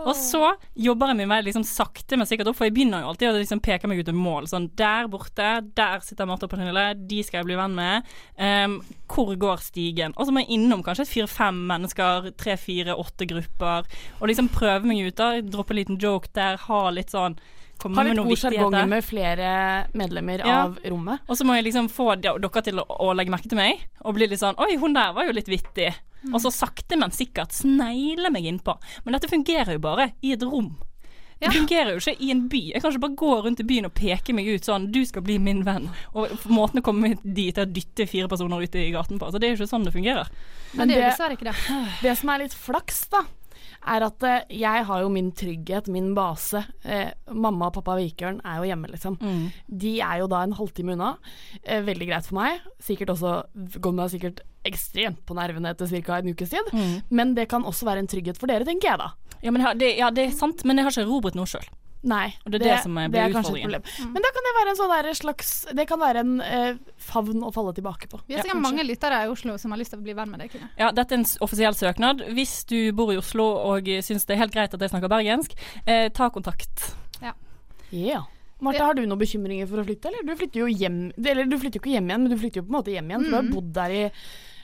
Og 0.06 0.14
så 0.18 0.52
jobber 0.78 1.12
jeg 1.12 1.22
meg 1.22 1.32
meg 1.32 1.48
liksom 1.48 1.66
sakte, 1.68 2.18
men 2.18 2.30
sikkert 2.30 2.52
opp, 2.52 2.60
for 2.60 2.70
jeg 2.70 2.76
begynner 2.78 3.04
jo 3.04 3.12
alltid 3.12 3.32
å 3.32 3.40
liksom 3.40 3.62
peke 3.64 3.90
meg 3.90 4.02
ut 4.04 4.12
et 4.14 4.18
mål. 4.18 4.48
Sånn 4.52 4.70
der 4.78 5.10
borte, 5.12 5.50
der 5.78 6.04
sitter 6.06 6.28
Marte 6.30 6.48
og 6.48 6.52
Pernille, 6.54 6.86
de 7.08 7.22
skal 7.24 7.42
jeg 7.42 7.50
bli 7.50 7.58
venn 7.60 7.76
med. 7.78 8.10
Um, 8.38 8.76
hvor 9.12 9.32
går 9.40 9.64
stigen? 9.66 10.14
Og 10.18 10.28
så 10.28 10.34
må 10.36 10.44
jeg 10.44 10.58
innom 10.58 10.84
kanskje 10.86 11.08
fire-fem 11.10 11.64
mennesker, 11.72 12.32
tre, 12.40 12.58
fire, 12.60 12.96
åtte 13.00 13.28
grupper, 13.30 13.88
og 14.20 14.28
liksom 14.32 14.52
prøve 14.54 14.86
meg 14.90 15.02
ut. 15.08 15.16
da 15.20 15.32
Droppe 15.42 15.76
en 15.76 15.82
liten 15.82 16.00
joke 16.02 16.32
der, 16.34 16.58
ha 16.68 16.84
litt 16.94 17.14
sånn 17.14 17.38
Komme 17.82 18.04
med 18.04 18.14
litt 18.14 18.28
god 18.28 18.38
sjargong 18.38 18.76
med 18.92 19.02
flere 19.04 19.48
medlemmer 19.98 20.44
Ja. 20.46 20.60
av 20.68 20.76
rommet. 20.86 21.24
Og 21.28 21.38
så 21.40 21.48
må 21.48 21.56
jeg 21.58 21.66
liksom 21.66 21.88
få 21.90 22.12
dere 22.22 22.62
til 22.62 22.78
å, 22.78 22.86
å 22.86 23.16
legge 23.18 23.34
merke 23.34 23.50
til 23.50 23.58
meg, 23.58 23.82
og 24.06 24.14
bli 24.20 24.28
litt 24.30 24.40
sånn 24.44 24.60
Oi, 24.62 24.76
hun 24.78 24.94
der 24.94 25.16
var 25.18 25.26
jo 25.26 25.34
litt 25.34 25.50
vittig. 25.50 25.90
Og 26.30 26.38
så 26.44 26.52
sakte, 26.54 26.94
men 27.02 27.10
sikkert 27.10 27.50
snegle 27.58 28.30
meg 28.30 28.46
innpå. 28.46 28.76
Men 29.04 29.16
dette 29.18 29.32
fungerer 29.32 29.74
jo 29.74 29.82
bare 29.82 30.12
i 30.22 30.36
et 30.36 30.44
rom. 30.46 30.76
Det 31.42 31.52
fungerer 31.56 31.92
jo 31.96 32.00
ikke 32.04 32.22
i 32.22 32.30
en 32.32 32.44
by. 32.52 32.62
Jeg 32.76 32.82
kan 32.84 32.92
ikke 32.94 33.02
bare 33.08 33.16
gå 33.18 33.32
rundt 33.46 33.60
i 33.64 33.68
byen 33.68 33.86
og 33.90 33.94
peke 33.98 34.34
meg 34.38 34.46
ut 34.48 34.62
sånn 34.68 34.92
'du 34.92 35.02
skal 35.06 35.24
bli 35.26 35.40
min 35.42 35.64
venn'. 35.66 35.90
Og 36.14 36.30
måten 36.48 36.80
å 36.80 36.86
komme 36.86 37.16
dit 37.26 37.58
er 37.58 37.66
å 37.66 37.74
dytte 37.74 38.08
fire 38.08 38.28
personer 38.30 38.62
ute 38.62 38.78
i 38.80 38.92
gaten 38.92 39.18
på. 39.20 39.32
Så 39.32 39.40
det 39.40 39.50
er 39.50 39.56
jo 39.56 39.64
ikke 39.64 39.74
sånn 39.74 39.84
det 39.86 39.94
fungerer. 39.94 40.28
Men 40.76 40.88
det 40.88 40.96
det- 40.98 41.20
er 41.20 41.32
ikke 41.36 41.50
det. 41.52 41.56
Det 42.02 42.18
som 42.18 42.30
er 42.30 42.38
litt 42.40 42.54
flaks, 42.54 43.10
da, 43.10 43.24
er 43.88 44.04
at 44.06 44.22
eh, 44.24 44.42
jeg 44.50 44.86
har 44.86 45.02
jo 45.02 45.10
min 45.10 45.32
trygghet, 45.32 45.88
min 45.88 46.14
base. 46.14 46.64
Eh, 46.86 47.12
mamma 47.34 47.66
og 47.68 47.74
pappa 47.74 47.96
Vikørn 47.98 48.40
er 48.46 48.58
jo 48.62 48.70
hjemme, 48.70 48.88
liksom. 48.92 49.18
De 49.68 50.00
er 50.00 50.20
jo 50.20 50.28
da 50.28 50.44
en 50.44 50.54
halvtime 50.54 50.94
unna. 50.94 51.18
Eh, 51.66 51.82
veldig 51.82 52.08
greit 52.08 52.26
for 52.26 52.36
meg. 52.36 52.60
Sikkert 52.80 53.10
også 53.10 53.44
går 53.82 53.94
meg 53.94 54.10
sikkert 54.12 54.42
ekstremt 54.64 55.26
på 55.26 55.34
nervene 55.34 55.72
etter 55.74 55.88
ca. 56.04 56.18
en 56.20 56.30
ukes 56.36 56.50
tid. 56.52 57.02
Men 57.10 57.34
det 57.34 57.50
kan 57.50 57.64
også 57.64 57.84
være 57.86 57.98
en 58.00 58.08
trygghet 58.08 58.38
for 58.38 58.46
dere, 58.46 58.64
tenker 58.64 58.90
jeg 58.92 58.98
da. 59.00 59.12
Ja, 59.42 59.52
men 59.52 59.62
har- 59.62 59.76
det, 59.76 59.98
ja, 59.98 60.10
det 60.12 60.28
er 60.28 60.32
sant, 60.38 60.64
men 60.66 60.78
jeg 60.78 60.86
har 60.86 60.92
ikke 60.92 61.06
erobret 61.08 61.36
noe 61.36 61.46
sjøl. 61.46 61.66
Nei, 62.04 62.34
Og 62.48 62.52
det 62.52 62.64
er 62.64 62.66
det 62.66 62.82
som 62.82 62.98
er- 62.98 63.10
kanskje 63.10 63.30
et 63.30 63.62
problem. 63.62 63.82
problem. 63.84 64.14
Men 64.14 64.22
da 64.24 64.30
kan 64.34 64.44
det 64.48 64.54
være 64.58 64.70
en 64.72 64.76
sånn 64.76 65.16
slags 65.22 65.66
Det 65.76 65.88
kan 65.88 66.00
være 66.00 66.16
en 66.24 66.42
eh, 66.42 66.74
favn 66.98 67.42
å 67.46 67.54
falle 67.54 67.74
tilbake 67.76 68.10
på. 68.10 68.20
Vi 68.28 68.34
har 68.34 68.42
sikkert 68.44 68.60
mange 68.62 68.82
lyttere 68.84 69.20
i 69.24 69.28
Oslo 69.30 69.56
som 69.58 69.70
har 69.72 69.78
lyst 69.78 69.92
til 69.92 70.00
å 70.00 70.04
bli 70.04 70.14
venn 70.14 70.32
med 70.32 70.40
deg. 70.40 70.50
Kine. 70.52 70.70
Ja, 70.80 70.90
dette 70.92 71.12
er 71.14 71.20
en 71.20 71.26
offisiell 71.42 71.74
søknad. 71.78 72.26
Hvis 72.34 72.66
du 72.66 72.92
bor 72.92 73.12
i 73.14 73.18
Oslo 73.18 73.44
og 73.70 73.84
syns 73.86 74.26
det 74.26 74.34
er 74.34 74.38
helt 74.42 74.52
greit 74.54 74.74
at 74.74 74.80
jeg 74.80 74.90
snakker 74.90 75.10
bergensk, 75.10 75.54
eh, 75.86 76.10
ta 76.10 76.30
kontakt. 76.32 76.96
Yeah. 77.92 78.24
Marte, 78.62 78.80
har 78.80 78.94
du 78.94 79.02
noen 79.06 79.20
bekymringer 79.20 79.68
for 79.68 79.82
å 79.82 79.86
flytte, 79.86 80.06
eller? 80.08 80.24
Du 80.24 80.36
flytter 80.40 80.62
jo 80.62 80.68
hjem 80.70 81.12
Eller 81.18 81.46
du 81.50 81.58
flytter 81.58 81.80
jo 81.80 81.82
ikke 81.82 81.96
hjem 81.98 82.08
igjen, 82.12 82.22
men 82.24 82.30
du 82.32 82.38
flytter 82.38 82.62
jo 82.62 82.64
på 82.68 82.72
en 82.72 82.78
måte 82.78 82.94
hjem 82.94 83.10
igjen, 83.10 83.24
for 83.26 83.30
du 83.32 83.36
har 83.36 83.50
bodd 83.56 83.74
der 83.74 83.90
i 83.92 84.12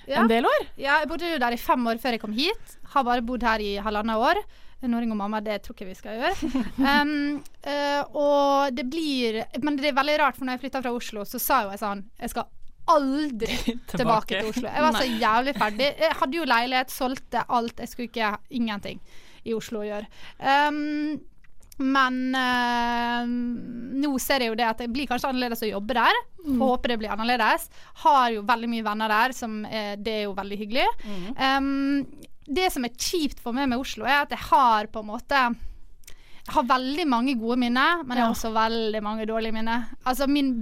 Ja. 0.07 0.21
en 0.21 0.27
del 0.29 0.45
år. 0.47 0.61
Ja, 0.77 0.99
jeg 1.01 1.09
bodde 1.09 1.31
jo 1.33 1.37
der 1.39 1.51
i 1.51 1.57
fem 1.57 1.83
år 1.91 1.97
før 1.99 2.11
jeg 2.15 2.21
kom 2.21 2.31
hit. 2.33 2.77
Har 2.93 3.03
bare 3.03 3.21
bodd 3.21 3.43
her 3.43 3.59
i 3.59 3.75
halvannet 3.83 4.15
år. 4.15 4.35
Nå 4.85 4.99
og 5.01 5.15
mamma, 5.17 5.39
det 5.41 5.63
tror 5.65 5.73
ikke 5.73 5.87
vi 5.89 5.95
skal 5.97 6.19
gjøre. 6.19 6.49
Um, 6.77 7.39
uh, 7.65 8.03
og 8.23 8.75
det 8.77 8.85
blir 8.85 9.39
Men 9.63 9.79
det 9.79 9.89
er 9.89 9.97
veldig 9.97 10.17
rart, 10.21 10.37
for 10.37 10.45
når 10.45 10.57
jeg 10.57 10.67
flytta 10.67 10.83
fra 10.83 10.93
Oslo, 10.93 11.25
så 11.25 11.41
sa 11.41 11.63
jo 11.65 11.71
jeg 11.73 11.81
sånn 11.81 12.03
Jeg 12.21 12.33
skal 12.35 12.51
aldri 12.93 13.57
tilbake 13.95 14.35
til 14.35 14.51
Oslo. 14.51 14.67
Jeg 14.69 14.85
var 14.85 14.99
så 14.99 15.07
jævlig 15.07 15.55
ferdig. 15.57 15.87
Jeg 16.03 16.19
hadde 16.21 16.37
jo 16.37 16.45
leilighet, 16.47 16.93
solgte 16.93 17.41
alt. 17.47 17.81
Jeg 17.83 17.91
skulle 17.91 18.11
ikke 18.11 18.35
ingenting 18.59 19.01
i 19.47 19.55
Oslo 19.57 19.81
å 19.81 19.87
gjøre. 19.87 20.07
Um, 20.39 21.17
men 21.77 22.15
øh, 22.33 23.27
nå 24.01 24.15
ser 24.21 24.41
jeg 24.41 24.49
jo 24.49 24.57
det 24.57 24.65
at 24.65 24.79
det 24.81 24.87
blir 24.89 25.05
kanskje 25.09 25.29
annerledes 25.29 25.61
å 25.61 25.69
jobbe 25.69 25.93
der. 25.93 26.21
Håper 26.57 26.93
det 26.93 26.97
blir 27.03 27.13
annerledes. 27.13 27.67
Har 28.01 28.31
jo 28.33 28.41
veldig 28.47 28.69
mye 28.71 28.85
venner 28.85 29.13
der, 29.13 29.35
som 29.37 29.59
er, 29.65 29.99
det 30.01 30.15
er 30.15 30.23
jo 30.25 30.33
veldig 30.37 30.57
hyggelig. 30.57 30.87
Um, 31.37 32.07
det 32.47 32.69
som 32.73 32.85
er 32.87 32.93
kjipt 32.95 33.39
for 33.43 33.53
meg 33.53 33.67
med 33.69 33.79
Oslo, 33.81 34.05
er 34.07 34.21
at 34.23 34.29
jeg 34.31 34.39
har 34.49 34.87
på 34.87 35.01
en 35.03 35.09
måte 35.13 35.41
jeg 36.47 36.53
har 36.55 36.63
veldig 36.63 37.03
mange 37.11 37.33
gode 37.35 37.57
minner, 37.59 38.05
men 38.05 38.15
jeg 38.15 38.23
har 38.23 38.29
Ja. 38.31 38.35
også 38.37 38.53
veldig 38.55 39.01
mange 39.03 39.25
dårlige 39.27 39.51
minner. 39.51 39.81
Altså, 40.07 40.27
min, 40.31 40.53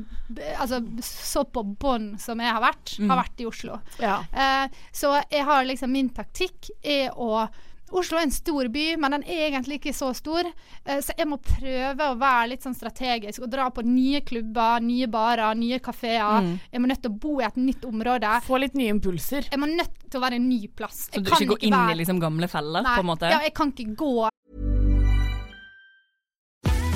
altså 0.57 0.79
så 1.05 1.43
på 1.45 1.61
bånn 1.77 2.17
som 2.19 2.39
jeg 2.41 2.49
har 2.51 2.63
vært, 2.63 2.95
har 3.07 3.19
vært 3.21 3.43
i 3.43 3.45
Oslo. 3.45 3.77
Ja. 4.01 4.15
Eh, 4.33 4.67
så 4.91 5.11
jeg 5.29 5.43
har 5.45 5.63
liksom 5.63 5.91
min 5.93 6.09
taktikk 6.09 6.71
er 6.81 7.11
å 7.13 7.47
Oslo 7.93 8.17
er 8.17 8.23
en 8.25 8.31
stor 8.33 8.67
by, 8.73 8.95
men 8.97 9.13
den 9.13 9.23
er 9.29 9.43
egentlig 9.51 9.77
ikke 9.77 9.93
så 9.93 10.09
stor. 10.17 10.47
Eh, 10.85 11.01
så 11.05 11.13
jeg 11.17 11.27
må 11.29 11.37
prøve 11.37 12.07
å 12.09 12.15
være 12.17 12.49
litt 12.55 12.63
sånn 12.65 12.73
strategisk 12.75 13.43
og 13.45 13.51
dra 13.53 13.67
på 13.69 13.83
nye 13.85 14.21
klubber, 14.25 14.81
nye 14.81 15.05
barer, 15.11 15.53
nye 15.55 15.77
kafeer. 15.79 16.49
Jeg 16.73 16.81
må 16.81 16.89
nødt 16.89 17.03
til 17.05 17.11
å 17.13 17.19
bo 17.21 17.35
i 17.39 17.45
et 17.45 17.55
nytt 17.61 17.85
område. 17.85 18.31
Få 18.47 18.57
litt 18.59 18.73
nye 18.75 18.89
impulser. 18.95 19.45
Jeg 19.51 19.59
må 19.61 19.69
nødt 19.69 19.93
til 20.09 20.19
å 20.19 20.23
være 20.25 20.39
en 20.41 20.49
ny 20.49 20.65
plass. 20.67 21.05
Så 21.11 21.19
Jeg 21.19 21.23
du 21.25 21.29
kan 21.29 21.41
ikke 21.41 21.53
går 21.55 21.63
inn 21.69 21.73
være- 21.77 21.91
i 21.91 21.99
liksom 22.01 22.19
gamle 22.19 22.47
feller, 22.49 22.81
Nei, 22.81 22.95
på 22.95 22.99
en 23.05 23.05
måte? 23.05 23.29
Ja, 23.29 23.39
jeg 23.39 23.53
kan 23.53 23.71
ikke 23.71 23.95
gå 23.95 24.29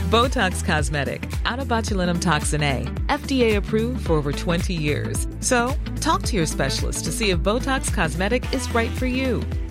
Botox 0.10 0.64
Cosmetic, 0.66 1.22
out 1.46 1.60
of 1.60 1.68
botulinum 1.68 2.20
toxin 2.20 2.64
A, 2.64 2.84
FDA 3.10 3.58
approved 3.58 4.04
for 4.08 4.14
over 4.14 4.32
20 4.32 4.74
years. 4.74 5.28
So, 5.40 5.76
talk 6.02 6.24
to 6.24 6.36
your 6.36 6.48
specialist 6.48 7.06
to 7.06 7.12
see 7.12 7.30
if 7.30 7.38
Botox 7.40 7.94
Cosmetic 7.94 8.44
is 8.52 8.68
right 8.74 8.90
for 8.90 9.06
you. 9.06 9.44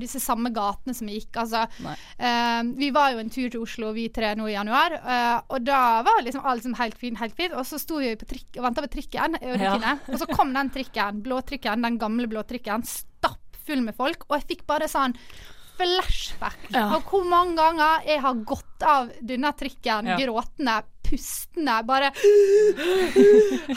disse 0.00 0.20
samme 0.22 0.50
gatene 0.54 0.94
som 0.96 1.06
vi 1.10 1.18
gikk. 1.20 1.36
Altså, 1.44 1.66
eh, 2.18 2.62
vi 2.80 2.90
var 2.94 3.12
jo 3.14 3.18
en 3.22 3.30
tur 3.30 3.48
til 3.52 3.60
Oslo, 3.62 3.92
vi 3.96 4.08
tre, 4.08 4.32
nå 4.38 4.48
i 4.50 4.54
januar. 4.56 4.96
uh, 5.04 5.40
og 5.54 5.64
da 5.66 6.02
var 6.06 6.22
liksom 6.24 6.44
alt 6.44 6.60
liksom 6.62 6.74
helt 6.80 6.98
fint, 6.98 7.18
helt 7.20 7.36
fint. 7.36 7.54
Og 7.54 7.64
så 7.68 7.78
sto 7.80 8.00
vi 8.02 8.14
på 8.16 8.26
trikk 8.30 8.58
og 8.58 8.64
venta 8.68 8.82
på 8.84 8.90
trikken, 8.96 9.36
og 9.40 9.60
Ja. 9.60 9.76
Og 10.08 10.18
så 10.18 10.26
kom 10.30 10.52
den 10.54 10.70
trikken, 10.70 11.22
blåtrikken, 11.22 11.82
den 11.82 11.98
gamle 11.98 12.26
blåtrikken, 12.28 12.82
stappfull 12.84 13.82
med 13.82 13.94
folk. 13.96 14.24
Og 14.28 14.40
jeg 14.40 14.48
fikk 14.56 14.66
bare 14.66 14.88
sånn 14.90 15.14
flashback 15.80 16.58
Ja. 16.74 16.88
av 16.96 17.04
hvor 17.08 17.24
mange 17.24 17.56
ganger 17.56 18.04
jeg 18.06 18.20
har 18.20 18.34
gått 18.44 18.82
av 18.84 19.10
denne 19.22 19.52
trikken 19.56 20.06
Ja. 20.06 20.16
gråtende, 20.18 20.82
pustende, 21.10 21.76
bare 21.86 22.10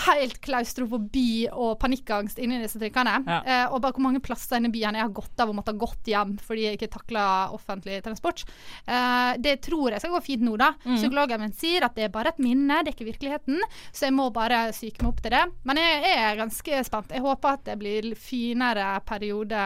Helt 0.07 0.39
klaustrofobi 0.43 1.47
og 1.49 1.75
panikkangst 1.81 2.39
inni 2.41 2.59
disse 2.61 2.79
trikkene. 2.81 3.15
Ja. 3.27 3.39
Eh, 3.41 3.65
og 3.73 3.81
bare 3.83 3.95
hvor 3.95 4.05
mange 4.05 4.21
plasser 4.23 4.59
inne 4.59 4.71
i 4.71 4.75
byen 4.75 4.97
jeg 4.97 5.05
har 5.05 5.15
gått 5.15 5.41
av 5.41 5.51
og 5.51 5.57
måtte 5.57 5.73
ha 5.73 5.81
gått 5.81 6.09
hjem 6.11 6.35
fordi 6.43 6.67
jeg 6.67 6.79
ikke 6.79 6.91
takla 6.97 7.25
offentlig 7.55 7.99
transport. 8.05 8.45
Eh, 8.85 9.33
det 9.43 9.57
tror 9.65 9.93
jeg 9.93 10.03
skal 10.03 10.15
gå 10.15 10.23
fint 10.25 10.45
nå, 10.45 10.55
da. 10.59 10.73
Mm. 10.83 10.97
Psykologen 10.97 11.43
min 11.43 11.55
sier 11.57 11.87
at 11.87 11.97
det 11.97 12.07
er 12.07 12.13
bare 12.13 12.33
et 12.33 12.43
minne, 12.43 12.81
det 12.81 12.93
er 12.93 12.97
ikke 12.97 13.09
virkeligheten. 13.11 13.63
Så 13.91 14.07
jeg 14.09 14.17
må 14.17 14.29
bare 14.35 14.65
psyke 14.73 15.03
meg 15.03 15.13
opp 15.13 15.23
til 15.23 15.35
det. 15.35 15.43
Men 15.67 15.81
jeg 15.81 16.13
er 16.17 16.39
ganske 16.39 16.83
spent. 16.87 17.15
Jeg 17.15 17.25
håper 17.25 17.57
at 17.57 17.65
det 17.69 17.79
blir 17.81 18.11
finere 18.19 18.93
periode 19.07 19.63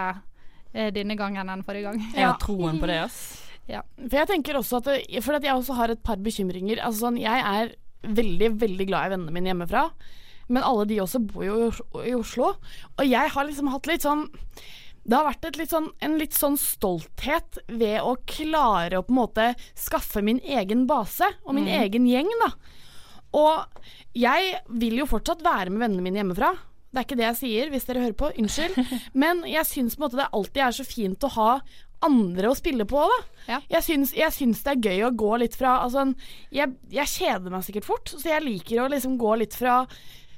eh, 0.73 0.93
denne 0.95 1.17
gangen 1.19 1.51
enn 1.51 1.65
forrige 1.67 1.91
gang. 1.91 2.08
Jeg 2.13 2.30
har 2.30 2.39
troen 2.41 2.82
på 2.82 2.89
det, 2.89 3.01
ass. 3.08 3.46
Ja. 3.67 3.84
For 3.99 4.15
jeg 4.21 4.30
tenker 4.32 4.60
også 4.60 4.80
at 4.80 4.88
det, 4.89 5.23
For 5.25 5.38
at 5.38 5.43
jeg 5.43 5.56
også 5.56 5.75
har 5.75 5.91
et 5.91 6.03
par 6.06 6.21
bekymringer. 6.23 6.80
Altså 6.80 7.08
sånn, 7.08 7.19
Jeg 7.19 7.43
er 7.43 7.75
veldig, 8.08 8.53
veldig 8.62 8.88
glad 8.88 9.08
i 9.08 9.13
vennene 9.15 9.36
mine 9.36 9.51
hjemmefra. 9.51 9.89
Men 10.47 10.63
alle 10.63 10.86
de 10.88 11.01
også 11.03 11.19
bor 11.27 11.43
jo 11.43 11.71
i 12.06 12.15
Oslo. 12.15 12.53
Og 12.95 13.06
jeg 13.08 13.34
har 13.34 13.47
liksom 13.47 13.71
hatt 13.73 13.89
litt 13.89 14.06
sånn 14.08 14.27
det 15.08 15.15
har 15.15 15.23
vært 15.23 15.45
et 15.47 15.58
litt 15.62 15.71
sånn, 15.71 15.86
en 16.03 16.17
litt 16.19 16.36
sånn 16.36 16.58
stolthet 16.60 17.62
ved 17.71 18.01
å 18.03 18.17
klare 18.27 18.99
å 18.99 19.06
på 19.08 19.13
en 19.13 19.19
måte 19.21 19.45
skaffe 19.71 20.19
min 20.19 20.41
egen 20.43 20.84
base 20.89 21.30
og 21.45 21.56
min 21.56 21.69
egen 21.71 22.10
gjeng, 22.10 22.27
da. 22.41 22.49
Og 23.39 23.86
jeg 24.17 24.58
vil 24.67 24.97
jo 24.99 25.08
fortsatt 25.08 25.45
være 25.45 25.71
med 25.71 25.86
vennene 25.86 26.03
mine 26.03 26.19
hjemmefra. 26.19 26.51
Det 26.91 26.99
er 26.99 27.08
ikke 27.08 27.17
det 27.19 27.25
jeg 27.27 27.39
sier, 27.39 27.71
hvis 27.71 27.88
dere 27.88 28.03
hører 28.03 28.17
på. 28.19 28.34
Unnskyld. 28.41 28.91
Men 29.23 29.45
jeg 29.47 29.69
syns 29.69 29.95
på 29.95 30.01
en 30.01 30.08
måte 30.08 30.19
det 30.19 30.27
alltid 30.27 30.63
er 30.65 30.75
så 30.75 30.86
fint 30.88 31.23
å 31.27 31.32
ha 31.38 31.49
andre 32.05 32.49
å 32.51 32.55
spille 32.57 32.86
på, 32.86 33.01
da. 33.10 33.17
Ja. 33.47 33.60
Jeg, 33.77 33.83
syns, 33.83 34.12
jeg 34.13 34.33
syns 34.36 34.62
det 34.65 34.73
er 34.75 34.83
gøy 34.91 35.05
å 35.07 35.15
gå 35.15 35.31
litt 35.39 35.55
fra 35.55 35.77
Altså, 35.86 36.03
jeg, 36.51 36.73
jeg 36.91 37.07
kjeder 37.07 37.49
meg 37.53 37.63
sikkert 37.63 37.88
fort, 37.88 38.12
så 38.12 38.27
jeg 38.29 38.43
liker 38.43 38.83
å 38.83 38.89
liksom 38.91 39.17
gå 39.17 39.36
litt 39.39 39.55
fra 39.55 39.79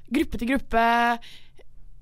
gruppe 0.10 0.38
til 0.41 0.48
gruppe, 0.54 0.84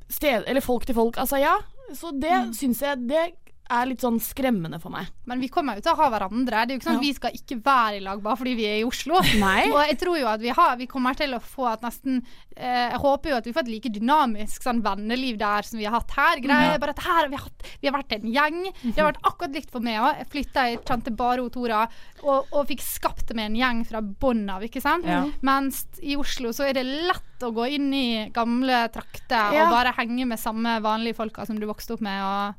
sted, 0.10 0.44
eller 0.48 0.62
folk 0.64 0.86
til 0.88 0.96
folk. 0.96 1.18
Altså, 1.20 1.40
ja. 1.42 1.56
Så 1.96 2.12
det 2.20 2.32
Mm. 2.32 2.54
syns 2.54 2.82
jeg 2.84 3.08
Det 3.08 3.26
er 3.70 3.86
litt 3.90 4.00
sånn 4.04 4.20
skremmende 4.24 4.80
for 4.80 4.90
meg. 4.94 5.08
Men 5.28 5.40
vi 5.44 5.50
kommer 5.52 5.76
jo 5.76 5.82
til 5.84 5.92
å 5.94 5.98
ha 6.00 6.10
hverandre. 6.14 6.66
Det 6.66 6.72
er 6.72 6.76
jo 6.76 6.80
ikke 6.80 6.88
sånn 6.90 7.00
at 7.00 7.04
Ja. 7.04 7.08
vi 7.08 7.14
skal 7.18 7.32
ikke 7.36 7.58
være 7.66 7.98
i 7.98 8.04
lag 8.06 8.22
bare 8.24 8.38
fordi 8.40 8.56
vi 8.56 8.66
er 8.66 8.78
i 8.80 8.86
Oslo. 8.88 9.20
Nei. 9.40 9.66
Og 9.72 9.82
jeg 9.88 9.98
tror 10.00 10.18
jo 10.20 10.28
at 10.32 10.40
vi, 10.40 10.50
har, 10.56 10.76
vi 10.80 10.88
kommer 10.88 11.14
til 11.20 11.34
å 11.36 11.40
få 11.44 11.66
at 11.74 11.82
nesten 11.84 12.22
eh, 12.56 12.90
Jeg 12.92 13.00
håper 13.04 13.30
jo 13.30 13.36
at 13.38 13.46
vi 13.46 13.54
får 13.54 13.66
et 13.68 13.72
like 13.74 13.90
dynamisk 13.94 14.64
sånn 14.64 14.82
venneliv 14.82 15.38
der 15.38 15.62
som 15.68 15.78
vi 15.80 15.86
har 15.86 15.98
hatt 16.00 16.12
her. 16.16 16.40
Greier 16.44 16.80
bare 16.80 16.96
at 16.96 17.04
her 17.04 17.20
har 17.24 17.30
vi 17.30 17.36
hatt 17.42 17.68
Vi 17.82 17.88
har 17.90 17.98
vært 17.98 18.16
en 18.18 18.30
gjeng. 18.32 18.62
Det 18.84 18.96
har 18.98 19.12
vært 19.12 19.24
akkurat 19.28 19.54
likt 19.60 19.72
for 19.72 19.80
meg 19.84 20.00
òg. 20.00 20.18
Jeg 20.24 20.30
flytta 20.32 20.68
i 20.72 20.78
kjente 20.88 21.16
bare 21.16 21.42
hun 21.44 21.50
Tora 21.52 21.84
og, 22.24 22.48
og 22.52 22.68
fikk 22.68 22.82
skapt 22.82 23.34
meg 23.36 23.52
en 23.52 23.56
gjeng 23.60 23.84
fra 23.86 24.02
bånn 24.02 24.46
av, 24.50 24.64
ikke 24.64 24.82
sant. 24.82 25.06
Ja. 25.06 25.26
Mens 25.42 25.84
i 26.02 26.16
Oslo 26.18 26.54
så 26.56 26.66
er 26.70 26.74
det 26.80 26.86
lett 26.88 27.44
å 27.46 27.52
gå 27.54 27.68
inn 27.76 27.92
i 27.94 28.30
gamle 28.34 28.88
trakter 28.94 29.54
Ja. 29.54 29.66
og 29.68 29.76
bare 29.76 29.94
henge 30.00 30.26
med 30.26 30.40
samme 30.40 30.80
vanlige 30.82 31.16
folka 31.20 31.46
som 31.46 31.60
du 31.60 31.68
vokste 31.70 31.94
opp 31.94 32.02
med. 32.02 32.24
og 32.24 32.56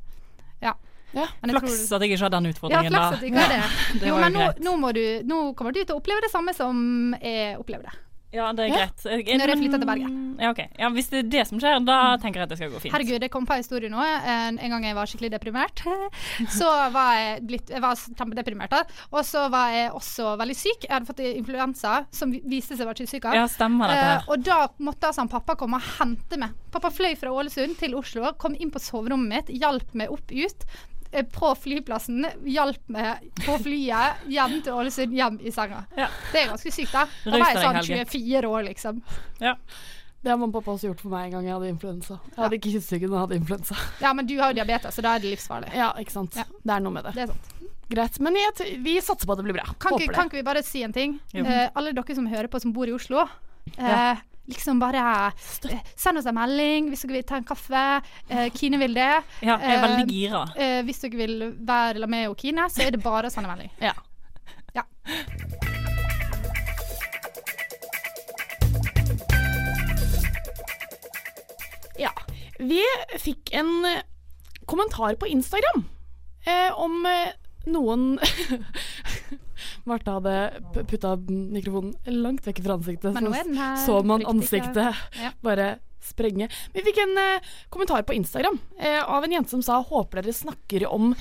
ja. 0.63 0.73
Ja. 1.13 1.25
Flaks 1.41 1.91
at 1.91 2.01
jeg 2.05 2.11
ikke 2.13 2.21
har 2.27 2.35
den 2.35 2.45
ja, 2.45 2.51
utfordringen 2.53 2.91
flaks 2.93 3.09
da. 3.09 3.17
at 3.17 3.23
ikke 3.23 3.39
har 3.39 3.49
det. 3.55 4.01
det 4.03 4.11
jo, 4.11 4.19
men 4.21 4.33
nå, 4.37 4.51
nå, 4.67 4.75
må 4.77 4.91
du, 4.93 5.03
nå 5.25 5.39
kommer 5.57 5.73
du 5.73 5.81
til 5.83 5.95
å 5.95 6.01
oppleve 6.03 6.21
det 6.27 6.29
samme 6.33 6.53
som 6.53 7.15
jeg 7.21 7.57
opplevde. 7.57 7.95
Ja, 8.29 8.51
det 8.53 8.61
er 8.61 8.67
Ja. 8.69 8.75
greit. 8.85 9.05
Jeg, 9.25 9.37
Når 9.41 9.49
jeg 9.49 9.57
flytter 9.57 9.79
til 9.81 9.87
Bergen. 9.89 10.17
Ja, 10.37 10.51
ok. 10.53 10.59
Ja, 10.77 10.89
hvis 10.93 11.07
det 11.09 11.17
er 11.23 11.29
det 11.33 11.47
som 11.49 11.57
skjer, 11.57 11.79
da 11.81 11.95
tenker 12.21 12.37
jeg 12.37 12.45
at 12.45 12.51
det 12.53 12.57
skal 12.59 12.69
gå 12.69 12.77
fint. 12.83 12.93
Herregud, 12.93 13.21
det 13.23 13.29
kom 13.33 13.47
på 13.49 13.55
en 13.55 13.63
historie 13.63 13.89
nå. 13.89 13.97
En, 14.05 14.59
en 14.61 14.69
gang 14.75 14.83
jeg 14.85 14.93
var 14.93 15.09
skikkelig 15.09 15.31
deprimert. 15.33 15.81
Så 16.59 16.69
var 16.93 17.15
jeg 17.17 17.41
blitt 17.49 17.73
Jeg 17.73 17.81
var 17.81 17.95
kjempedeprimert. 17.97 18.69
da. 18.69 18.83
Og 19.09 19.25
så 19.25 19.47
var 19.49 19.73
jeg 19.73 19.89
også 19.97 20.35
veldig 20.37 20.57
syk. 20.61 20.85
Jeg 20.85 20.93
hadde 20.93 21.09
fått 21.09 21.23
influensa, 21.25 21.95
som 22.13 22.29
viste 22.53 22.77
seg 22.77 22.85
var 22.85 23.01
syk 23.01 23.25
av. 23.25 23.33
Ja, 23.33 23.47
stemmer 23.49 23.89
dette 23.89 24.05
Eh, 24.05 24.11
her. 24.13 24.29
og 24.29 24.45
da 24.45 24.59
måtte 24.77 25.09
altså 25.09 25.25
pappa 25.27 25.55
komme 25.57 25.81
og 25.81 25.89
hente 25.97 26.37
meg. 26.37 26.53
Pappa 26.69 26.91
fløy 26.93 27.17
fra 27.17 27.33
Ålesund 27.33 27.79
til 27.81 27.95
Oslo, 27.97 28.29
kom 28.37 28.53
inn 28.61 28.69
på 28.69 28.77
soverommet 28.77 29.49
mitt, 29.49 29.49
hjalp 29.59 29.89
meg 29.97 30.13
opp 30.13 30.29
ut. 30.29 30.67
Eh, 31.11 31.25
På 31.25 31.53
flyplassen, 31.57 32.25
hjalp 32.45 32.81
meg 32.87 33.29
på 33.45 33.57
flyet 33.63 34.25
hjem 34.31 34.59
til 34.65 34.73
Ålesund, 34.73 35.13
hjem 35.15 35.39
i 35.41 35.53
senga. 35.55 35.85
Ja. 35.97 36.09
Det 36.31 36.43
er 36.43 36.51
ganske 36.53 36.73
sykt, 36.73 36.91
da. 36.95 37.05
Da 37.25 37.37
var 37.37 37.53
jeg 37.53 37.63
sånn 37.63 38.09
24 38.11 38.51
år, 38.51 38.67
liksom. 38.71 39.01
Ja. 39.43 39.55
Det 40.19 40.27
har 40.33 40.35
mamma 40.35 40.51
og 40.51 40.57
pappa 40.59 40.73
også 40.75 40.89
gjort 40.89 40.99
for 40.99 41.13
meg 41.13 41.29
en 41.29 41.37
gang 41.37 41.45
jeg 41.47 41.53
hadde 41.55 41.69
influensa. 41.71 42.17
Jeg 42.33 42.41
hadde 42.43 42.57
ikke 42.57 42.71
kyssesyken, 42.73 43.13
jeg 43.13 43.21
hadde 43.23 43.37
influensa. 43.39 43.75
Ja, 44.03 44.11
men 44.13 44.27
du 44.27 44.33
har 44.41 44.51
jo 44.51 44.57
diabetes, 44.57 44.97
så 44.97 45.03
da 45.05 45.13
er 45.15 45.23
det 45.23 45.31
livsfarlig. 45.31 45.69
Ja, 45.79 45.93
ikke 46.01 46.11
sant. 46.11 46.35
Ja. 46.35 46.43
Det 46.59 46.73
er 46.75 46.83
noe 46.83 46.91
med 46.97 47.07
det. 47.07 47.13
Det 47.15 47.23
er 47.23 47.31
sant. 47.31 47.53
Greit. 47.89 48.19
Men 48.21 48.35
jeg, 48.37 48.75
vi 48.83 48.97
satser 49.01 49.25
på 49.25 49.33
at 49.33 49.39
det 49.39 49.47
blir 49.47 49.55
bra. 49.57 49.63
Kan 49.79 49.95
Håper 49.95 50.03
ikke, 50.03 50.11
det. 50.11 50.17
kan 50.19 50.27
ikke 50.29 50.37
vi 50.41 50.43
bare 50.49 50.61
si 50.67 50.83
en 50.85 50.93
ting? 50.93 51.15
Eh, 51.33 51.69
alle 51.71 51.93
dere 51.95 52.17
som 52.19 52.27
hører 52.29 52.51
på 52.51 52.59
som 52.61 52.73
bor 52.75 52.91
i 52.91 52.93
Oslo. 52.93 53.23
Eh, 53.77 54.19
Liksom 54.49 54.79
bare 54.81 55.01
eh, 55.69 55.79
Send 55.95 56.17
oss 56.17 56.25
en 56.29 56.33
melding 56.37 56.87
hvis 56.89 57.03
dere 57.05 57.19
vil 57.19 57.25
ta 57.29 57.37
en 57.37 57.45
kaffe. 57.47 57.83
Eh, 58.29 58.47
Kine 58.55 58.79
vil 58.81 58.95
det. 58.97 59.11
Ja, 59.45 59.57
jeg 59.61 59.75
er 59.75 59.77
Eh, 59.77 59.83
veldig 59.87 60.07
gira. 60.09 60.43
Eh, 60.57 60.79
hvis 60.87 61.03
dere 61.05 61.21
vil 61.21 61.35
være 61.69 62.07
med 62.09 62.29
og 62.31 62.37
Kine, 62.41 62.65
så 62.73 62.85
er 62.87 62.95
det 62.97 63.03
bare 63.05 63.29
å 63.29 63.33
sende 63.33 63.51
melding. 63.51 63.69
Ja. 63.83 63.93
Ja. 64.75 64.83
Ja. 71.99 72.11
Vi 72.59 72.81
fikk 73.19 73.53
en 73.55 73.85
eh, 73.85 74.01
kommentar 74.65 75.15
på 75.19 75.27
Instagram 75.27 75.85
eh, 76.45 76.71
om 76.79 77.05
eh, 77.05 77.31
noen 77.69 78.19
Martha 79.89 80.17
hadde 80.19 80.35
putta 80.87 81.15
mikrofonen 81.19 81.93
langt 82.23 82.45
vekk 82.47 82.63
fra 82.65 82.77
ansiktet, 82.79 83.19
så 83.19 83.85
så 83.85 83.99
man 84.05 84.25
ansiktet 84.29 84.95
Ja. 85.19 85.31
bare 85.43 85.79
sprenge. 85.99 86.47
Vi 86.73 86.81
fikk 86.85 87.01
en 87.03 87.17
eh, 87.19 87.47
kommentar 87.69 88.05
på 88.07 88.15
Instagram 88.15 88.55
eh, 88.79 89.01
av 89.03 89.25
en 89.25 89.33
jente 89.35 89.51
som 89.51 89.61
sa 89.61 89.81
'håper 89.83 90.21
dere 90.21 90.33
snakker 90.33 90.87
om 90.87 91.11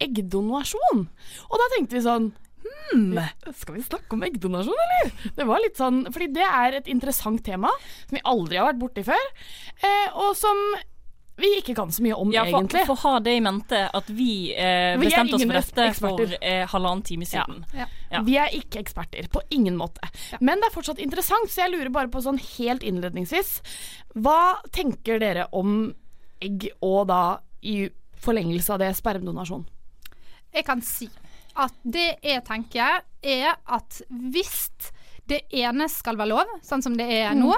eggdonasjon'. 0.00 1.06
Og 1.50 1.56
da 1.58 1.66
tenkte 1.76 1.98
vi 1.98 2.04
sånn 2.06 2.30
Hmm, 2.92 3.14
skal 3.54 3.76
vi 3.76 3.82
snakke 3.84 4.12
om 4.16 4.22
eggdonasjon, 4.26 4.80
eller? 4.84 5.12
Det 5.36 5.44
var 5.46 5.60
litt 5.62 5.76
sånn, 5.78 6.02
fordi 6.12 6.26
det 6.34 6.44
er 6.44 6.76
et 6.78 6.88
interessant 6.90 7.40
tema 7.44 7.70
som 8.08 8.16
vi 8.16 8.22
aldri 8.24 8.58
har 8.58 8.72
vært 8.72 8.80
borti 8.80 9.04
før, 9.06 9.26
eh, 9.82 10.08
og 10.18 10.34
som 10.36 10.56
vi 11.38 11.50
ikke 11.60 11.74
kan 11.78 11.92
så 11.94 12.02
mye 12.02 12.16
om, 12.18 12.32
Ja, 12.34 12.42
for, 12.48 12.58
egentlig. 12.60 12.82
for 12.88 12.98
ha 13.04 13.12
det 13.22 13.36
i 13.38 13.40
mente 13.44 13.78
at 13.94 14.08
vi 14.10 14.52
eh, 14.54 14.96
Vi 14.98 15.06
bestemte 15.06 15.36
oss 15.38 15.44
for 15.46 15.58
dette 15.58 15.84
eksperter. 15.92 16.32
for 16.34 16.48
eh, 16.50 16.64
halvannen 16.72 17.04
time 17.06 17.28
siden. 17.28 17.64
Ja. 17.76 17.86
Ja. 18.10 18.22
Vi 18.26 18.36
er 18.40 18.54
ikke 18.58 18.80
eksperter, 18.82 19.28
på 19.30 19.42
ingen 19.54 19.76
måte. 19.78 20.00
Men 20.40 20.58
det 20.58 20.70
er 20.70 20.74
fortsatt 20.74 20.98
interessant, 21.04 21.50
så 21.52 21.64
jeg 21.66 21.74
lurer 21.76 21.90
bare 21.94 22.10
på 22.10 22.22
sånn 22.24 22.38
helt 22.56 22.82
innledningsvis 22.82 23.60
Hva 24.16 24.58
tenker 24.72 25.20
dere 25.22 25.46
om 25.52 25.94
egg, 26.42 26.70
og 26.82 27.06
da 27.10 27.22
i 27.62 27.88
forlengelse 28.18 28.72
av 28.74 28.78
det 28.82 28.92
spermdonasjon? 28.98 29.66
Jeg 30.54 30.64
kan 30.64 30.80
si 30.82 31.08
at 31.58 31.74
det 31.82 32.18
jeg 32.22 32.44
tenker, 32.46 33.02
er 33.22 33.56
at 33.66 34.02
hvis 34.08 34.68
det 35.28 35.40
ene 35.60 35.86
skal 35.92 36.16
være 36.18 36.30
lov, 36.30 36.52
sånn 36.64 36.82
som 36.84 36.94
det 36.96 37.06
er 37.18 37.36
nå, 37.36 37.52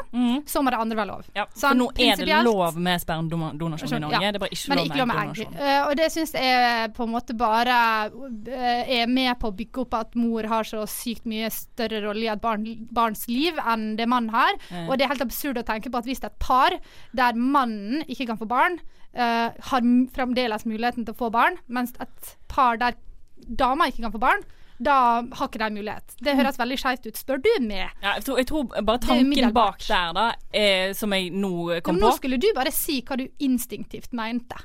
så 0.49 0.63
må 0.65 0.73
det 0.73 0.81
andre 0.83 0.99
være 0.99 1.11
lov. 1.11 1.29
Ja, 1.37 1.47
for 1.51 1.63
Sånn, 1.63 1.81
nå 1.81 1.89
er 1.95 2.19
det 2.19 2.41
lov 2.47 2.79
med 2.83 3.03
spermdonasjon 3.03 3.97
i 3.97 4.01
Norge. 4.03 4.21
Ja. 4.21 4.33
Det 4.33 4.41
er 4.41 4.45
bare 4.45 4.57
ikke 4.57 5.01
lov 5.01 5.11
med 5.11 5.21
eggdonasjon. 5.21 5.59
Eh, 5.61 5.81
og 5.87 5.95
det 6.01 6.09
syns 6.15 6.35
jeg 6.37 6.93
på 6.97 7.07
en 7.07 7.13
måte 7.15 7.37
bare 7.39 7.79
uh, 8.11 8.95
er 8.99 9.11
med 9.11 9.33
på 9.41 9.51
å 9.51 9.57
bygge 9.57 9.85
opp 9.85 9.99
at 10.01 10.19
mor 10.19 10.49
har 10.51 10.69
så 10.69 10.85
sykt 10.91 11.29
mye 11.31 11.51
større 11.55 12.03
rolle 12.05 12.27
i 12.27 12.33
et 12.33 12.43
barn, 12.43 12.67
barns 12.95 13.27
liv 13.31 13.59
enn 13.63 13.93
det 14.01 14.09
mann 14.11 14.31
har. 14.35 14.57
Og 14.87 14.97
det 14.97 15.07
er 15.07 15.15
helt 15.15 15.27
absurd 15.27 15.61
å 15.61 15.67
tenke 15.67 15.93
på 15.93 16.01
at 16.01 16.09
hvis 16.09 16.23
det 16.23 16.31
er 16.31 16.35
et 16.35 16.43
par 16.43 16.79
der 17.17 17.39
mannen 17.39 18.03
ikke 18.07 18.29
kan 18.33 18.41
få 18.41 18.49
barn, 18.51 18.81
uh, 19.15 19.51
har 19.71 19.93
fremdeles 20.17 20.67
muligheten 20.67 21.07
til 21.07 21.15
å 21.15 21.23
få 21.25 21.31
barn, 21.35 21.61
mens 21.71 21.95
et 22.03 22.35
par 22.51 22.81
der 22.81 22.99
dama 23.47 23.89
ikke 23.89 24.05
kan 24.05 24.15
få 24.15 24.23
barn, 24.23 24.43
da 24.81 24.97
har 25.37 25.49
ikke 25.51 25.61
de 25.61 25.69
mulighet. 25.77 26.15
Det 26.25 26.35
høres 26.39 26.59
veldig 26.59 26.79
skeivt 26.81 27.07
ut, 27.07 27.19
spør 27.21 27.41
du 27.45 27.51
meg. 27.61 27.91
Ja, 28.01 28.15
jeg, 28.17 28.25
tror, 28.25 28.41
jeg 28.41 28.49
tror 28.49 28.83
bare 28.89 29.03
tanken 29.05 29.53
bak 29.53 29.85
der, 29.85 30.13
da, 30.17 30.27
eh, 30.57 30.93
som 30.97 31.13
jeg 31.13 31.29
nå 31.37 31.81
kom 31.85 31.99
på 31.99 32.01
nå 32.01 32.09
på 32.09 32.17
skulle 32.17 32.41
du 32.41 32.49
bare 32.57 32.73
si 32.73 33.01
hva 33.05 33.19
du 33.21 33.27
instinktivt 33.45 34.17
mente. 34.17 34.57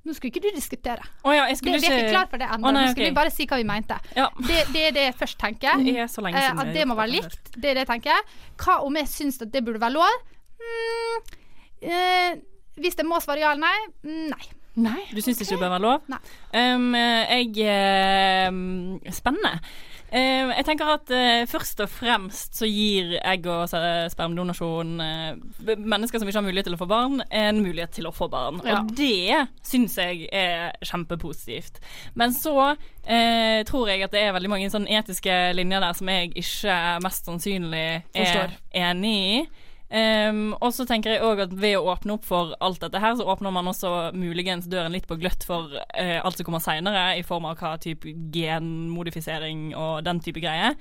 Nå 0.00 0.14
skulle 0.16 0.32
ikke 0.32 0.48
du 0.48 0.56
diskutere. 0.56 1.04
Oh, 1.28 1.32
ja, 1.36 1.44
Det, 1.44 1.60
vi 1.60 1.76
er 1.76 1.98
ikke 1.98 2.12
klar 2.14 2.28
for 2.30 2.40
det 2.40 2.48
ennå. 2.48 2.66
Oh, 2.66 2.72
Nå 2.72 2.84
skulle 2.88 2.94
okay. 2.96 3.10
vi 3.12 3.16
bare 3.18 3.32
si 3.34 3.46
hva 3.46 3.58
vi 3.60 3.66
mente. 3.68 3.98
Ja. 4.16 4.28
Det, 4.38 4.62
det 4.72 4.84
er 4.88 4.94
det 4.96 5.02
jeg 5.10 5.16
først 5.20 5.38
tenker. 5.42 5.82
Det 5.84 5.96
Eh, 6.00 6.62
at 6.64 6.70
det 6.74 6.86
må 6.88 6.96
være 6.96 7.12
likt. 7.18 7.50
Det 7.52 7.70
er 7.70 7.76
det 7.76 7.84
jeg 7.84 7.90
tenker. 7.92 8.38
Hva 8.64 8.78
om 8.86 8.96
jeg 8.96 9.10
syns 9.12 9.42
at 9.44 9.52
det 9.52 9.60
burde 9.66 9.82
være 9.82 9.98
lov? 9.98 10.24
Mm, 10.64 11.28
eh, 11.84 12.40
hvis 12.80 12.96
det 12.96 13.04
må 13.06 13.20
svare 13.20 13.44
ja 13.44 13.52
eller 13.52 13.68
nei? 13.68 13.76
Mm, 14.08 14.32
Nei. 14.32 14.48
Nei. 14.74 15.02
Du 15.10 15.20
syns 15.20 15.40
ikke 15.40 15.56
det 15.56 15.62
bør 15.62 15.72
være 15.74 15.82
lov? 15.82 16.04
Um, 16.54 16.94
jeg 16.94 18.50
um, 18.50 19.00
Spennende. 19.10 19.58
Eh, 20.10 20.48
jeg 20.56 20.64
tenker 20.66 20.88
at 20.90 21.10
uh, 21.14 21.44
først 21.46 21.80
og 21.84 21.90
fremst 21.92 22.56
så 22.58 22.66
gir 22.66 23.12
egg- 23.20 23.46
og 23.46 23.68
spermdonasjon 23.70 24.96
uh, 24.98 25.76
mennesker 25.78 26.18
som 26.18 26.26
ikke 26.26 26.40
har 26.40 26.46
mulighet 26.48 26.66
til 26.66 26.74
å 26.74 26.80
få 26.80 26.88
barn, 26.90 27.20
en 27.30 27.60
mulighet 27.62 27.94
til 27.94 28.08
å 28.10 28.14
få 28.14 28.26
barn. 28.32 28.58
Ja. 28.66 28.80
Og 28.80 28.90
det 28.98 29.44
syns 29.66 29.94
jeg 30.00 30.26
er 30.34 30.74
kjempepositivt. 30.82 31.78
Men 32.18 32.34
så 32.34 32.56
uh, 32.72 33.60
tror 33.70 33.92
jeg 33.92 34.02
at 34.06 34.16
det 34.16 34.24
er 34.24 34.34
veldig 34.34 34.50
mange 34.50 34.72
sånn 34.74 34.90
etiske 34.90 35.38
linjer 35.54 35.86
der 35.86 35.94
som 36.00 36.10
jeg 36.10 36.34
ikke 36.34 36.78
mest 37.06 37.30
sannsynlig 37.30 37.88
Forstår. 38.10 38.58
er 38.74 38.90
enig 38.90 39.16
i. 39.30 39.42
Um, 39.90 40.52
og 40.62 40.70
så 40.74 40.86
tenker 40.86 41.16
jeg 41.16 41.24
òg 41.26 41.42
at 41.46 41.54
ved 41.58 41.74
å 41.78 41.88
åpne 41.90 42.14
opp 42.14 42.26
for 42.28 42.54
alt 42.62 42.78
dette 42.82 43.00
her, 43.02 43.16
så 43.18 43.26
åpner 43.26 43.50
man 43.54 43.66
også 43.70 44.12
muligens 44.14 44.68
døren 44.70 44.94
litt 44.94 45.08
på 45.10 45.18
gløtt 45.18 45.42
for 45.46 45.74
uh, 45.74 46.18
alt 46.22 46.38
som 46.38 46.46
kommer 46.46 46.62
seinere, 46.62 47.16
i 47.18 47.24
form 47.26 47.48
av 47.50 47.58
hva 47.58 47.74
type 47.82 48.14
genmodifisering 48.30 49.72
og 49.74 50.04
den 50.06 50.22
type 50.22 50.42
greier. 50.42 50.76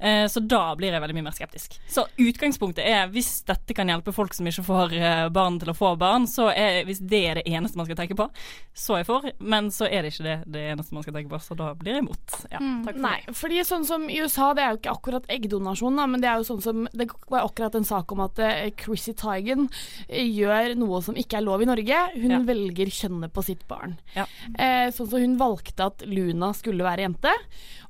Uh, 0.00 0.24
så 0.32 0.40
da 0.40 0.62
blir 0.78 0.94
jeg 0.94 1.04
veldig 1.04 1.18
mye 1.18 1.28
mer 1.28 1.36
skeptisk. 1.36 1.76
Så 1.92 2.06
utgangspunktet 2.20 2.86
er 2.88 3.12
hvis 3.12 3.42
dette 3.48 3.76
kan 3.76 3.90
hjelpe 3.92 4.14
folk 4.16 4.32
som 4.36 4.48
ikke 4.48 4.64
får 4.64 4.96
uh, 4.96 5.26
barn 5.34 5.60
til 5.60 5.74
å 5.74 5.76
få 5.76 5.92
barn, 6.00 6.28
så 6.30 6.48
er, 6.54 6.82
hvis 6.88 7.02
det 7.04 7.22
er 7.28 7.40
det 7.40 7.46
eneste 7.52 7.80
man 7.80 7.88
skal 7.90 8.00
tenke 8.00 8.16
på, 8.18 8.30
så 8.72 8.96
er 8.96 9.04
jeg 9.04 9.10
for. 9.10 9.28
Men 9.44 9.68
så 9.74 9.90
er 9.90 10.02
det 10.06 10.14
ikke 10.14 10.28
det 10.28 10.38
det 10.54 10.64
eneste 10.72 10.96
man 10.96 11.04
skal 11.04 11.18
tenke 11.18 11.32
på, 11.32 11.40
så 11.42 11.56
da 11.58 11.70
blir 11.76 11.98
jeg 11.98 12.04
imot. 12.04 12.38
Ja, 12.48 12.58
takk 12.58 12.94
for 12.94 13.02
Nei, 13.04 13.18
fordi 13.36 13.60
sånn 13.66 13.84
som 13.84 14.06
i 14.08 14.20
USA, 14.24 14.52
det 14.56 14.64
er 14.64 14.72
jo 14.72 14.80
ikke 14.80 14.94
akkurat 14.96 15.28
eggdonasjon, 15.32 16.00
da, 16.00 16.08
men 16.08 16.22
det 16.24 16.30
er 16.30 16.40
jo 16.40 16.48
sånn 16.48 16.62
som 16.64 16.84
Det 16.94 17.08
var 17.28 17.44
akkurat 17.44 17.74
en 17.76 17.86
sak 17.86 18.12
om 18.14 18.22
at 18.24 18.40
eh, 18.40 18.53
Chrissy 18.76 19.12
Teigen 19.14 19.68
eh, 20.08 20.24
gjør 20.26 20.74
noe 20.80 21.00
som 21.02 21.14
ikke 21.14 21.38
er 21.38 21.46
lov 21.46 21.62
i 21.62 21.68
Norge. 21.70 22.00
Hun 22.14 22.30
Ja. 22.30 22.38
velger 22.40 22.86
kjønnet 22.90 23.32
på 23.32 23.44
sitt 23.44 23.66
barn. 23.68 23.98
Ja. 24.16 24.26
Eh, 24.58 24.90
sånn 24.90 25.08
som 25.10 25.20
hun 25.20 25.36
valgte 25.38 25.86
at 25.86 26.02
Luna 26.06 26.52
skulle 26.54 26.84
være 26.84 27.04
jente, 27.08 27.32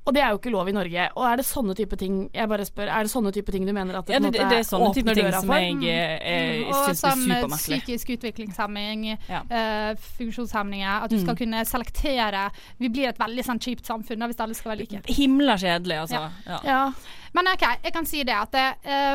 og 0.05 0.13
det 0.13 0.21
er 0.21 0.29
jo 0.33 0.37
ikke 0.37 0.51
lov 0.53 0.67
i 0.69 0.71
Norge. 0.71 1.07
Og 1.17 1.23
er 1.25 1.37
det 1.37 1.45
sånne 1.45 1.73
type 1.75 1.97
ting 1.97 2.29
Jeg 2.33 2.47
bare 2.47 2.65
spør, 2.65 2.87
er 2.93 3.03
det 3.03 3.09
sånne 3.11 3.31
type 3.33 3.51
ting 3.51 3.65
du 3.65 3.73
mener 3.73 3.95
at 3.97 4.05
det, 4.05 4.13
Ja, 4.13 4.19
det, 4.19 4.33
det, 4.33 4.49
det 4.51 4.59
er 4.59 4.67
sånne 4.69 4.93
type 4.93 5.15
ting 5.15 5.31
som 5.33 5.47
for? 5.47 5.55
jeg 5.55 5.83
eh, 5.83 6.19
eh, 6.21 6.73
syns 6.73 7.01
er 7.03 7.09
sånn 7.09 7.23
Og 7.25 7.49
supermerkelig. 7.49 7.81
psykisk 7.81 8.09
utviklingshemming, 8.17 9.17
Ja. 9.29 9.41
eh, 9.49 9.95
funksjonshemninger, 10.19 11.03
at 11.03 11.09
du 11.09 11.15
Mm. 11.17 11.23
skal 11.23 11.35
kunne 11.35 11.65
selektere. 11.65 12.51
Vi 12.79 12.89
blir 12.89 13.07
et 13.09 13.17
veldig 13.17 13.43
sånn 13.45 13.59
kjipt 13.59 13.85
samfunn 13.85 14.19
da, 14.19 14.27
hvis 14.27 14.39
alle 14.39 14.53
skal 14.53 14.71
være 14.75 14.79
like. 14.79 15.01
Himla 15.07 15.55
kjedelig, 15.57 15.97
altså. 16.05 16.31
Ja. 16.45 16.59
Ja. 16.63 16.91
Men 17.35 17.49
OK, 17.51 17.63
jeg 17.83 17.93
kan 17.95 18.05
si 18.07 18.21
det 18.27 18.35
at 18.35 18.53
det, 18.55 18.65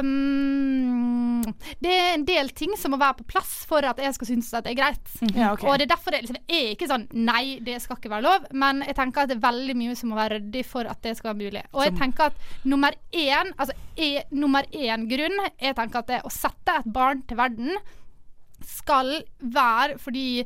um, 0.04 1.40
det 1.80 1.92
er 1.92 2.10
en 2.14 2.26
del 2.28 2.50
ting 2.56 2.74
som 2.78 2.92
må 2.92 2.98
være 3.00 3.20
på 3.22 3.28
plass 3.32 3.62
for 3.68 3.86
at 3.86 4.00
jeg 4.02 4.12
skal 4.16 4.28
synes 4.28 4.50
at 4.56 4.66
det 4.66 4.74
er 4.74 4.80
greit. 4.82 5.12
Ja, 5.32 5.52
okay. 5.54 5.68
Og 5.68 5.78
det 5.78 5.86
er 5.86 5.92
derfor 5.94 6.12
det 6.14 6.22
liksom, 6.26 6.40
er 6.44 6.72
ikke 6.74 6.90
sånn 6.90 7.06
nei, 7.16 7.58
det 7.64 7.78
skal 7.80 7.96
ikke 7.96 8.12
være 8.12 8.26
lov, 8.26 8.48
men 8.52 8.84
jeg 8.84 8.98
tenker 8.98 9.24
at 9.24 9.32
det 9.32 9.38
er 9.38 9.46
veldig 9.46 9.76
mye 9.80 9.96
som 9.98 10.12
må 10.12 10.18
være 10.20 10.40
ryddig 10.40 10.66
for 10.68 10.90
at 10.90 11.00
det 11.06 11.14
skal 11.16 11.32
være 11.32 11.40
mulig. 11.40 11.64
Og 11.72 11.86
jeg 11.86 11.96
tenker 12.00 12.28
at 12.28 12.68
nummer 12.68 12.98
én, 13.10 13.54
altså 13.56 13.76
er, 13.96 14.28
nummer 14.34 14.68
én 14.68 15.08
grunn, 15.10 15.40
jeg 15.56 15.78
tenker 15.78 16.02
at 16.02 16.12
det 16.12 16.20
å 16.26 16.34
sette 16.34 16.76
et 16.82 16.92
barn 16.92 17.24
til 17.28 17.40
verden 17.40 17.80
skal 18.66 19.22
være 19.40 19.96
fordi 20.00 20.44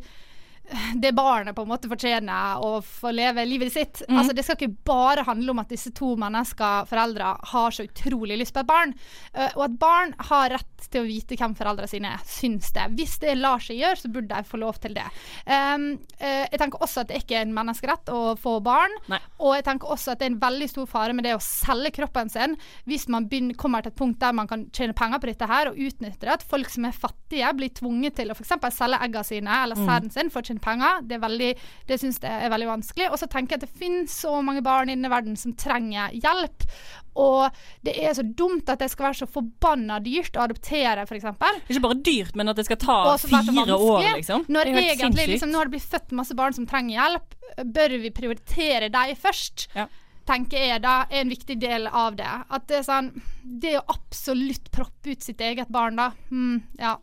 det 0.95 1.13
barnet 1.13 1.55
på 1.57 1.63
en 1.63 1.69
måte 1.69 1.89
fortjener 1.91 2.63
å 2.65 2.79
få 2.85 3.13
leve 3.15 3.45
livet 3.45 3.73
sitt. 3.73 4.03
Altså 4.09 4.33
Det 4.33 4.45
skal 4.47 4.57
ikke 4.59 4.85
bare 4.87 5.25
handle 5.27 5.53
om 5.53 5.61
at 5.61 5.73
disse 5.73 5.93
to 5.97 6.15
mennesker, 6.21 6.89
foreldre, 6.89 7.35
har 7.53 7.75
så 7.75 7.85
utrolig 7.85 8.39
lyst 8.41 8.55
på 8.55 8.63
et 8.63 8.71
barn. 8.71 8.95
Uh, 9.37 9.51
og 9.55 9.67
at 9.69 9.77
barn 9.81 10.15
har 10.31 10.55
rett 10.57 10.89
til 10.91 11.03
å 11.03 11.09
vite 11.09 11.37
hvem 11.39 11.55
foreldrene 11.57 11.91
sine 11.91 12.15
syns 12.29 12.73
det. 12.75 12.87
Hvis 12.97 13.17
det 13.23 13.37
lar 13.39 13.63
seg 13.63 13.81
gjøre, 13.81 14.01
så 14.01 14.11
burde 14.13 14.41
de 14.41 14.49
få 14.49 14.61
lov 14.61 14.81
til 14.83 14.97
det. 14.97 15.07
Um, 15.45 15.87
uh, 16.21 16.45
jeg 16.49 16.61
tenker 16.61 16.85
også 16.85 17.05
at 17.05 17.13
det 17.13 17.23
ikke 17.23 17.39
er 17.39 17.47
en 17.47 17.57
menneskerett 17.57 18.13
å 18.15 18.23
få 18.41 18.57
barn. 18.65 18.97
Nei. 19.13 19.21
Og 19.45 19.57
jeg 19.59 19.67
tenker 19.69 19.93
også 19.93 20.15
at 20.15 20.23
det 20.23 20.29
er 20.29 20.35
en 20.35 20.43
veldig 20.43 20.71
stor 20.73 20.89
fare 20.91 21.17
med 21.17 21.29
det 21.29 21.37
å 21.37 21.43
selge 21.45 21.93
kroppen 22.01 22.33
sin 22.33 22.57
hvis 22.89 23.07
man 23.13 23.29
begynner, 23.29 23.57
kommer 23.59 23.85
til 23.85 23.93
et 23.93 23.99
punkt 23.99 24.21
der 24.23 24.35
man 24.37 24.49
kan 24.49 24.67
tjene 24.75 24.97
penger 24.97 25.21
på 25.21 25.31
dette 25.31 25.49
her 25.51 25.71
og 25.71 25.79
utnytte 25.79 26.25
det. 26.25 26.39
At 26.39 26.47
folk 26.49 26.73
som 26.73 26.89
er 26.89 26.97
fattige, 26.97 27.53
blir 27.55 27.73
tvunget 27.75 28.17
til 28.19 28.33
å 28.33 28.37
f.eks. 28.37 28.55
selge 28.75 29.01
eggene 29.05 29.27
sine 29.27 29.61
eller 29.65 29.79
sæden 29.79 30.13
sin 30.15 30.31
for 30.33 30.41
å 30.41 30.47
tjene 30.47 30.54
penger. 30.63 31.03
Det, 31.09 31.21
veldig, 31.23 31.53
det 31.89 31.99
syns 32.01 32.21
jeg 32.23 32.47
er 32.47 32.53
veldig 32.53 32.69
vanskelig. 32.71 33.09
Og 33.13 33.19
så 33.21 33.29
tenker 33.31 33.57
jeg 33.57 33.63
at 33.63 33.67
det 33.69 33.81
finnes 33.81 34.19
så 34.25 34.37
mange 34.45 34.63
barn 34.65 34.91
i 34.91 34.97
denne 34.97 35.11
verden 35.13 35.39
som 35.41 35.55
trenger 35.59 36.15
hjelp. 36.15 36.67
Og 37.15 37.47
det 37.87 37.95
er 38.03 38.15
så 38.17 38.25
dumt 38.27 38.71
at 38.73 38.83
det 38.83 38.91
skal 38.91 39.09
være 39.09 39.21
så 39.23 39.29
forbanna 39.31 40.01
dyrt 40.03 40.35
å 40.35 40.45
adoptere, 40.49 41.05
f.eks. 41.07 41.29
Ikke 41.71 41.85
bare 41.85 42.01
dyrt, 42.03 42.35
men 42.39 42.51
at 42.51 42.59
det 42.59 42.67
skal 42.67 42.81
ta 42.83 43.01
fire 43.23 43.77
år, 43.77 44.09
liksom. 44.19 44.47
Når 44.51 44.71
Det 44.71 44.87
egentlig 44.97 45.29
liksom, 45.35 45.53
Nå 45.53 45.61
har 45.61 45.71
det 45.71 45.77
blitt 45.77 45.93
født 45.93 46.15
masse 46.19 46.35
barn 46.39 46.57
som 46.57 46.67
trenger 46.67 46.99
hjelp. 46.99 47.37
Bør 47.77 47.99
vi 48.03 48.11
prioritere 48.15 48.91
dem 48.91 49.15
først? 49.21 49.69
Ja. 49.77 49.87
tenker 50.25 50.57
jeg 50.57 50.81
da 50.81 51.03
er 51.11 51.21
en 51.21 51.31
viktig 51.31 51.59
del 51.61 51.87
av 51.87 52.17
det. 52.17 52.31
At 52.49 52.67
det 52.71 52.81
er 52.81 52.87
sånn 52.87 53.11
Det 53.45 53.75
å 53.79 53.85
absolutt 53.93 54.71
proppe 54.73 55.13
ut 55.13 55.23
sitt 55.23 55.43
eget 55.45 55.69
barn, 55.69 56.01
da. 56.01 56.11
Mm, 56.33 56.63
ja. 56.81 56.97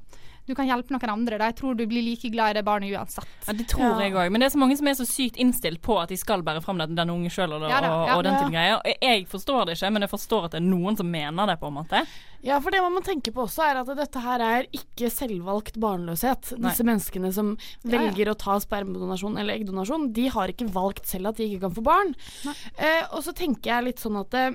Du 0.49 0.55
kan 0.57 0.67
hjelpe 0.67 0.91
noen 0.95 1.11
andre. 1.13 1.37
Da. 1.37 1.49
Jeg 1.51 1.57
tror 1.61 1.75
du 1.77 1.83
blir 1.87 2.03
like 2.03 2.29
glad 2.33 2.51
i 2.51 2.57
det 2.59 2.63
barnet 2.65 2.91
uansett. 2.91 3.27
Ja, 3.47 3.53
det 3.53 3.67
tror 3.71 4.01
jeg 4.01 4.15
òg. 4.17 4.31
Men 4.33 4.41
det 4.41 4.47
er 4.49 4.53
så 4.55 4.61
mange 4.61 4.75
som 4.79 4.87
er 4.89 4.97
så 4.97 5.05
sykt 5.07 5.37
innstilt 5.39 5.81
på 5.85 5.95
at 6.01 6.09
de 6.11 6.17
skal 6.19 6.41
bære 6.45 6.63
fram 6.65 6.81
den, 6.81 6.95
den 6.97 7.11
unge 7.13 7.29
sjøl 7.33 7.53
og, 7.57 7.67
Ja 7.69 7.77
og, 7.79 8.07
ja. 8.09 8.15
og 8.17 8.23
den 8.25 8.39
type 8.39 8.51
greier. 8.55 8.81
Jeg 9.05 9.27
forstår 9.31 9.69
det 9.69 9.77
ikke, 9.77 9.91
men 9.95 10.05
jeg 10.07 10.11
forstår 10.11 10.47
at 10.49 10.55
det 10.55 10.61
er 10.63 10.65
noen 10.67 10.97
som 10.99 11.11
mener 11.13 11.51
det, 11.51 11.57
på 11.61 11.69
en 11.69 11.77
måte. 11.77 12.01
Ja, 12.41 12.57
for 12.63 12.73
det 12.73 12.81
man 12.81 12.95
må 12.97 13.03
tenke 13.05 13.29
på 13.35 13.43
også, 13.45 13.61
er 13.69 13.79
at 13.83 13.91
dette 14.01 14.23
her 14.25 14.41
er 14.41 14.67
ikke 14.73 15.11
selvvalgt 15.13 15.77
barnløshet. 15.81 16.55
Nei. 16.57 16.71
Disse 16.71 16.87
menneskene 16.87 17.29
som 17.35 17.53
Ja, 17.53 17.93
ja. 17.93 18.01
velger 18.07 18.33
å 18.33 18.37
ta 18.41 18.57
spermedonasjon 18.63 19.37
eller 19.37 19.59
eggdonasjon, 19.59 20.09
de 20.17 20.25
har 20.33 20.49
ikke 20.55 20.67
valgt 20.73 21.05
selv 21.11 21.29
at 21.31 21.37
de 21.37 21.45
ikke 21.51 21.67
kan 21.67 21.77
få 21.77 21.85
barn. 21.85 22.15
Eh, 22.81 23.05
og 23.13 23.21
så 23.25 23.35
tenker 23.37 23.75
jeg 23.75 23.91
litt 23.91 24.01
sånn 24.01 24.17
at 24.23 24.33
eh, 24.41 24.51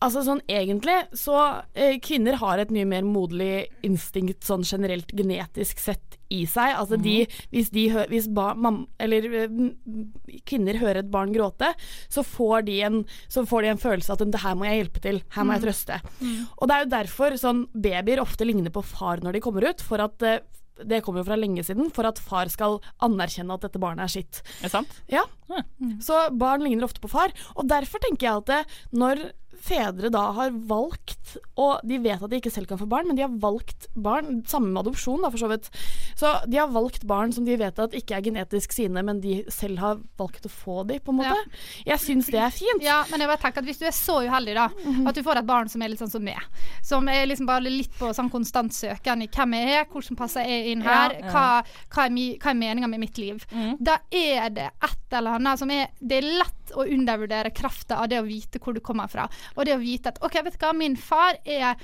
Altså 0.00 0.22
sånn 0.24 0.40
egentlig 0.48 0.94
så 1.18 1.36
eh, 1.76 1.98
Kvinner 2.00 2.38
har 2.40 2.60
et 2.62 2.70
mye 2.72 2.86
mer 2.88 3.04
moderlig 3.04 3.66
instinkt 3.84 4.46
sånn 4.48 4.64
generelt 4.64 5.12
genetisk 5.12 5.82
sett 5.82 6.16
i 6.32 6.44
seg. 6.48 6.72
Altså 6.78 6.96
de 7.00 7.26
Hvis, 7.52 7.68
de 7.74 7.88
hø 7.92 8.06
hvis 8.08 8.28
ba 8.32 8.52
mam 8.56 8.84
eller 9.02 9.26
eh, 9.42 9.58
kvinner 10.48 10.78
hører 10.80 11.02
et 11.02 11.10
barn 11.12 11.34
gråte, 11.34 11.72
så 12.08 12.24
får 12.24 12.64
de 12.70 12.78
en, 12.86 13.02
så 13.28 13.44
får 13.48 13.66
de 13.66 13.72
en 13.74 13.82
følelse 13.82 14.14
at 14.14 14.24
det 14.24 14.40
her 14.44 14.56
må 14.56 14.68
jeg 14.68 14.80
hjelpe 14.80 15.02
til, 15.04 15.20
her 15.34 15.46
må 15.46 15.58
jeg 15.58 15.66
trøste. 15.66 16.00
Og 16.56 16.70
det 16.70 16.76
er 16.76 16.86
jo 16.86 16.94
derfor 16.94 17.36
sånn 17.40 17.66
babyer 17.74 18.22
ofte 18.22 18.48
ligner 18.48 18.72
på 18.72 18.84
far 18.86 19.20
når 19.24 19.36
de 19.36 19.44
kommer 19.44 19.68
ut, 19.68 19.84
for 19.84 20.00
at 20.04 20.26
eh, 20.26 20.40
det 20.80 21.02
kommer 21.04 21.20
jo 21.20 21.28
fra 21.28 21.36
lenge 21.36 21.60
siden, 21.66 21.90
for 21.92 22.08
at 22.08 22.20
far 22.22 22.48
skal 22.48 22.78
anerkjenne 23.04 23.52
at 23.52 23.66
dette 23.66 23.80
barnet 23.82 24.06
er 24.06 24.14
sitt. 24.14 24.40
Er 24.60 24.70
det 24.70 24.72
sant? 24.72 24.94
Ja. 25.12 25.26
Ja. 25.50 25.60
Så 26.00 26.22
barn 26.40 26.64
ligner 26.64 26.86
ofte 26.86 27.02
på 27.02 27.10
far. 27.10 27.34
Og 27.58 27.68
derfor 27.68 28.00
tenker 28.00 28.28
jeg 28.28 28.40
at 28.40 28.48
det, 28.48 28.80
når 28.96 29.26
fedre 29.60 30.08
da 30.12 30.22
har 30.36 30.50
valgt, 30.70 31.36
og 31.60 31.82
de 31.86 31.98
vet 32.02 32.22
at 32.22 32.30
de 32.32 32.38
ikke 32.40 32.50
selv 32.52 32.66
kan 32.70 32.78
få 32.80 32.86
barn, 32.90 33.06
men 33.10 33.18
de 33.18 33.22
har 33.26 33.32
valgt 33.42 33.86
barn, 33.94 34.40
samme 34.48 34.70
med 34.72 34.82
adopsjon 34.82 35.20
da 35.22 35.30
for 35.30 35.42
så 35.42 35.50
vidt, 35.52 35.68
så 36.18 36.32
de 36.50 36.58
har 36.58 36.70
valgt 36.72 37.04
barn 37.08 37.32
som 37.36 37.44
de 37.46 37.56
vet 37.60 37.78
at 37.82 37.94
ikke 37.96 38.16
er 38.16 38.24
genetisk 38.26 38.72
sine, 38.74 39.02
men 39.06 39.20
de 39.22 39.40
selv 39.52 39.78
har 39.82 40.00
valgt 40.20 40.48
å 40.48 40.52
få 40.52 40.82
de, 40.88 40.98
på 41.04 41.12
en 41.14 41.20
måte. 41.20 41.60
Jeg 41.86 42.00
syns 42.02 42.30
det 42.32 42.40
er 42.40 42.54
fint. 42.54 42.82
Ja, 42.84 43.00
men 43.10 43.22
jeg 43.22 43.30
bare 43.30 43.42
tenker 43.44 43.62
at 43.62 43.68
hvis 43.70 43.80
du 43.82 43.86
er 43.88 43.96
så 43.96 44.18
uheldig, 44.26 44.56
da, 44.58 44.68
at 45.10 45.16
du 45.18 45.22
får 45.26 45.42
et 45.42 45.48
barn 45.50 45.70
som 45.72 45.82
er 45.84 45.92
litt 45.92 46.02
sånn 46.02 46.12
som 46.12 46.24
meg, 46.24 46.40
som 46.86 47.08
er 47.12 47.26
liksom 47.30 47.48
bare 47.50 47.64
litt 47.68 47.92
på 48.00 48.10
sånn 48.16 48.30
konstant 48.32 48.74
søken 48.76 49.26
i 49.26 49.30
hvem 49.30 49.56
jeg 49.60 49.76
er, 49.80 49.88
hvordan 49.92 50.18
passer 50.20 50.48
jeg 50.48 50.72
inn 50.74 50.84
her, 50.86 51.16
Ja, 51.20 51.26
ja. 51.26 51.30
hva, 51.34 51.46
hva 51.94 52.06
er, 52.08 52.14
mi, 52.14 52.26
hva 52.40 52.52
er 52.54 52.58
meninga 52.64 52.88
med 52.90 53.04
mitt 53.04 53.18
liv, 53.20 53.44
da 53.80 53.98
er 54.10 54.48
det 54.56 54.68
et 54.82 55.16
eller 55.18 55.38
annet 55.40 55.58
som 55.58 55.70
er 55.74 55.88
Det 56.00 56.20
er 56.20 56.26
lett 56.38 56.56
å 56.74 56.86
undervurdere 56.86 57.52
krafta 57.54 58.00
av 58.02 58.10
det 58.10 58.20
å 58.20 58.26
vite 58.26 58.60
hvor 58.62 58.76
du 58.76 58.80
kommer 58.84 59.10
fra, 59.10 59.28
og 59.56 59.66
det 59.66 59.76
å 59.76 59.82
vite 59.82 60.12
at 60.12 60.20
OK, 60.24 60.40
vet 60.44 60.58
du 60.58 60.64
hva, 60.64 60.74
min 60.76 60.98
far 60.98 61.40
er 61.44 61.74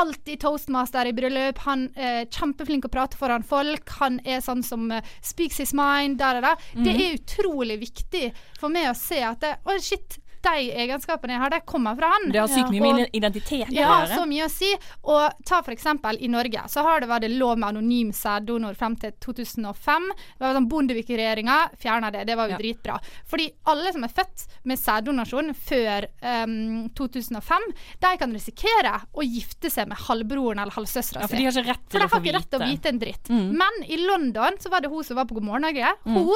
Alltid 0.00 0.40
toastmaster 0.40 1.04
i 1.04 1.12
bryllup. 1.12 1.58
Han 1.66 1.82
er 2.00 2.24
kjempeflink 2.32 2.86
å 2.88 2.90
prate 2.92 3.18
foran 3.20 3.44
folk. 3.44 3.90
Han 3.98 4.22
er 4.24 4.40
sånn 4.40 4.62
som 4.64 4.86
eh, 4.88 5.04
speaks 5.20 5.60
his 5.60 5.74
mind. 5.76 6.16
Der, 6.22 6.40
og 6.40 6.46
Mm. 6.72 6.84
Det 6.86 6.92
er 6.94 7.16
utrolig 7.18 7.76
viktig 7.82 8.22
for 8.58 8.72
meg 8.72 8.88
å 8.88 8.96
se 8.96 9.18
at 9.20 9.42
det, 9.44 9.50
oh 9.68 9.76
shit, 9.82 10.16
de 10.42 10.70
egenskapene 10.84 11.34
jeg 11.36 11.40
har, 11.42 11.50
de 11.54 11.60
kommer 11.66 11.96
fra 11.98 12.08
han. 12.14 12.28
Det 12.32 12.40
har 12.40 12.48
sykt 12.50 12.70
mye 12.74 12.92
med 12.98 13.10
identitet 13.16 13.68
å 13.70 13.74
gjøre. 13.76 14.08
så 14.16 14.26
mye 14.28 14.44
å 14.46 14.50
si. 14.52 14.70
Og 15.04 15.44
ta 15.48 15.60
for 15.62 15.72
eksempel 15.74 16.18
i 16.20 16.28
Norge, 16.32 16.62
så 16.68 16.82
har 16.86 17.00
det 17.00 17.08
vært 17.10 17.28
lov 17.38 17.58
med 17.58 17.68
anonym 17.76 18.12
sæddonor 18.12 18.74
frem 18.78 18.96
til 18.96 19.12
2005. 19.22 20.08
Det 20.38 20.44
var 20.44 20.54
sånn 20.58 20.68
Bondevik-regjeringa 20.68 21.58
fjerna 21.78 22.10
det. 22.12 22.24
Det 22.26 22.36
var 22.36 22.48
jo 22.48 22.56
Ja. 22.56 22.58
dritbra. 22.58 22.98
Fordi 23.26 23.50
alle 23.66 23.92
som 23.92 24.04
er 24.04 24.08
født 24.08 24.46
med 24.64 24.78
sæddonasjon 24.78 25.54
før 25.54 26.06
um, 26.22 26.88
2005, 26.94 27.68
de 28.00 28.12
kan 28.18 28.32
risikere 28.32 28.94
å 29.14 29.22
gifte 29.24 29.70
seg 29.70 29.88
med 29.88 29.98
halvbroren 29.98 30.58
eller 30.62 30.72
halvsøstera 30.72 31.22
Ja, 31.22 31.26
for 31.30 31.36
de 31.36 31.44
har 31.44 31.52
ikke 31.52 31.68
rett 31.70 31.86
For 31.88 31.98
til 31.98 32.00
de 32.00 32.06
å 32.06 32.12
har 32.12 32.20
ikke 32.20 32.36
rett 32.38 32.50
til 32.50 32.60
å 32.60 32.68
vite. 32.68 32.88
en 32.92 32.98
dritt. 32.98 33.30
Men 33.30 33.82
i 33.88 33.96
London 34.02 34.58
så 34.58 34.70
var 34.70 34.80
det 34.80 34.90
hun 34.92 35.04
som 35.04 35.16
var 35.16 35.24
på 35.26 35.34
God 35.38 35.44
morgen 35.44 35.62
Norge. 35.62 35.92
Mm. 36.04 36.30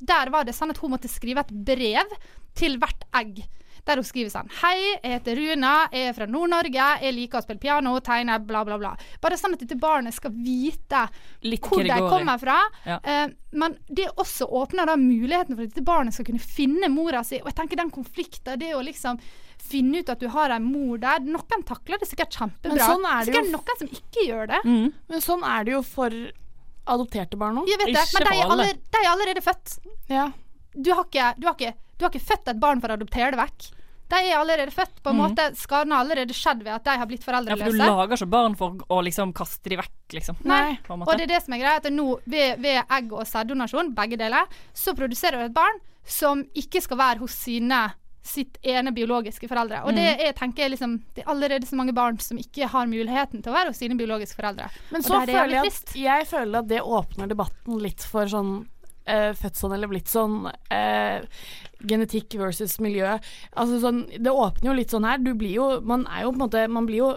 Der 0.00 0.30
var 0.30 0.44
det 0.44 0.54
sånn 0.56 0.70
at 0.70 0.78
hun 0.78 0.90
måtte 0.94 1.08
skrive 1.10 1.40
et 1.44 1.50
brev 1.52 2.06
til 2.58 2.78
hvert 2.80 3.08
egg. 3.20 3.42
Der 3.86 3.96
hun 3.96 4.04
skriver 4.04 4.28
sånn 4.32 4.50
Hei, 4.60 4.76
jeg 5.00 5.14
heter 5.14 5.38
Runa, 5.38 5.72
jeg 5.88 6.10
er 6.10 6.16
fra 6.16 6.26
Nord-Norge, 6.28 6.88
jeg 7.00 7.14
liker 7.16 7.40
å 7.40 7.44
spille 7.44 7.62
piano, 7.62 7.94
tegne, 8.04 8.36
bla, 8.44 8.60
bla, 8.68 8.76
bla. 8.80 8.90
Bare 9.22 9.38
sånn 9.40 9.56
at 9.56 9.62
dette 9.64 9.78
barnet 9.80 10.14
skal 10.16 10.34
vite 10.36 11.06
Litt 11.48 11.64
hvor 11.64 11.80
de 11.86 11.96
kommer 12.04 12.40
fra. 12.40 12.58
Ja. 12.84 12.98
Eh, 13.00 13.32
men 13.56 13.78
det 13.88 14.10
også 14.20 14.50
åpner 14.60 14.90
da 14.90 14.98
muligheten 15.00 15.56
for 15.56 15.64
at 15.64 15.72
dette 15.72 15.86
barnet 15.86 16.16
skal 16.16 16.28
kunne 16.28 16.42
finne 16.44 16.90
mora 16.92 17.22
si. 17.24 17.40
Og 17.40 17.48
jeg 17.48 17.56
tenker 17.62 17.80
den 17.80 17.94
konflikten, 17.94 18.60
det 18.60 18.74
å 18.76 18.84
liksom 18.84 19.20
finne 19.60 20.02
ut 20.02 20.12
at 20.12 20.20
du 20.20 20.28
har 20.32 20.52
en 20.54 20.64
mor 20.64 21.00
der 21.00 21.24
Noen 21.24 21.64
takler 21.68 22.00
det 22.00 22.08
sikkert 22.10 22.36
kjempebra. 22.36 22.76
Men 22.76 22.84
sånn 22.84 23.08
er 23.08 23.24
det 23.24 23.32
jo. 23.32 23.40
sikkert 23.40 23.56
noen 23.56 23.80
som 23.80 23.92
ikke 24.00 24.28
gjør 24.28 24.52
det. 24.52 24.60
Men 24.66 25.24
sånn 25.24 25.44
er 25.46 25.66
det 25.66 25.76
jo 25.78 25.82
for 25.86 26.16
adopterte 26.90 27.38
barn 27.40 27.60
òg. 27.60 27.70
Jeg 27.70 27.80
vet 27.80 27.92
det, 27.94 28.06
men 28.14 28.26
de 28.26 28.32
er, 28.34 28.44
allerede, 28.46 28.80
de 28.80 29.02
er 29.02 29.10
allerede 29.10 29.44
født. 29.44 29.76
Ja. 30.10 30.26
Du 30.74 30.92
har, 30.94 31.06
ikke, 31.06 31.32
du, 31.38 31.46
har 31.48 31.56
ikke, 31.58 31.74
du 32.00 32.06
har 32.06 32.14
ikke 32.14 32.30
født 32.32 32.50
et 32.54 32.62
barn 32.62 32.80
for 32.82 32.92
å 32.92 32.96
adoptere 32.98 33.34
det 33.36 33.40
vekk. 33.42 33.68
De 34.10 34.18
er 34.26 34.34
allerede 34.40 34.72
født. 34.74 34.96
på 35.04 35.12
en 35.12 35.20
måte 35.20 35.44
Skaden 35.54 35.92
har 35.94 36.02
allerede 36.02 36.34
skjedd 36.34 36.64
ved 36.64 36.72
at 36.74 36.84
de 36.88 36.96
har 36.98 37.06
blitt 37.06 37.22
foreldreløse. 37.22 37.62
Ja, 37.62 37.68
for 37.70 37.78
du 37.78 38.00
lager 38.00 38.16
ikke 38.16 38.30
barn 38.32 38.56
for 38.58 38.80
å 38.90 38.98
liksom 39.06 39.32
kaste 39.36 39.70
de 39.70 39.78
vekk, 39.78 39.92
liksom. 40.16 40.40
Nei, 40.50 40.80
på 40.82 40.96
en 40.96 41.02
måte. 41.02 41.12
og 41.12 41.20
det 41.20 41.28
er 41.28 41.34
det 41.36 41.42
som 41.44 41.54
er 41.54 41.62
greia. 41.62 41.76
At 41.78 41.86
nå, 41.94 42.08
ved, 42.26 42.58
ved 42.64 42.82
egg- 42.82 43.14
og 43.14 43.22
sæddonasjon, 43.30 43.94
begge 43.94 44.18
deler, 44.18 44.50
så 44.74 44.96
produserer 44.98 45.38
du 45.38 45.44
et 45.46 45.54
barn 45.54 45.78
som 46.04 46.42
ikke 46.58 46.82
skal 46.82 46.98
være 46.98 47.22
hos 47.22 47.36
sine 47.38 47.84
sitt 48.26 48.58
ene 48.66 48.92
biologiske 48.92 49.48
foreldre. 49.48 49.84
Og 49.88 49.94
det 49.96 50.08
er, 50.20 50.34
tenker 50.36 50.66
jeg 50.66 50.74
liksom 50.74 50.98
Det 51.14 51.22
er 51.22 51.30
allerede 51.32 51.66
så 51.66 51.78
mange 51.78 51.94
barn 51.96 52.18
som 52.20 52.36
ikke 52.40 52.68
har 52.68 52.90
muligheten 52.90 53.40
til 53.40 53.52
å 53.52 53.56
være 53.56 53.72
hos 53.72 53.80
sine 53.80 53.96
biologiske 53.96 54.36
foreldre. 54.36 54.68
Men 54.90 55.00
Og 55.00 55.06
så 55.06 55.22
det 55.24 55.34
er 55.34 55.40
føler 55.40 55.56
jeg 55.56 55.72
at, 55.72 55.94
jeg 56.02 56.26
føler 56.28 56.58
at 56.60 56.68
det 56.68 56.82
åpner 56.82 57.30
debatten 57.30 57.80
litt 57.80 58.04
for 58.04 58.28
sånn 58.28 58.52
eh, 59.06 59.32
født 59.32 59.56
sånn 59.56 59.74
eller 59.74 59.88
blitt 59.88 60.08
sånn. 60.08 60.50
eh, 60.70 61.20
genetikk 61.86 62.34
versus 62.38 62.78
miljø. 62.82 63.18
Altså 63.56 63.80
sånn, 63.80 64.02
det 64.22 64.30
åpner 64.32 64.70
jo 64.70 64.76
litt 64.76 64.90
sånn 64.92 65.06
her. 65.08 65.18
Du 65.18 65.32
blir 65.34 65.54
jo 65.56 65.80
Man 65.80 66.06
er 66.06 66.22
jo 66.26 66.32
på 66.32 66.36
en 66.40 66.44
måte 66.50 66.64
Man 66.70 66.86
blir 66.86 66.98
jo 67.00 67.10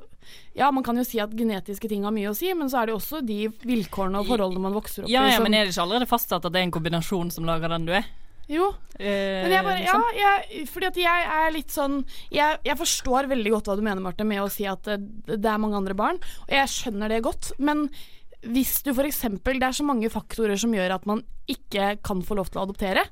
Ja, 0.55 0.69
man 0.71 0.83
kan 0.83 0.95
jo 0.95 1.03
si 1.03 1.19
at 1.19 1.31
genetiske 1.35 1.89
ting 1.89 2.03
har 2.07 2.11
mye 2.15 2.29
å 2.31 2.35
si, 2.35 2.53
men 2.53 2.69
så 2.71 2.81
er 2.81 2.85
det 2.87 2.95
også 2.95 3.19
de 3.25 3.49
vilkårene 3.67 4.21
og 4.21 4.27
forholdene 4.29 4.61
man 4.63 4.73
vokser 4.73 5.03
opp 5.03 5.09
Ja, 5.11 5.25
i. 5.25 5.31
ja, 5.31 5.35
som- 5.35 5.43
men 5.43 5.53
er 5.53 5.65
det 5.65 5.73
ikke 5.73 5.83
allerede 5.83 6.07
fastsatt 6.07 6.45
at 6.45 6.51
det 6.53 6.59
er 6.61 6.63
en 6.63 6.71
kombinasjon 6.71 7.31
som 7.31 7.43
lager 7.43 7.67
den 7.69 7.85
du 7.85 7.91
er? 7.91 8.05
Jo, 8.47 8.73
Eh, 8.99 9.41
Men 9.43 9.51
jeg 9.51 9.63
bare, 9.63 9.79
ja, 9.83 9.93
liksom? 9.93 10.03
jeg, 10.15 10.67
fordi 10.69 10.85
at 10.85 10.95
jeg 10.95 11.25
er 11.25 11.51
litt 11.51 11.67
sånn 11.73 12.05
jeg, 12.31 12.57
jeg 12.63 12.77
forstår 12.77 13.27
veldig 13.27 13.51
godt 13.51 13.65
hva 13.65 13.75
du 13.75 13.81
mener, 13.81 13.99
Marte, 14.01 14.23
med 14.23 14.37
å 14.39 14.49
si 14.51 14.65
at 14.65 14.83
det, 14.83 15.25
det 15.25 15.45
er 15.45 15.57
mange 15.57 15.75
andre 15.75 15.95
barn. 15.95 16.19
Og 16.47 16.49
jeg 16.49 16.67
skjønner 16.67 17.09
det 17.09 17.23
godt. 17.23 17.51
Men 17.57 17.89
hvis 18.43 18.81
du 18.83 18.91
f.eks. 18.91 19.21
Det 19.43 19.63
er 19.63 19.75
så 19.75 19.85
mange 19.87 20.09
faktorer 20.11 20.59
som 20.59 20.73
gjør 20.75 20.97
at 20.97 21.07
man 21.09 21.23
ikke 21.49 21.97
kan 22.03 22.21
få 22.25 22.35
lov 22.39 22.51
til 22.51 22.61
å 22.61 22.65
adoptere. 22.67 23.05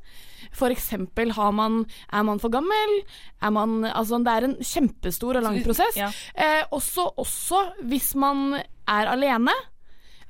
F.eks. 0.51 0.89
har 1.37 1.51
man 1.55 1.85
Er 2.11 2.23
man 2.27 2.39
for 2.39 2.51
gammel? 2.51 2.95
Er 3.41 3.51
man 3.55 3.83
Altså, 3.85 4.19
det 4.23 4.31
er 4.33 4.47
en 4.49 4.57
kjempestor 4.59 5.39
og 5.39 5.43
lang 5.47 5.61
prosess. 5.63 5.95
ja. 5.95 6.11
Eh, 6.35 6.63
også, 6.71 7.13
også 7.17 7.61
hvis 7.87 8.13
man 8.15 8.55
er 8.87 9.11
alene. 9.11 9.53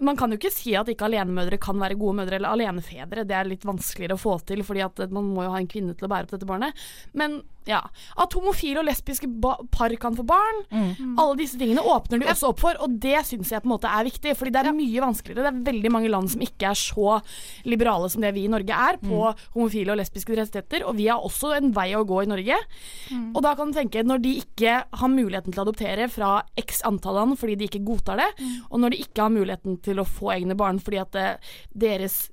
Man 0.02 0.18
kan 0.18 0.32
jo 0.34 0.40
ikke 0.40 0.50
si 0.54 0.74
at 0.74 0.90
ikke 0.90 1.06
alenemødre 1.06 1.60
kan 1.62 1.78
være 1.78 1.94
gode 2.00 2.18
mødre, 2.18 2.40
eller 2.40 2.56
alenefedre. 2.56 3.22
Det 3.26 3.36
er 3.38 3.46
litt 3.46 3.66
vanskeligere 3.70 4.18
å 4.18 4.22
få 4.22 4.40
til, 4.50 4.64
fordi 4.66 4.82
man 5.14 5.28
må 5.30 5.46
jo 5.46 5.52
ha 5.54 5.60
en 5.62 5.70
kvinne 5.70 5.94
til 5.94 6.08
å 6.08 6.10
bære 6.10 6.26
opp 6.26 6.34
dette 6.34 6.50
barnet. 6.50 6.74
Men 7.14 7.44
ja. 7.70 7.82
At 8.18 8.34
homofile 8.38 8.82
og 8.82 8.88
lesbiske 8.88 9.28
par 9.72 9.94
kan 10.02 10.16
få 10.18 10.26
barn. 10.28 10.64
Alle 11.20 11.38
disse 11.40 11.60
tingene 11.60 11.84
åpner 11.86 12.22
de 12.22 12.30
også 12.32 12.52
opp 12.52 12.62
for, 12.64 12.78
og 12.82 12.96
det 13.04 13.20
syns 13.28 13.52
jeg 13.54 13.64
på 13.64 13.70
en 13.70 13.76
måte 13.76 13.92
er 13.92 14.08
viktig. 14.08 14.36
Fordi 14.40 14.54
det 14.54 14.64
er 14.64 14.76
mye 14.76 15.04
vanskeligere. 15.04 15.46
Det 15.46 15.52
er 15.52 15.72
veldig 15.72 15.92
mange 15.94 16.12
land 16.12 16.32
som 16.34 16.42
ikke 16.46 16.72
er 16.72 16.80
så 16.80 17.20
liberale 17.70 18.10
som 18.12 18.24
det 18.24 18.34
vi 18.36 18.46
i 18.48 18.52
Norge 18.52 18.74
er 18.74 18.98
på 19.02 19.22
homofile 19.56 19.94
og 19.94 20.02
lesbiske 20.02 20.36
rettigheter, 20.38 20.86
og 20.88 20.98
vi 20.98 21.08
har 21.12 21.22
også 21.22 21.54
en 21.58 21.72
vei 21.76 21.90
å 21.98 22.04
gå 22.08 22.24
i 22.24 22.30
Norge. 22.32 22.58
Og 23.36 23.42
da 23.46 23.54
kan 23.58 23.72
du 23.72 23.78
tenke, 23.78 24.04
når 24.08 24.24
de 24.24 24.36
ikke 24.42 24.78
har 24.90 25.12
muligheten 25.12 25.54
til 25.54 25.62
å 25.62 25.68
adoptere 25.68 26.10
fra 26.12 26.34
x 26.60 26.82
antall 26.88 27.20
land 27.20 27.40
fordi 27.40 27.58
de 27.60 27.70
ikke 27.70 27.86
godtar 27.86 28.22
det, 28.22 28.30
og 28.70 28.82
når 28.82 28.96
de 28.96 29.02
ikke 29.06 29.26
har 29.26 29.34
muligheten 29.34 29.80
til 29.86 30.02
å 30.02 30.08
få 30.08 30.34
egne 30.36 30.58
barn 30.58 30.80
fordi 30.82 31.02
at 31.02 31.12
det, 31.16 31.28
deres 31.86 32.24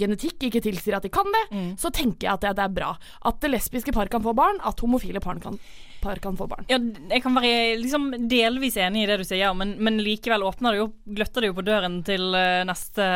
genetikk 0.00 0.48
ikke 0.48 0.62
tilsier 0.64 0.98
at 0.98 1.06
de 1.06 1.12
kan 1.14 1.28
det, 1.34 1.44
så 1.80 1.90
tenker 1.94 2.28
jeg 2.28 2.34
at 2.34 2.44
det, 2.46 2.54
det 2.58 2.66
er 2.68 2.76
bra. 2.76 2.92
At 3.24 3.40
det 3.42 3.52
lesbiske 3.54 3.94
par 3.94 4.10
kan 4.12 4.22
få 4.24 4.34
barn, 4.36 4.60
at 4.64 4.80
homofile 4.84 5.22
par 5.24 5.40
kan, 5.42 5.58
par 6.04 6.20
kan 6.22 6.36
få 6.36 6.48
barn. 6.50 6.66
Ja, 6.68 6.78
jeg 7.10 7.22
kan 7.24 7.36
være 7.36 7.78
liksom 7.80 8.10
delvis 8.30 8.76
enig 8.80 9.04
i 9.04 9.08
det 9.10 9.20
du 9.22 9.26
sier, 9.28 9.54
men, 9.56 9.76
men 9.82 10.00
likevel 10.02 10.44
åpner 10.46 10.74
det 10.74 10.82
jo, 10.82 10.88
gløtter 11.16 11.44
det 11.44 11.52
jo 11.52 11.58
på 11.58 11.66
døren 11.66 12.00
til 12.06 12.34
eh, 12.38 12.64
neste 12.68 13.08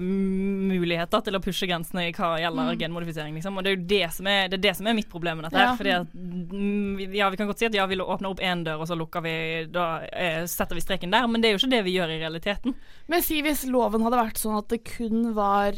mulighet 0.00 0.96
muligheter 0.96 1.24
til 1.26 1.36
å 1.36 1.42
pushe 1.42 1.68
grensene 1.68 2.06
i 2.08 2.12
hva 2.14 2.36
gjelder 2.40 2.76
genmodifisering. 2.80 3.34
Liksom. 3.36 3.56
Og 3.56 3.64
det 3.64 3.70
er 3.70 3.76
jo 3.76 3.86
det 3.90 4.02
som 4.14 4.28
er, 4.30 4.48
det 4.50 4.58
er, 4.58 4.64
det 4.66 4.74
som 4.78 4.86
er 4.88 4.96
mitt 4.98 5.10
problem 5.12 5.40
med 5.40 5.48
dette. 5.48 5.58
her, 5.58 5.66
Ja. 5.66 5.76
Fordi 5.76 5.94
at, 5.96 6.14
mm, 6.14 7.14
ja, 7.14 7.30
Vi 7.30 7.36
kan 7.36 7.46
godt 7.46 7.58
si 7.58 7.66
at 7.66 7.74
ja, 7.74 7.86
vi 7.86 7.96
åpner 7.96 8.30
opp 8.30 8.40
én 8.40 8.64
dør, 8.64 8.80
og 8.80 8.88
så 8.88 8.96
lukker 8.96 9.22
vi, 9.22 9.66
da 9.72 10.02
eh, 10.12 10.44
setter 10.46 10.74
vi 10.74 10.80
streken 10.84 11.10
der, 11.10 11.26
men 11.26 11.40
det 11.40 11.48
er 11.48 11.56
jo 11.56 11.62
ikke 11.62 11.74
det 11.74 11.84
vi 11.84 11.96
gjør 11.96 12.14
i 12.14 12.20
realiteten. 12.20 12.74
Men 13.08 13.22
si 13.22 13.42
hvis 13.42 13.66
loven 13.66 14.02
hadde 14.06 14.22
vært 14.22 14.38
sånn 14.40 14.58
at 14.58 14.68
det 14.68 14.84
kun 14.84 15.34
var 15.34 15.74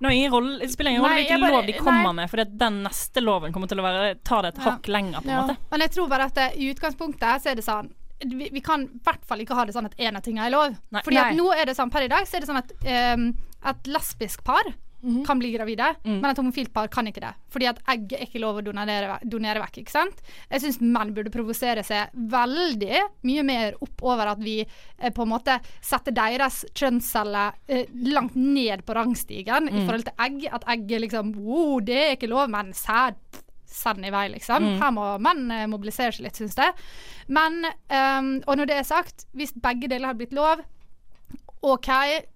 Det, 0.00 0.12
ingen 0.16 0.32
rolle, 0.32 0.58
det 0.62 0.70
spiller 0.72 0.90
ingen 0.94 1.02
rolle 1.04 1.14
hvilken 1.20 1.40
lov 1.44 1.66
de 1.66 1.72
kommer 1.76 2.06
nei. 2.08 2.12
med, 2.22 2.30
for 2.32 2.44
den 2.44 2.82
neste 2.86 3.20
loven 3.20 3.52
kommer 3.52 3.68
til 3.68 3.78
å 3.82 3.84
være, 3.84 4.14
ta 4.24 4.40
det 4.42 4.54
et 4.54 4.60
Ja. 4.62 4.70
hakk 4.70 4.88
lenger, 4.88 5.20
på 5.20 5.28
en 5.28 5.34
Ja. 5.34 5.42
måte. 5.42 5.56
Men 5.70 5.80
jeg 5.80 5.90
tror 5.92 6.08
bare 6.08 6.24
at 6.24 6.34
det, 6.34 6.46
i 6.56 6.70
utgangspunktet 6.72 7.42
så 7.42 7.50
er 7.50 7.54
det 7.60 7.64
sånn 7.64 7.90
vi, 8.24 8.50
vi 8.52 8.60
kan 8.60 8.82
i 8.84 9.00
hvert 9.04 9.24
fall 9.24 9.40
ikke 9.40 9.54
ha 9.56 9.64
det 9.64 9.72
sånn 9.72 9.86
at 9.86 9.96
én 9.96 10.16
av 10.16 10.20
tingene 10.22 10.46
er 10.46 10.50
lov. 10.52 10.74
Nei. 10.92 11.00
Fordi 11.04 11.16
at 11.16 11.36
nå 11.36 11.52
er 11.56 11.64
det 11.66 11.76
sånn 11.76 11.90
per 11.90 12.02
i 12.02 12.08
dag 12.08 12.26
så 12.28 12.36
er 12.36 12.40
det 12.40 12.48
sånn 12.50 12.58
at 12.58 12.72
um, 13.16 13.34
et 13.64 13.84
lesbisk 13.88 14.42
par 14.44 14.62
Mhm. 15.02 15.24
kan 15.26 15.38
bli 15.38 15.52
gravide, 15.52 15.96
Mm. 16.04 16.20
men 16.20 16.30
et 16.30 16.36
homofilt 16.36 16.72
par 16.72 16.88
kan 16.88 17.06
ikke 17.06 17.20
det. 17.20 17.34
Fordi 17.50 17.66
at 17.68 17.78
egg 17.88 18.12
er 18.12 18.26
ikke 18.26 18.40
lov 18.40 18.56
å 18.60 18.64
donere, 18.64 19.18
donere 19.24 19.60
vekk, 19.62 19.78
ikke 19.82 19.90
sant. 19.90 20.20
Jeg 20.50 20.60
syns 20.60 20.80
menn 20.80 21.14
burde 21.14 21.30
provosere 21.32 21.82
seg 21.84 22.10
veldig 22.14 23.00
mye 23.24 23.42
mer 23.44 23.74
opp 23.80 24.02
over 24.02 24.26
at 24.34 24.38
vi 24.38 24.60
eh, 24.98 25.10
på 25.10 25.22
en 25.22 25.28
måte 25.32 25.58
setter 25.80 26.12
deres 26.12 26.64
kjønnsceller 26.74 27.52
eh, 27.68 27.86
langt 28.12 28.34
ned 28.36 28.84
på 28.84 28.94
rangstigen 28.94 29.68
Mm. 29.70 29.74
i 29.74 29.86
forhold 29.86 30.04
til 30.04 30.14
egg. 30.18 30.48
At 30.52 30.64
egg 30.68 30.90
er 30.92 31.00
liksom 31.00 31.34
wow, 31.36 31.80
det 31.80 31.96
er 31.96 32.16
ikke 32.16 32.28
lov, 32.28 32.48
men 32.50 32.72
sæd 32.72 33.14
send 33.70 34.04
i 34.04 34.10
vei, 34.10 34.28
liksom. 34.28 34.62
Mm. 34.64 34.78
Her 34.82 34.90
må 34.90 35.04
menn 35.22 35.50
eh, 35.54 35.66
mobilisere 35.70 36.12
seg 36.12 36.24
litt, 36.26 36.34
syns 36.40 36.56
jeg. 36.58 36.72
Men, 37.28 37.64
um, 37.88 38.42
og 38.48 38.56
når 38.58 38.66
det 38.66 38.76
er 38.80 38.82
sagt, 38.88 39.26
hvis 39.36 39.52
begge 39.54 39.88
deler 39.88 40.08
hadde 40.10 40.18
blitt 40.18 40.32
lov, 40.34 40.60
OK, 41.62 41.88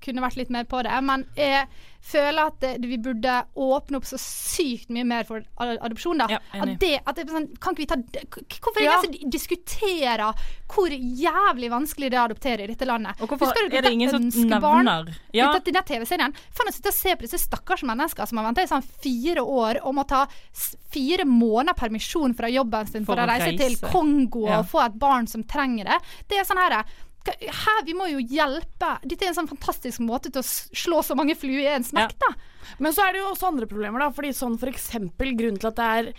kunne 0.05 0.21
vært 0.21 0.37
litt 0.37 0.51
mer 0.53 0.67
på 0.69 0.83
det, 0.85 0.93
men 1.01 1.23
jeg 1.39 1.65
føler 2.05 2.51
at 2.51 2.59
det, 2.61 2.73
vi 2.85 2.99
burde 3.01 3.39
åpne 3.57 3.97
opp 3.97 4.05
så 4.05 4.19
sykt 4.21 4.91
mye 4.93 5.07
mer 5.09 5.25
for 5.25 5.41
adopsjon, 5.65 6.19
da. 6.21 6.27
Ja, 6.29 6.41
at 6.61 6.75
det, 6.83 6.91
at 7.09 7.17
det 7.17 7.25
sånn, 7.33 7.47
kan 7.57 7.73
ikke 7.73 7.81
vi 7.81 7.87
ta 7.89 7.97
Hvorfor 8.61 8.83
er 8.83 8.85
det 8.85 8.85
Ja. 8.85 8.99
ingen 8.99 9.23
som 9.23 9.31
diskuterer 9.33 10.43
hvor 10.69 10.93
jævlig 10.93 11.71
vanskelig 11.73 12.11
det 12.13 12.19
er 12.19 12.21
å 12.21 12.29
adoptere 12.29 12.67
i 12.67 12.69
dette 12.75 12.85
landet? 12.85 13.17
Og 13.23 13.31
hvorfor 13.33 13.49
Husker 13.49 13.71
du 13.73 13.77
er 13.79 13.87
det 13.89 13.93
ingen 13.97 14.13
som 14.13 14.27
nevner 14.29 15.09
Ja, 15.33 15.49
Dette, 15.55 15.71
denne 15.73 15.85
TV-serien. 15.89 16.37
Faen 16.53 16.69
å 16.69 16.75
sitte 16.77 16.93
og 16.93 16.99
se 16.99 17.17
på 17.17 17.25
disse 17.25 17.41
stakkars 17.41 17.87
mennesker 17.89 18.29
som 18.29 18.43
har 18.43 18.51
venta 18.51 18.67
i 18.67 18.69
sånn 18.69 18.85
fire 18.85 19.41
år 19.41 19.81
og 19.87 19.95
må 19.97 20.05
ta 20.07 20.27
fire 20.93 21.25
måneder 21.25 21.75
permisjon 21.81 22.37
fra 22.37 22.53
jobben 22.53 22.87
sin 22.93 23.07
for, 23.09 23.15
For 23.17 23.25
å 23.25 23.29
reise, 23.33 23.49
reise, 23.57 23.81
til. 23.81 23.89
Kongo 23.89 24.45
Ja. 24.51 24.59
og 24.61 24.69
få 24.69 24.85
et 24.85 24.99
barn 25.01 25.27
som 25.27 25.43
trenger 25.45 25.85
det. 25.89 25.99
Det 26.29 26.37
er 26.39 26.45
sånn 26.45 26.61
her 26.61 26.85
her, 27.33 27.85
Vi 27.87 27.95
må 27.97 28.09
jo 28.11 28.19
hjelpe. 28.21 28.91
Dette 29.05 29.25
er 29.25 29.33
en 29.33 29.39
sånn 29.41 29.51
fantastisk 29.51 30.01
måte 30.05 30.31
til 30.31 30.43
å 30.43 30.47
slå 30.47 31.03
så 31.03 31.17
mange 31.17 31.37
fluer 31.39 31.65
i 31.65 31.75
en 31.75 31.87
smekk, 31.87 32.17
da. 32.21 32.35
Men 32.79 32.93
så 32.93 33.07
er 33.07 33.13
det 33.13 33.23
jo 33.23 33.31
også 33.33 33.51
andre 33.51 33.69
problemer, 33.71 34.03
da. 34.05 34.11
Fordi 34.15 34.33
sånn 34.37 34.59
for 34.61 34.73
eksempel 34.73 35.35
grunnen 35.39 35.61
til 35.61 35.71
at 35.71 35.79
det 35.81 35.91
er 35.99 36.11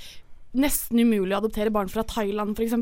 nesten 0.55 1.01
umulig 1.03 1.35
å 1.35 1.41
adoptere 1.41 1.73
barn 1.73 1.89
fra 1.91 2.05
Thailand, 2.07 2.55
f.eks., 2.55 2.73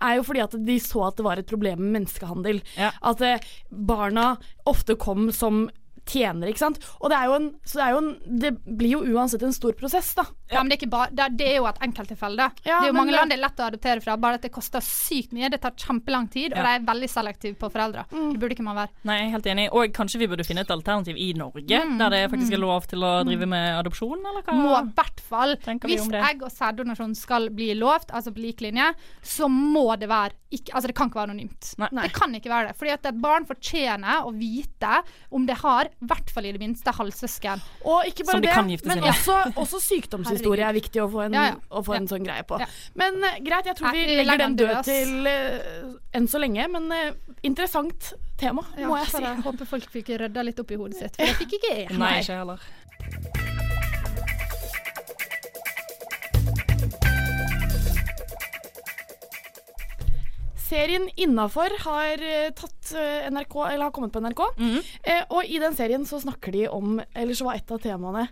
er 0.00 0.16
jo 0.16 0.24
fordi 0.24 0.42
at 0.44 0.56
de 0.66 0.78
så 0.80 1.04
at 1.08 1.18
det 1.18 1.26
var 1.26 1.40
et 1.40 1.48
problem 1.50 1.82
med 1.84 1.98
menneskehandel. 1.98 2.62
Ja. 2.78 2.92
At 3.04 3.20
eh, 3.20 3.44
barna 3.68 4.36
ofte 4.68 4.96
kom 4.96 5.28
som 5.36 5.66
tjenere, 6.06 6.50
ikke 6.52 6.58
sant. 6.58 6.78
Og 7.00 7.10
det 7.10 7.16
er 7.18 7.24
jo 7.30 7.34
en 7.38 7.48
Så 7.64 7.78
det 7.78 7.84
er 7.86 7.90
jo 7.92 7.98
en 7.98 8.38
Det 8.40 8.50
blir 8.64 8.90
jo 8.96 9.00
uansett 9.14 9.42
en 9.42 9.52
stor 9.52 9.72
prosess, 9.78 10.14
da. 10.14 10.24
Ja, 10.50 10.60
men 10.62 10.68
det 10.68 10.76
er, 10.76 10.80
ikke 10.82 10.90
bare, 10.92 11.10
det, 11.10 11.20
er, 11.24 11.28
det 11.36 11.46
er 11.48 11.56
jo 11.56 11.66
et 11.66 11.78
enkelttilfelle. 11.80 12.36
da. 12.36 12.50
Ja, 12.66 12.80
det 12.80 12.88
er 12.88 12.92
jo 12.92 12.96
mange 12.98 13.12
det- 13.12 13.16
land 13.20 13.30
det 13.30 13.38
er 13.38 13.42
lett 13.42 13.56
å 13.62 13.66
adoptere 13.70 14.02
fra, 14.02 14.16
bare 14.16 14.34
at 14.34 14.42
det 14.42 14.52
koster 14.52 14.80
sykt 14.84 15.32
mye. 15.32 15.48
Det 15.50 15.60
tar 15.62 15.70
kjempelang 15.72 16.28
tid, 16.30 16.52
og 16.52 16.58
Ja. 16.58 16.62
de 16.62 16.82
er 16.82 16.86
veldig 16.92 17.08
selektive 17.08 17.56
på 17.56 17.70
foreldre. 17.72 18.04
Det 18.10 18.38
burde 18.40 18.52
ikke 18.56 18.62
man 18.64 18.76
være. 18.76 18.88
Nei, 19.04 19.16
jeg 19.18 19.26
er 19.26 19.30
helt 19.30 19.46
enig. 19.46 19.68
Og 19.72 19.92
kanskje 19.92 20.18
vi 20.18 20.26
burde 20.26 20.44
finne 20.44 20.60
et 20.60 20.68
alternativ 20.70 21.16
i 21.16 21.32
Norge, 21.32 21.62
Mm, 21.82 21.98
der 21.98 22.10
det 22.10 22.30
faktisk 22.30 22.52
er 22.52 22.58
lov 22.58 22.86
til 22.86 22.98
å 23.00 23.24
drive 23.24 23.46
med 23.48 23.84
adopsjon, 23.84 24.18
eller 24.26 24.42
hva? 24.42 24.52
må 24.52 24.76
i 24.82 24.92
hvert 24.92 25.20
fall 25.20 25.56
Hvis 25.56 26.08
egg- 26.12 26.42
og 26.42 26.50
sæddonasjon 26.50 27.14
skal 27.16 27.48
bli 27.48 27.74
lovt, 27.74 28.10
altså 28.12 28.30
på 28.34 28.40
lik 28.42 28.60
linje, 28.60 28.94
så 29.22 29.48
må 29.48 29.98
det 29.98 30.08
være 30.08 30.32
ikke, 30.52 30.74
Altså 30.74 30.86
det 30.88 30.94
kan 30.94 31.08
ikke 31.08 31.14
være 31.16 31.30
anonymt. 31.30 31.74
Nei. 31.78 32.02
Det 32.02 32.12
kan 32.12 32.34
ikke 32.34 32.50
være 32.50 32.66
det. 32.68 32.76
Fordi 32.76 32.90
at 32.92 33.06
et 33.06 33.20
barn 33.22 33.46
fortjener 33.46 34.26
å 34.26 34.32
vite 34.36 35.02
om 35.32 35.46
det 35.46 35.56
har, 35.62 35.88
i 36.02 36.08
hvert 36.10 36.32
fall 36.34 36.48
i 36.48 36.52
det 36.54 36.60
minste, 36.62 36.94
halvsøsken. 36.96 37.62
Og 37.84 38.08
ikke 38.08 38.26
bare 38.26 38.38
Som 38.38 38.42
de 38.42 38.48
det, 38.48 38.54
kan 38.56 38.72
gifte 38.72 38.90
men 38.90 39.02
seg 39.02 39.08
også, 39.12 39.36
også 39.62 39.82
sykdomshistorie 39.86 40.66
er 40.68 40.76
viktig 40.76 41.02
å 41.04 41.08
få 41.12 41.26
en, 41.26 41.36
Ja, 41.38 41.44
ja. 41.52 41.60
Å 41.70 41.84
få 41.86 41.96
en 41.98 42.08
sånn 42.10 42.26
greie 42.26 42.46
på. 42.48 42.58
Ja. 42.62 42.68
Men 42.98 43.20
eh, 43.22 43.38
greit, 43.44 43.68
jeg 43.70 43.78
tror 43.78 43.90
Nei, 43.90 43.94
vi 43.98 44.06
vi 44.08 44.16
legger 44.18 44.32
legger 44.32 44.44
den 44.46 44.58
død 44.60 44.72
død, 44.72 44.90
til 44.90 45.30
uh, 45.30 45.94
enn 46.18 46.28
så 46.30 46.42
lenge. 46.42 46.66
Men 46.74 46.90
uh, 46.90 47.36
interessant 47.46 48.12
tema, 48.40 48.66
må 48.78 48.98
jeg 49.02 49.12
si. 49.12 49.22
jeg 49.22 49.46
håper 49.46 49.72
folk 49.76 49.94
fikk 49.94 50.14
rydda 50.24 50.48
litt 50.48 50.62
opp 50.62 50.74
i 50.74 50.80
hodet 50.80 50.98
sitt, 50.98 51.16
for 51.20 51.30
det 51.30 51.38
fikk 51.44 51.56
ikke 51.60 51.78
jeg. 51.78 51.88
Nei, 52.00 52.18
ikke 52.24 52.42
heller. 52.42 53.40
Serien 60.72 61.04
Innafor 61.20 61.74
har 61.84 62.22
eh, 62.24 62.48
tatt 62.56 62.94
eh, 62.96 63.28
NRK, 63.28 63.56
har 63.68 63.90
kommet 63.92 64.12
på 64.14 64.22
NRK. 64.24 64.40
Mm. 64.56 64.78
eh, 65.04 65.24
og 65.28 65.44
i 65.44 65.60
den 65.60 65.76
serien 65.76 66.06
så 66.08 66.20
snakker 66.22 66.54
de 66.54 66.68
om 66.72 66.96
Eller 67.12 67.36
så 67.36 67.50
var 67.50 67.58
et 67.58 67.74
av 67.74 67.82
temaene 67.82 68.24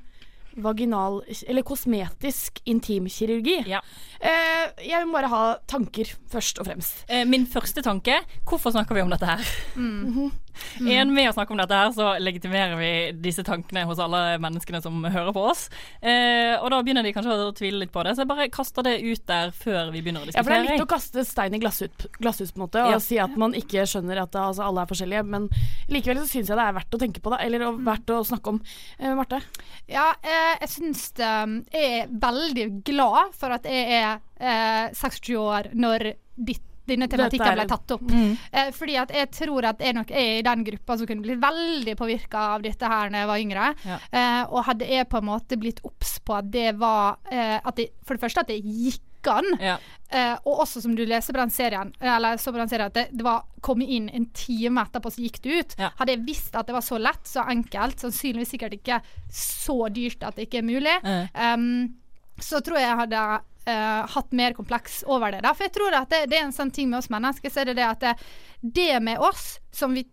vaginal 0.56 1.20
Eller 1.46 1.62
kosmetisk 1.62 2.60
intimkirurgi. 2.66 3.64
Ja. 3.70 3.80
Eh, 4.20 4.70
jeg 4.84 5.04
vil 5.04 5.12
bare 5.14 5.28
ha 5.32 5.42
tanker, 5.70 6.10
først 6.30 6.58
og 6.60 6.66
fremst. 6.68 7.04
Eh, 7.08 7.24
Min 7.24 7.46
første 7.46 7.82
tanke 7.82 8.20
hvorfor 8.48 8.72
snakker 8.74 8.94
vi 8.98 9.02
om 9.04 9.10
dette 9.10 9.26
her? 9.26 9.44
Mm. 9.76 10.30
En 10.80 11.12
med 11.14 11.24
å 11.30 11.32
snakke 11.32 11.54
om 11.54 11.60
dette 11.60 11.72
her, 11.78 11.92
så 11.94 12.06
legitimerer 12.20 12.74
vi 12.76 12.88
disse 13.22 13.40
tankene 13.46 13.86
hos 13.88 14.00
alle 14.02 14.34
menneskene 14.42 14.80
som 14.84 14.98
hører 15.06 15.30
på 15.32 15.44
oss. 15.48 15.62
Eh, 16.02 16.52
og 16.58 16.66
da 16.74 16.80
begynner 16.84 17.06
de 17.06 17.12
kanskje 17.16 17.32
å 17.46 17.52
tvile 17.56 17.78
litt 17.80 17.92
på 17.94 18.02
det, 18.04 18.12
så 18.18 18.24
jeg 18.26 18.28
bare 18.28 18.48
kaster 18.52 18.84
det 18.84 18.96
ut 19.00 19.22
der 19.30 19.54
før 19.56 19.88
vi 19.94 20.02
begynner 20.04 20.26
å 20.26 20.34
Ja, 20.34 20.42
for 20.42 20.52
det 20.52 20.58
er 20.58 20.66
litt 20.74 20.84
å 20.84 20.88
kaste 20.90 21.24
stein 21.24 21.54
i 21.56 21.60
glasshus, 21.62 22.04
glasshus 22.20 22.52
på 22.52 22.60
en 22.60 22.64
måte, 22.66 22.82
og 22.84 22.92
Ja. 22.92 22.98
si 23.00 23.16
at 23.22 23.38
man 23.40 23.54
ikke 23.56 23.86
skjønner 23.88 24.20
at 24.26 24.36
altså, 24.36 24.66
alle 24.66 24.82
er 24.84 24.90
forskjellige. 24.90 25.24
Men 25.24 25.48
likevel 25.88 26.20
så 26.20 26.28
syns 26.28 26.50
jeg 26.52 26.58
det 26.60 26.66
er 26.66 26.76
verdt 26.76 26.98
å 26.98 27.02
tenke 27.06 27.22
på 27.24 27.32
det, 27.32 27.40
eller 27.46 27.64
verdt 27.88 28.12
å 28.12 28.20
snakke 28.26 28.52
om. 28.52 28.60
Eh, 28.98 29.14
Marte? 29.16 29.40
Ja, 29.88 30.10
eh, 30.22 30.39
jeg 30.60 30.70
syns 30.72 31.04
Jeg 31.20 32.00
er 32.00 32.10
veldig 32.22 32.66
glad 32.86 33.36
for 33.36 33.54
at 33.56 33.68
jeg 33.68 34.00
er 34.00 34.18
eh, 34.40 34.90
26 34.96 35.38
år 35.40 35.70
når 35.76 36.12
ditt 36.36 36.66
denne 36.90 37.08
tematikken 37.10 37.54
ble 37.54 37.66
tatt 37.70 37.94
opp. 37.96 38.06
Mm. 38.10 38.32
Eh, 38.50 38.70
fordi 38.74 38.96
at 39.00 39.12
jeg 39.14 39.30
tror 39.34 39.68
at 39.70 39.82
jeg 39.84 39.96
nok 39.96 40.10
er 40.10 40.30
i 40.38 40.46
den 40.46 40.64
gruppa 40.66 40.96
som 40.98 41.08
kunne 41.08 41.24
blitt 41.24 41.42
veldig 41.42 41.96
påvirka 41.98 42.46
av 42.56 42.64
dette 42.64 42.90
her 42.90 43.12
når 43.12 43.22
jeg 43.22 43.30
var 43.30 43.44
yngre. 43.44 43.68
Ja. 43.86 44.00
Eh, 44.10 44.42
og 44.48 44.64
hadde 44.70 44.88
jeg 44.90 45.08
på 45.10 45.20
en 45.20 45.28
måte 45.30 45.60
blitt 45.60 45.82
obs 45.86 46.18
på 46.24 46.38
at 46.38 46.50
det 46.52 46.72
var 46.80 47.20
eh, 47.30 47.58
at 47.58 47.76
det, 47.78 47.90
For 48.06 48.16
det 48.16 48.24
første 48.24 48.44
at 48.44 48.50
det 48.50 48.60
gikk 48.64 49.04
an. 49.28 49.44
Ja. 49.60 49.76
Uh, 50.14 50.36
og 50.48 50.62
også 50.64 50.80
som 50.82 50.94
du 50.96 51.04
leser 51.06 51.34
på 51.36 51.38
den 51.38 51.52
serien, 51.54 51.92
eller 52.00 52.36
så 52.40 52.50
på 52.50 52.58
den 52.58 52.68
serien 52.70 52.88
at 52.90 52.96
det, 52.96 53.04
det 53.12 53.22
var 53.22 53.44
kommet 53.62 53.88
inn 53.88 54.08
en 54.08 54.26
time 54.34 54.82
etterpå, 54.82 55.12
så 55.14 55.22
gikk 55.22 55.38
det 55.44 55.50
ut. 55.60 55.76
Ja. 55.78 55.92
Hadde 56.00 56.16
jeg 56.16 56.24
visst 56.26 56.56
at 56.58 56.66
det 56.66 56.74
var 56.74 56.82
så 56.82 56.98
lett, 56.98 57.22
så 57.28 57.44
enkelt, 57.46 58.00
sannsynligvis 58.00 58.50
sikkert 58.56 58.74
ikke 58.80 59.00
så 59.30 59.88
dyrt 59.94 60.24
at 60.26 60.36
det 60.36 60.48
ikke 60.48 60.62
er 60.64 60.66
mulig, 60.66 60.96
Eh. 61.04 61.54
um, 61.54 61.94
så 62.40 62.60
tror 62.64 62.78
jeg 62.80 62.88
jeg 62.88 63.00
hadde 63.02 63.24
uh, 63.68 64.06
hatt 64.14 64.32
mer 64.32 64.54
kompleks 64.56 65.02
over 65.06 65.30
det. 65.30 65.42
Da. 65.44 65.52
For 65.54 65.68
jeg 65.68 65.74
tror 65.76 65.94
at 65.98 66.08
det, 66.10 66.22
det 66.32 66.38
er 66.38 66.46
en 66.48 66.56
sånn 66.56 66.70
ting 66.72 66.88
med 66.90 67.02
oss 67.02 67.10
mennesker, 67.12 67.52
så 67.52 67.60
er 67.60 67.70
det 67.70 67.76
det 67.76 67.84
at 67.86 68.00
det, 68.00 68.14
det 68.62 69.02
med 69.04 69.20
oss 69.20 69.58
som 69.70 69.92
vi 69.94 70.06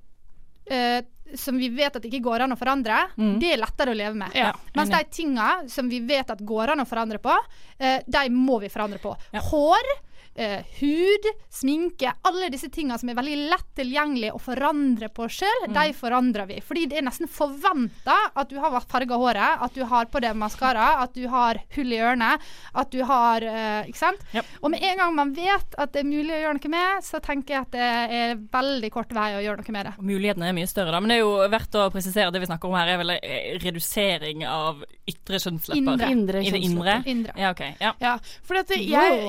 eh, 0.70 1.01
som 1.36 1.57
vi 1.59 1.68
vet 1.76 1.95
at 1.95 2.05
ikke 2.07 2.22
går 2.24 2.45
an 2.45 2.53
å 2.55 2.57
forandre, 2.59 3.01
det 3.41 3.49
er 3.53 3.57
lettere 3.59 3.91
å 3.91 3.97
leve 3.97 4.15
med. 4.15 4.32
Ja, 4.38 4.53
Mens 4.78 4.89
de 4.93 5.01
tinga 5.11 5.68
som 5.68 5.89
vi 5.91 5.99
vet 5.99 6.30
at 6.32 6.39
går 6.39 6.72
an 6.72 6.80
å 6.80 6.86
forandre 6.88 7.20
på, 7.20 7.34
eh, 7.80 7.99
de 8.07 8.30
må 8.32 8.59
vi 8.63 8.70
forandre 8.72 8.99
på. 9.03 9.11
Ja. 9.36 9.41
Hår, 9.49 9.89
eh, 10.38 10.61
hud, 10.79 11.25
sminke, 11.51 12.11
alle 12.29 12.49
disse 12.53 12.69
tingene 12.73 12.97
som 13.01 13.09
er 13.09 13.17
veldig 13.17 13.38
lett 13.51 13.67
tilgjengelig 13.77 14.31
å 14.35 14.39
forandre 14.41 15.09
på 15.13 15.27
sjøl, 15.29 15.65
Mm. 15.67 15.73
de 15.73 15.93
forandrer 15.97 16.47
vi. 16.47 16.59
Fordi 16.61 16.85
det 16.88 16.99
er 16.99 17.05
nesten 17.07 17.27
forventa 17.27 18.15
at 18.35 18.49
du 18.49 18.57
har 18.61 18.77
farga 18.88 19.17
håret, 19.17 19.61
at 19.65 19.73
du 19.73 19.83
har 19.89 20.05
på 20.05 20.21
deg 20.21 20.35
maskara, 20.38 21.01
at 21.03 21.13
du 21.17 21.27
har 21.27 21.59
hull 21.75 21.91
i 21.93 21.97
ørene, 21.99 22.38
at 22.75 22.91
du 22.93 23.01
har 23.03 23.41
eh, 23.43 23.88
Ikke 23.88 23.97
sant? 23.99 24.21
Yep. 24.33 24.45
Og 24.63 24.71
med 24.71 24.83
en 24.83 24.97
gang 24.97 25.15
man 25.15 25.33
vet 25.35 25.75
at 25.77 25.91
det 25.93 26.01
er 26.01 26.07
mulig 26.09 26.33
å 26.33 26.39
gjøre 26.41 26.57
noe 26.59 26.71
med, 26.73 27.03
så 27.03 27.19
tenker 27.23 27.53
jeg 27.55 27.61
at 27.67 27.71
det 27.71 27.89
er 28.21 28.35
veldig 28.53 28.91
kort 28.93 29.11
vei 29.15 29.29
å 29.38 29.41
gjøre 29.43 29.61
noe 29.63 29.71
med 29.75 29.85
det. 29.89 29.93
Mulighetene 30.01 30.49
er 30.49 30.55
mye 30.57 30.67
større, 30.69 30.91
da. 30.91 30.99
Men 31.01 31.09
det 31.13 31.17
er 31.19 31.23
jo 31.25 31.33
verdt 31.51 31.77
å 31.79 31.88
presisere 31.93 32.31
det 32.33 32.41
vi 32.43 32.49
snakker 32.49 32.69
om 32.69 32.77
her, 32.77 32.88
er 32.93 33.01
vel 33.01 33.13
eh, 33.17 33.57
redusering 33.63 34.45
av 34.47 34.83
ytre 35.07 35.39
kjønnslepper. 35.41 36.05
Indre. 36.11 36.41
Indre 36.43 36.61
indre? 36.67 36.95
Indre. 37.05 37.33
Ja, 37.39 37.51
OK. 37.55 37.63
Ja. 37.81 37.93
Ja, 38.01 38.15
for 38.43 38.59
jeg, 38.61 38.83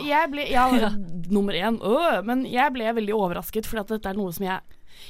jeg 0.09 0.31
ble 0.33 0.49
Ja, 0.51 0.69
nummer 1.31 1.55
én. 1.57 1.79
Øh, 1.83 2.21
men 2.27 2.45
jeg 2.49 2.73
ble 2.75 2.91
veldig 2.99 3.15
overrasket, 3.17 3.67
for 3.67 3.81
dette 3.83 4.09
er 4.11 4.19
noe 4.19 4.33
som 4.35 4.45
jeg, 4.47 4.61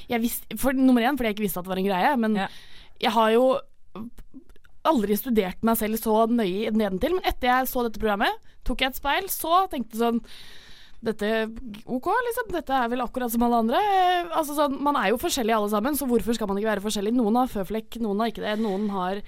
jeg 0.09 0.21
visste 0.21 0.57
For 0.61 0.71
nummer 0.77 1.01
én 1.01 1.17
fordi 1.17 1.31
jeg 1.31 1.35
ikke 1.37 1.47
visste 1.47 1.59
at 1.61 1.65
det 1.65 1.73
var 1.73 1.81
en 1.81 1.89
greie, 1.89 2.15
men 2.21 2.35
Ja. 2.43 2.47
jeg 3.01 3.11
har 3.15 3.31
jo 3.33 3.45
aldri 4.89 5.15
studert 5.19 5.61
meg 5.65 5.77
selv 5.79 5.99
så 5.99 6.23
nøye 6.29 6.71
nedentil. 6.71 7.17
Men 7.17 7.25
etter 7.27 7.49
jeg 7.51 7.67
så 7.71 7.83
dette 7.85 7.99
programmet, 8.01 8.31
tok 8.67 8.81
jeg 8.81 8.93
et 8.93 8.99
speil, 9.01 9.27
så 9.33 9.65
tenkte 9.71 9.99
sånn 9.99 10.21
dette 11.01 11.27
OK, 11.87 12.07
liksom. 12.27 12.49
Dette 12.51 12.75
er 12.75 12.89
vel 12.91 12.99
akkurat 13.03 13.31
som 13.31 13.43
alle 13.47 13.61
andre. 13.63 13.79
Altså 14.35 14.55
sånn, 14.57 14.79
Man 14.83 14.97
er 14.99 15.09
jo 15.13 15.17
forskjellige 15.21 15.55
alle 15.55 15.69
sammen, 15.71 15.95
så 15.95 16.07
hvorfor 16.09 16.35
skal 16.35 16.47
man 16.47 16.57
ikke 16.59 16.73
være 16.73 16.83
forskjellig? 16.83 17.13
Noen 17.15 17.35
har 17.39 17.47
føflekk, 17.47 17.99
noen 18.03 18.19
har 18.19 18.31
ikke 18.33 18.43
det. 18.43 18.57
Noen 18.59 18.89
har 18.91 19.21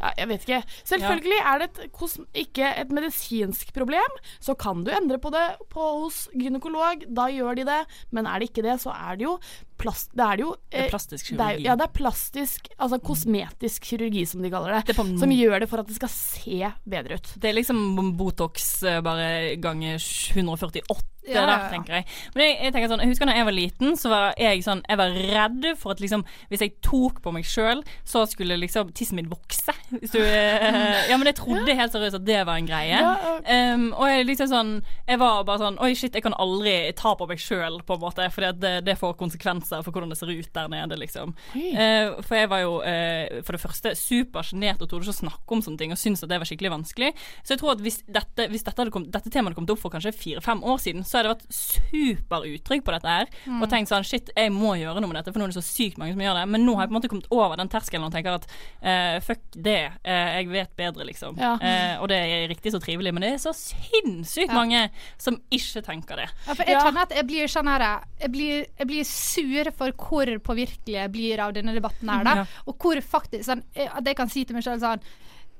ja, 0.00 0.12
Jeg 0.18 0.30
vet 0.32 0.46
ikke. 0.48 0.60
Selvfølgelig 0.92 1.40
er 1.40 1.62
det 1.64 1.70
et, 1.70 1.98
ikke 2.44 2.72
et 2.84 2.94
medisinsk 2.94 3.72
problem, 3.76 4.18
så 4.40 4.54
kan 4.58 4.84
du 4.84 4.92
endre 4.94 5.18
på 5.18 5.32
det 5.34 5.46
på, 5.72 5.90
hos 6.04 6.26
gynekolog. 6.34 7.06
Da 7.14 7.28
gjør 7.32 7.60
de 7.60 7.68
det. 7.68 7.80
Men 8.14 8.26
er 8.26 8.40
det 8.40 8.50
ikke 8.50 8.66
det, 8.66 8.80
så 8.84 8.92
er 8.94 9.16
det 9.20 9.28
jo 9.28 9.38
plast... 9.80 10.12
Det 10.14 10.22
er 10.24 10.38
det 10.38 10.44
jo 10.44 10.52
Det 10.70 10.84
er 10.84 10.90
plastisk 10.92 11.14
plastisk 11.14 11.30
det 11.30 11.40
er, 11.40 11.54
kirurgi. 11.54 11.64
ja, 11.66 11.74
det 11.78 11.86
er 11.86 11.94
plastisk, 11.94 12.68
altså 12.78 12.98
kosmetisk 13.04 13.88
kirurgi, 13.88 14.24
som 14.26 14.42
de 14.42 14.50
kaller 14.52 14.74
det. 14.78 14.94
Det 14.94 14.96
som 15.20 15.32
gjør 15.34 15.64
det 15.64 15.68
for 15.70 15.82
at 15.82 15.88
det 15.90 15.96
skal 15.98 16.12
se 16.12 16.70
bedre 16.84 17.18
ut. 17.18 17.32
Det 17.40 17.50
er 17.50 17.56
liksom 17.58 17.80
Botox 18.18 18.82
eh, 18.84 19.00
bare 19.04 19.56
ganger 19.62 19.98
148 20.34 21.10
Ja, 21.24 21.40
ja, 21.40 21.44
der, 21.46 21.52
ja. 21.56 21.68
tenker 21.72 21.94
jeg. 21.98 22.04
Men 22.34 22.44
jeg, 22.44 22.56
jeg 22.66 22.72
tenker 22.74 22.90
sånn, 22.92 23.00
jeg 23.00 23.12
husker 23.14 23.30
da 23.30 23.36
jeg 23.38 23.48
var 23.48 23.56
liten, 23.56 23.94
så 23.96 24.10
var 24.12 24.34
jeg 24.36 24.64
sånn 24.66 24.82
Jeg 24.84 25.00
var 25.00 25.14
redd 25.16 25.68
for 25.80 25.94
at 25.94 26.02
liksom 26.04 26.24
Hvis 26.50 26.64
jeg 26.66 26.74
tok 26.84 27.22
på 27.24 27.32
meg 27.32 27.48
sjøl, 27.48 27.80
så 28.04 28.26
skulle 28.28 28.58
liksom 28.60 28.92
tissen 28.92 29.16
min 29.16 29.30
vokse. 29.32 29.72
Du 29.90 30.18
eh, 30.20 31.10
Ja, 31.10 31.16
men 31.18 31.28
jeg 31.28 31.36
trodde 31.38 31.76
helt 31.76 31.94
seriøst 31.94 32.18
at 32.18 32.26
det 32.26 32.40
var 32.48 32.58
en 32.58 32.68
greie. 32.68 33.00
Um, 33.44 33.86
og 33.92 34.08
jeg 34.08 34.26
liksom 34.28 34.50
sånn 34.50 34.72
Jeg 35.08 35.20
var 35.20 35.44
bare 35.46 35.60
sånn 35.60 35.78
Oi, 35.84 35.92
shit, 35.98 36.14
jeg 36.16 36.24
kan 36.24 36.36
aldri 36.40 36.74
ta 36.96 37.14
på 37.18 37.28
meg 37.30 37.42
sjøl, 37.42 37.80
på 37.86 37.96
en 37.96 38.02
måte. 38.02 38.28
For 38.34 38.54
det, 38.56 38.74
det 38.86 38.96
får 39.00 39.16
konsekvenser 39.20 39.84
for 39.84 39.94
hvordan 39.94 40.12
det 40.12 40.18
ser 40.20 40.32
ut 40.32 40.50
der 40.54 40.70
nede, 40.72 40.98
liksom. 41.00 41.34
Eh, 41.54 42.14
for 42.24 42.38
jeg 42.38 42.50
var 42.52 42.64
jo 42.64 42.78
uh, 42.80 43.40
for 43.44 43.56
det 43.56 43.62
første 43.62 43.94
supersjenert 43.98 44.82
og 44.82 44.90
torde 44.90 45.06
ikke 45.06 45.16
å 45.16 45.20
snakke 45.24 45.56
om 45.56 45.64
sånne 45.64 45.80
ting 45.80 45.94
og 45.94 46.00
syntes 46.00 46.24
at 46.24 46.32
det 46.32 46.40
var 46.42 46.48
skikkelig 46.48 46.72
vanskelig. 46.74 47.12
Så 47.42 47.54
jeg 47.54 47.62
tror 47.62 47.74
at 47.74 47.84
hvis 47.84 48.00
dette, 48.08 48.48
hvis 48.52 48.66
dette, 48.66 48.88
kommet, 48.94 49.12
dette 49.14 49.30
temaet 49.30 49.52
hadde 49.52 49.60
kommet 49.60 49.74
opp 49.74 49.82
for 49.82 49.94
kanskje 49.94 50.14
fire-fem 50.16 50.64
år 50.64 50.80
siden, 50.82 51.04
så 51.06 51.18
hadde 51.18 51.30
jeg 51.30 51.36
vært 51.36 51.58
superutrygg 51.60 52.84
på 52.86 52.94
dette 52.94 53.16
her 53.16 53.30
og 53.60 53.68
tenkt 53.72 53.90
sånn 53.92 54.06
shit, 54.06 54.30
jeg 54.36 54.52
må 54.54 54.74
gjøre 54.80 55.02
noe 55.02 55.10
med 55.10 55.18
dette, 55.20 55.32
for 55.32 55.40
nå 55.40 55.48
er 55.48 55.52
det 55.52 55.58
så 55.58 55.66
sykt 55.66 56.00
mange 56.00 56.14
som 56.14 56.22
gjør 56.24 56.38
det. 56.40 56.44
Men 56.54 56.64
nå 56.66 56.76
har 56.76 56.86
jeg 56.86 56.92
på 56.92 56.94
en 56.94 56.98
måte 56.98 57.10
kommet 57.12 57.30
over 57.34 57.58
den 57.60 57.70
terskelen 57.72 58.06
og 58.06 58.14
tenker 58.14 58.38
at 58.38 58.48
uh, 58.48 59.18
fuck 59.24 59.42
det, 59.54 59.78
eh, 60.04 60.30
jeg 60.40 60.48
vet 60.52 60.72
bedre, 60.76 61.04
liksom. 61.08 61.36
Ja. 61.40 61.54
Eh, 61.60 61.96
og 62.02 62.08
det 62.08 62.18
er 62.18 62.48
riktig 62.50 62.72
så 62.74 62.80
trivelig, 62.82 63.12
men 63.14 63.22
det 63.22 63.32
er 63.34 63.42
så 63.42 63.52
sinnssykt 63.54 64.48
Ja. 64.50 64.54
mange 64.54 64.90
som 65.18 65.38
ikke 65.50 65.82
tenker 65.84 66.16
det. 66.16 66.28
Ja, 66.46 66.54
for 66.54 66.64
jeg 66.64 66.76
Ja. 66.76 66.82
kjenner 66.84 67.02
at 67.02 67.14
jeg 67.14 67.26
blir 67.26 67.46
sånn 67.46 67.68
her 67.68 68.00
jeg 68.20 68.30
blir, 68.32 68.66
jeg 68.78 68.86
blir 68.86 69.04
sur 69.04 69.70
for 69.72 69.92
hvor 69.92 70.26
påvirkelig 70.40 70.94
jeg 70.98 71.12
blir 71.12 71.38
av 71.40 71.52
denne 71.54 71.74
debatten 71.74 72.08
her, 72.08 72.24
da. 72.24 72.34
Ja. 72.34 72.44
Og 72.66 72.78
hvor 72.78 72.96
faktisk 73.00 73.44
sånn, 73.44 73.62
eh, 73.74 73.88
At 73.94 74.04
jeg 74.04 74.16
kan 74.16 74.28
si 74.28 74.44
til 74.44 74.54
meg 74.54 74.64
sjøl 74.64 74.80
sånn 74.80 75.00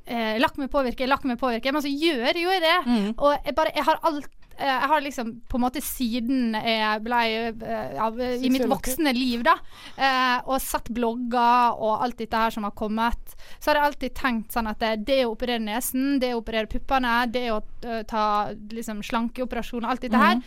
eh, 0.07 0.39
Lakk 0.39 0.57
meg 0.59 0.71
påvirke, 0.71 1.07
lakk 1.09 1.25
meg 1.25 1.39
påvirke. 1.39 1.73
Men 1.73 1.83
så 1.83 1.89
gjør 1.89 2.35
jeg 2.35 2.43
jo 2.43 2.51
det. 2.61 2.79
Mm. 2.87 3.15
Og 3.19 3.39
jeg 3.45 3.55
bare 3.55 3.73
Jeg 3.75 3.85
har 3.85 3.99
alt 4.03 4.29
jeg 4.59 4.89
har 4.91 5.03
liksom 5.05 5.31
på 5.51 5.59
en 5.59 5.65
måte 5.65 5.83
siden 5.85 6.55
jeg 6.55 7.03
ble 7.05 7.21
ja, 7.27 8.09
i 8.39 8.51
mitt 8.53 8.67
voksne 8.71 9.15
liv, 9.17 9.43
da, 9.47 9.57
eh, 9.97 10.39
og 10.47 10.63
satt 10.63 10.91
blogger 10.95 11.79
og 11.79 12.05
alt 12.05 12.21
dette 12.23 12.43
her 12.45 12.55
som 12.55 12.67
har 12.69 12.75
kommet, 12.79 13.35
så 13.59 13.71
har 13.71 13.81
jeg 13.81 13.91
alltid 13.91 14.17
tenkt 14.19 14.55
sånn 14.55 14.71
at 14.71 14.85
det, 15.05 15.21
å 15.25 15.35
operere 15.35 15.63
nesen, 15.63 16.19
det 16.23 16.35
å 16.35 16.43
operere 16.43 16.71
puppene, 16.71 17.17
det 17.33 17.49
å 17.55 17.61
eh, 17.85 18.03
ta 18.09 18.27
liksom 18.73 19.03
slankeoperasjoner, 19.07 19.91
alt 19.91 20.07
dette 20.07 20.21
her, 20.21 20.41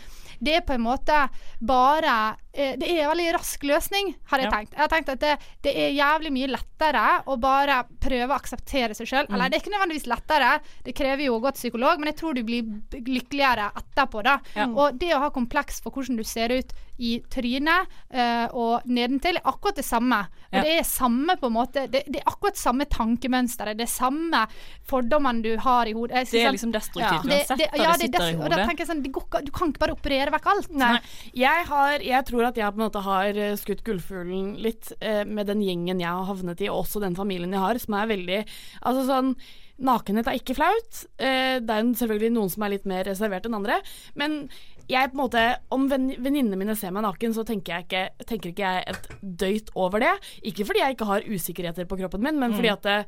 det 0.43 0.55
er 0.55 0.61
på 0.67 0.73
en 0.75 0.81
måte 0.85 1.15
bare 1.61 2.37
eh, 2.53 2.75
Det 2.77 2.87
er 2.89 3.03
en 3.03 3.09
veldig 3.11 3.27
rask 3.35 3.63
løsning, 3.63 4.15
har 4.31 4.39
jeg 4.39 4.47
Ja. 4.47 4.51
tenkt. 4.51 4.71
Jeg 4.73 4.79
har 4.81 4.87
tenkt 4.91 5.09
at 5.09 5.19
det, 5.19 5.33
det 5.63 5.73
er 5.77 5.91
jævlig 5.93 6.31
mye 6.33 6.47
lettere 6.55 7.03
å 7.27 7.37
bare 7.39 7.83
prøve 8.01 8.29
å 8.33 8.37
akseptere 8.37 8.95
seg 8.97 9.07
sjøl. 9.07 9.27
Eller 9.29 9.49
det 9.49 9.57
er 9.59 9.63
ikke 9.65 9.73
nødvendigvis 9.75 10.07
lettere, 10.09 10.59
det 10.85 10.95
krever 10.97 11.25
jo 11.27 11.37
å 11.37 11.41
gå 11.41 11.51
til 11.53 11.61
psykolog, 11.69 11.99
men 11.99 12.11
jeg 12.11 12.17
tror 12.21 12.33
du 12.37 12.43
blir 12.43 12.63
lykkeligere 13.05 13.71
etterpå, 13.77 14.23
da. 14.23 14.39
Ja. 14.55 14.65
Og 14.67 14.97
det 14.99 15.13
å 15.15 15.19
ha 15.25 15.29
kompleks 15.29 15.81
for 15.81 15.91
hvordan 15.91 16.17
du 16.17 16.23
ser 16.23 16.49
ut 16.55 16.73
i 16.97 17.17
trynet 17.29 17.87
uh, 18.13 18.47
og 18.57 18.85
nedentil, 18.89 19.37
er 19.37 19.45
akkurat 19.49 19.77
det 19.77 19.85
samme. 19.85 20.23
Og 20.47 20.55
Ja. 20.57 20.61
det 20.63 20.73
er 20.79 20.85
samme 20.87 21.35
på 21.37 21.47
en 21.49 21.53
måte 21.53 21.81
det, 21.91 22.05
det 22.07 22.21
er 22.21 22.29
akkurat 22.31 22.55
samme 22.57 22.85
tankemønsteret, 22.87 23.75
det 23.77 23.83
er 23.83 23.91
samme 23.91 24.45
fordommene 24.87 25.43
du 25.43 25.57
har 25.59 25.89
i 25.89 25.93
hodet. 25.93 26.23
Det 26.31 26.39
er 26.41 26.55
liksom 26.55 26.71
destruktivt 26.71 27.27
det, 27.27 27.41
uansett 27.41 27.57
det, 27.59 27.67
det, 27.73 27.81
ja, 27.81 27.91
det 27.91 27.99
det 27.99 28.07
sitter 28.07 28.23
i 28.29 28.33
og 28.37 28.39
da 28.39 28.55
hodet. 28.55 28.67
tenker 28.69 28.85
jeg 28.85 28.91
sånn, 28.91 29.03
går, 29.17 29.43
du 29.43 29.51
kan 29.51 29.73
ikke 29.73 29.83
bare 29.83 29.97
operere 29.97 30.33
vekk 30.37 30.49
alt. 30.53 30.71
Nei. 30.79 30.93
Jeg, 31.37 31.67
har, 31.67 31.99
jeg 32.13 32.25
tror 32.31 32.47
at 32.49 32.57
jeg 32.57 32.73
på 32.73 32.79
en 32.81 32.85
måte 32.87 33.03
har 33.05 33.41
eh, 33.43 33.55
skutt 33.59 33.83
gullfuglen 33.87 34.55
litt 34.63 34.91
eh, 35.01 35.23
med 35.27 35.47
den 35.51 35.61
gjengen 35.65 35.99
jeg 35.99 36.09
har 36.09 36.27
havnet 36.31 36.63
i, 36.63 36.69
og 36.71 36.85
også 36.85 37.03
den 37.03 37.15
familien 37.19 37.51
jeg 37.53 37.63
har, 37.63 37.79
som 37.83 37.99
er 37.99 38.11
veldig 38.15 38.43
Altså 38.87 39.07
sånn 39.07 39.33
Nakenhet 39.77 40.25
er 40.25 40.39
ikke 40.39 40.55
flaut. 40.57 41.03
Eh, 41.21 41.59
det 41.61 41.69
er 41.69 41.89
selvfølgelig 41.99 42.31
noen 42.33 42.49
som 42.49 42.63
er 42.65 42.71
litt 42.73 42.87
mer 42.89 43.03
reservert 43.05 43.45
enn 43.45 43.53
andre. 43.59 43.75
Men 44.17 44.47
jeg 44.87 45.11
på 45.11 45.17
en 45.17 45.23
måte 45.23 45.45
om 45.75 45.87
venn- 45.91 46.15
venninnene 46.17 46.57
mine 46.59 46.75
ser 46.79 46.91
meg 46.95 47.03
naken, 47.03 47.33
så 47.35 47.43
tenker, 47.47 47.75
jeg 47.81 47.87
ikke, 47.87 48.25
tenker 48.25 48.53
ikke 48.53 48.73
jeg 48.73 48.83
et 48.95 49.07
døyt 49.21 49.71
over 49.75 49.99
det. 50.03 50.15
Ikke 50.47 50.65
fordi 50.67 50.79
jeg 50.85 50.95
ikke 50.97 51.11
har 51.11 51.27
usikkerheter 51.27 51.87
på 51.89 51.97
kroppen 51.99 52.23
min, 52.23 52.39
men 52.39 52.53
fordi 52.55 52.71
at 52.73 52.83
det, 52.87 52.99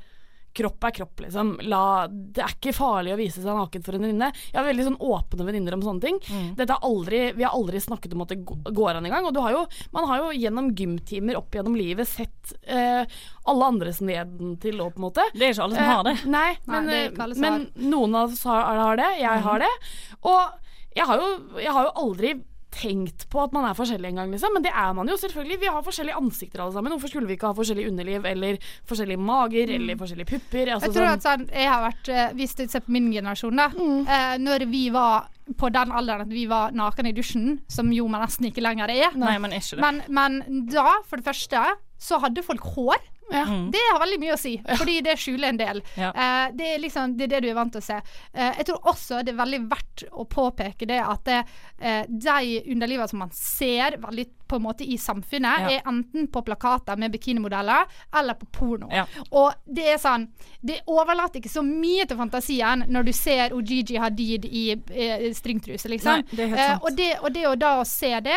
kropp 0.59 0.81
er 0.83 0.91
kropp, 0.97 1.19
liksom. 1.21 1.51
La, 1.69 2.07
det 2.09 2.41
er 2.41 2.49
ikke 2.55 2.71
farlig 2.73 3.11
å 3.13 3.17
vise 3.19 3.37
seg 3.37 3.53
naken 3.53 3.83
for 3.85 3.93
en 3.93 4.01
venninne. 4.01 4.31
Jeg 4.49 4.57
har 4.57 4.65
veldig 4.65 4.85
sånn 4.87 4.95
åpne 4.97 5.45
venninner 5.45 5.75
om 5.77 5.83
sånne 5.85 6.01
ting. 6.01 6.17
Dette 6.57 6.73
aldri, 6.87 7.19
vi 7.37 7.43
har 7.45 7.53
aldri 7.53 7.77
snakket 7.79 8.15
om 8.17 8.23
at 8.25 8.33
det 8.33 8.39
går 8.73 8.97
an 8.97 9.05
engang. 9.05 9.27
Og 9.29 9.35
du 9.37 9.39
har 9.45 9.53
jo, 9.53 9.61
man 9.93 10.07
har 10.09 10.23
jo 10.23 10.31
gjennom 10.33 10.71
gymtimer 10.75 11.37
opp 11.37 11.53
gjennom 11.53 11.77
livet 11.77 12.09
sett 12.09 12.55
eh, 12.65 13.05
alle 13.45 13.67
andres 13.69 14.01
nedentil 14.01 14.81
òg, 14.81 14.95
på 14.97 15.03
en 15.03 15.05
måte. 15.05 15.27
Det 15.37 15.45
er 15.45 15.53
ikke 15.53 15.67
alle 15.69 15.77
som 15.77 15.91
har 15.93 16.03
det. 16.09 16.15
Eh, 16.17 16.25
nei, 16.33 16.49
Nei, 16.65 16.73
men, 16.73 16.89
det 16.89 16.97
eh, 17.05 17.23
alle 17.27 17.37
som 17.37 17.45
men 17.45 17.69
noen 17.93 18.15
av 18.23 18.33
oss 18.33 18.43
har, 18.49 18.73
har 18.81 18.97
det. 19.03 19.11
Jeg 19.21 19.45
har 19.45 19.59
det. 19.67 19.71
Og 20.33 20.41
jeg 20.95 21.05
har, 21.05 21.17
jo, 21.21 21.59
jeg 21.61 21.71
har 21.75 21.83
jo 21.89 21.91
aldri 22.05 22.33
tenkt 22.69 23.23
på 23.33 23.39
at 23.41 23.53
man 23.55 23.65
er 23.65 23.73
forskjellig 23.73 24.11
engang, 24.11 24.29
liksom. 24.29 24.53
Men 24.53 24.61
det 24.61 24.69
er 24.77 24.91
man 24.93 25.07
jo 25.09 25.15
selvfølgelig. 25.17 25.57
Vi 25.63 25.69
har 25.73 25.81
forskjellige 25.81 26.19
ansikter 26.19 26.61
alle 26.61 26.75
sammen. 26.75 26.93
Hvorfor 26.93 27.09
skulle 27.09 27.25
vi 27.29 27.33
ikke 27.33 27.49
ha 27.49 27.57
forskjellig 27.57 27.87
underliv, 27.89 28.27
eller 28.29 28.59
forskjellige 28.89 29.17
mager, 29.25 29.71
eller 29.73 29.97
forskjellige 29.97 30.29
pupper? 30.29 30.69
Altså, 30.75 30.85
Jeg 30.91 30.93
tror 30.93 31.07
sånn- 31.07 31.17
at 31.17 31.25
sånn, 31.25 31.47
jeg 31.49 31.67
har 31.71 31.81
vært 31.87 32.09
eh, 32.13 32.33
Hvis 32.37 32.53
du 32.55 32.67
ser 32.67 32.79
på 32.85 32.93
min 32.93 33.09
generasjon, 33.11 33.55
da. 33.57 33.67
Eh, 33.73 34.37
når 34.37 34.67
vi 34.69 34.89
var 34.93 35.29
på 35.57 35.71
den 35.73 35.89
alderen 35.91 36.21
at 36.21 36.29
vi 36.29 36.45
var 36.45 36.69
naken 36.71 37.07
i 37.09 37.11
dusjen, 37.17 37.59
som 37.67 37.89
jo 37.91 38.07
man 38.07 38.21
nesten 38.21 38.45
ikke 38.51 38.61
lenger 38.61 38.87
er. 38.93 39.17
Nei, 39.17 39.37
men 39.39 39.49
ikke 39.51 39.79
det. 39.79 39.81
Men, 39.81 40.03
men 40.07 40.67
da, 40.69 40.99
for 41.09 41.17
det 41.17 41.25
første, 41.25 41.63
så 41.97 42.19
hadde 42.21 42.43
folk 42.45 42.61
hår. 42.75 43.01
Ja. 43.31 43.45
Det 43.71 43.81
har 43.91 43.99
veldig 44.01 44.19
mye 44.23 44.33
å 44.33 44.39
si, 44.41 44.55
fordi 44.79 45.01
det 45.05 45.17
skjuler 45.21 45.49
en 45.51 45.57
del. 45.59 45.81
Ja. 45.99 46.09
Eh, 46.09 46.51
det, 46.57 46.73
er 46.75 46.79
liksom, 46.81 47.15
det 47.17 47.27
er 47.27 47.33
det 47.35 47.41
du 47.45 47.49
er 47.51 47.57
vant 47.59 47.71
til 47.75 47.81
å 47.83 47.85
se. 47.85 47.99
Eh, 48.33 48.53
jeg 48.57 48.65
tror 48.69 48.87
også 48.93 49.23
det 49.23 49.33
er 49.35 49.39
veldig 49.43 49.59
verdt 49.69 50.03
å 50.11 50.25
påpeke 50.29 50.87
det 50.89 50.99
at 51.03 51.23
det, 51.29 51.39
eh, 51.79 52.03
de 52.09 52.61
underlivene 52.73 53.07
som 53.11 53.19
man 53.19 53.33
ser 53.35 53.97
veldig 54.01 54.25
på 54.49 54.57
en 54.57 54.63
måte 54.65 54.81
i 54.83 54.97
samfunnet, 54.97 55.59
Ja. 55.61 55.69
er 55.77 55.81
enten 55.91 56.25
på 56.33 56.41
plakater 56.41 56.97
med 56.97 57.11
bikinimodeller 57.13 57.85
eller 58.17 58.33
på 58.33 58.47
porno. 58.51 58.87
Ja. 58.91 59.03
Og 59.31 59.53
det 59.65 59.85
er 59.93 59.97
sånn 60.01 60.27
Det 60.65 60.81
overlater 60.87 61.39
ikke 61.39 61.49
så 61.53 61.61
mye 61.63 62.05
til 62.09 62.17
fantasien 62.17 62.83
når 62.89 63.05
du 63.05 63.11
ser 63.13 63.53
Ojiji 63.55 63.99
Hadid 64.01 64.45
i 64.45 64.65
i 64.73 65.33
stringtruse, 65.33 65.87
liksom. 65.89 66.23
Nei, 66.23 66.35
det 66.35 66.49
Eh, 66.59 66.77
og, 66.81 66.89
det, 66.97 67.11
og 67.21 67.31
det 67.33 67.45
å 67.47 67.55
da 67.55 67.75
å 67.79 67.85
se 67.85 68.09
det 68.25 68.35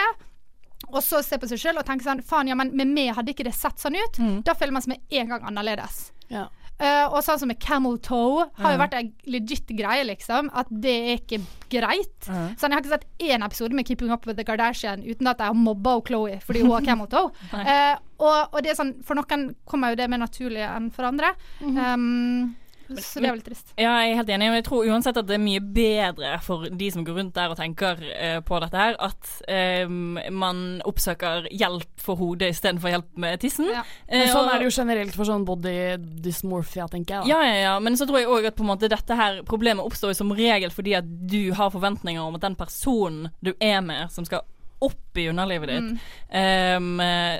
og 0.92 1.04
så 1.04 1.22
se 1.24 1.38
på 1.40 1.48
seg 1.50 1.60
sjøl 1.60 1.80
og 1.80 1.86
tenke 1.88 2.06
sånn 2.06 2.22
Faen, 2.26 2.50
ja, 2.50 2.56
men 2.58 2.74
med 2.76 2.90
meg 2.92 3.14
hadde 3.16 3.32
ikke 3.34 3.46
det 3.48 3.56
sett 3.56 3.80
sånn 3.82 3.96
ut. 3.98 4.18
Mm. 4.20 4.42
Da 4.46 4.56
føler 4.58 4.76
man 4.76 4.84
seg 4.84 4.94
med 4.94 5.20
en 5.22 5.32
gang 5.34 5.48
annerledes. 5.52 6.04
ja. 6.32 6.48
Uh, 6.82 7.12
og 7.12 7.20
sånn 7.22 7.38
som 7.38 7.50
med 7.52 7.60
camel 7.62 7.98
toe 8.02 8.48
har 8.58 8.72
jo 8.74 8.78
vært 8.80 8.94
ei 8.98 9.04
legit 9.30 9.68
greie, 9.78 10.02
liksom. 10.08 10.48
At 10.56 10.70
det 10.82 10.94
er 11.12 11.20
ikke 11.20 11.38
greit. 11.70 12.16
Sånn, 12.26 12.72
jeg 12.72 12.74
har 12.74 12.80
ikke 12.80 12.94
sett 12.96 13.28
én 13.28 13.44
episode 13.46 13.76
med 13.78 13.86
Keeping 13.86 14.10
Up 14.10 14.26
with 14.26 14.40
the 14.40 14.46
Kardashian 14.46 15.04
uten 15.04 15.30
at 15.30 15.38
jeg 15.38 15.52
har 15.52 15.58
mobba 15.58 15.94
Chloé 16.08 16.40
fordi 16.42 16.64
hun 16.64 16.72
har 16.74 16.88
camel 16.88 17.10
toe. 17.12 17.30
uh, 17.54 17.94
og, 18.18 18.56
og 18.56 18.58
det 18.64 18.72
er 18.72 18.80
sånn, 18.80 18.96
for 19.06 19.18
noen 19.18 19.52
kommer 19.68 19.92
jo 19.92 20.00
det 20.00 20.08
mer 20.10 20.24
naturlig 20.24 20.64
enn 20.66 20.90
for 20.94 21.06
andre. 21.12 21.36
um, 21.62 22.50
så 22.88 23.20
det 23.20 23.28
er 23.28 23.34
veldig 23.34 23.46
trist. 23.46 23.72
Ja, 23.76 23.94
jeg 24.02 24.12
er 24.12 24.20
helt 24.20 24.32
enig. 24.34 24.48
Men 24.50 24.58
jeg 24.60 24.66
tror 24.68 24.88
uansett 24.90 25.18
at 25.20 25.28
det 25.28 25.36
er 25.36 25.42
mye 25.42 25.62
bedre 25.62 26.32
for 26.44 26.66
de 26.68 26.90
som 26.94 27.06
går 27.06 27.18
rundt 27.20 27.34
der 27.36 27.52
og 27.52 27.58
tenker 27.60 28.00
uh, 28.02 28.40
på 28.46 28.60
dette 28.64 28.82
her, 28.82 28.96
at 29.02 29.32
eh, 29.48 29.88
man 29.88 30.80
oppsøker 30.88 31.48
hjelp 31.50 32.02
for 32.02 32.20
hodet 32.20 32.52
istedenfor 32.52 32.92
hjelp 32.92 33.10
med 33.24 33.42
tissen. 33.42 33.68
Ja. 33.72 33.84
Men 34.10 34.22
Eh, 34.22 34.32
sånn 34.32 34.46
og- 34.46 34.54
er 34.54 34.58
det 34.58 34.70
jo 34.70 34.82
generelt 34.82 35.14
for 35.14 35.28
sånn 35.28 35.44
body 35.44 35.96
dysmorphia, 36.22 36.88
tenker 36.90 37.20
jeg. 37.20 37.22
Da. 37.22 37.28
Ja, 37.28 37.42
ja, 37.42 37.60
ja, 37.62 37.78
men 37.80 37.96
så 37.96 38.06
tror 38.06 38.18
jeg 38.20 38.28
òg 38.28 38.46
at 38.46 38.56
på 38.56 38.64
en 38.64 38.72
måte 38.72 38.88
dette 38.88 39.16
her 39.16 39.42
problemet 39.42 39.84
oppstår 39.84 40.14
som 40.14 40.32
regel 40.32 40.70
fordi 40.70 40.96
at 40.98 41.04
du 41.06 41.52
har 41.52 41.70
forventninger 41.70 42.20
om 42.20 42.34
at 42.34 42.44
den 42.44 42.56
personen 42.56 43.30
du 43.42 43.54
er 43.60 43.80
med, 43.80 44.10
som 44.10 44.24
skal 44.24 44.42
opp 44.82 45.18
i 45.18 45.28
underlivet 45.30 45.68
ditt, 45.68 46.00
mm. 46.32 46.76
um, 46.76 46.98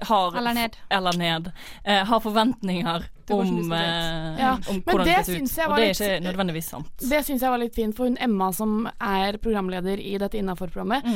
har. 0.09 0.37
Eller 0.39 0.55
ned. 0.55 0.77
Eller 0.91 1.19
ned. 1.19 1.51
Uh, 1.89 2.05
har 2.07 2.21
forventninger 2.23 3.09
om, 3.35 3.73
eh, 3.73 4.41
Ja, 4.41 4.53
om 4.69 4.83
hvordan 4.83 5.07
det 5.07 5.17
det 5.17 5.25
ser 5.51 5.65
ut. 5.65 5.71
Og 5.71 5.77
det 5.77 5.89
er 5.89 5.95
ikke 5.95 6.25
nødvendigvis 6.27 6.69
sant. 6.75 6.93
Det 6.99 7.25
syns 7.27 7.43
jeg 7.43 7.51
var 7.55 7.59
litt 7.63 7.75
fint, 7.75 7.97
for 7.97 8.11
hun 8.11 8.19
Emma 8.21 8.53
som 8.53 8.87
er 9.01 9.39
programleder 9.43 10.01
i 10.01 10.19
dette 10.19 10.39
Innafor-programmet, 10.41 11.09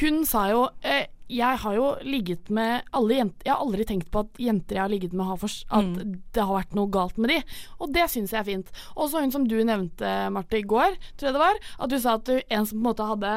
hun 0.00 0.24
sa 0.28 0.48
jo 0.50 0.68
eh, 0.82 1.06
jeg 1.28 1.56
har 1.62 1.74
jo 1.74 1.86
ligget 2.04 2.50
med 2.52 2.82
alle 2.92 3.16
jenter 3.16 3.46
Jeg 3.46 3.54
har 3.54 3.62
aldri 3.64 3.84
tenkt 3.88 4.10
på 4.12 4.20
at 4.26 4.40
jenter 4.44 4.76
jeg 4.76 4.82
har 4.82 4.92
ligget 4.92 5.14
med, 5.16 5.24
har 5.24 5.38
at 5.78 5.94
det 6.36 6.42
har 6.44 6.52
vært 6.52 6.74
noe 6.76 6.90
galt 6.92 7.16
med 7.16 7.32
de. 7.32 7.38
Og 7.80 7.92
det 7.94 8.10
syns 8.12 8.34
jeg 8.34 8.40
er 8.42 8.48
fint. 8.50 8.68
Også 8.94 9.22
hun 9.22 9.32
som 9.32 9.46
du 9.48 9.56
nevnte, 9.64 10.30
Marte, 10.30 10.60
i 10.60 10.66
går, 10.68 10.98
tror 11.16 11.30
jeg 11.30 11.36
det 11.38 11.40
var. 11.40 11.60
At 11.78 11.90
du 11.90 11.98
sa 11.98 12.18
at 12.18 12.28
du 12.28 12.36
en 12.36 12.66
som 12.66 12.76
på 12.76 12.82
en 12.82 12.88
måte 12.90 13.08
hadde 13.08 13.32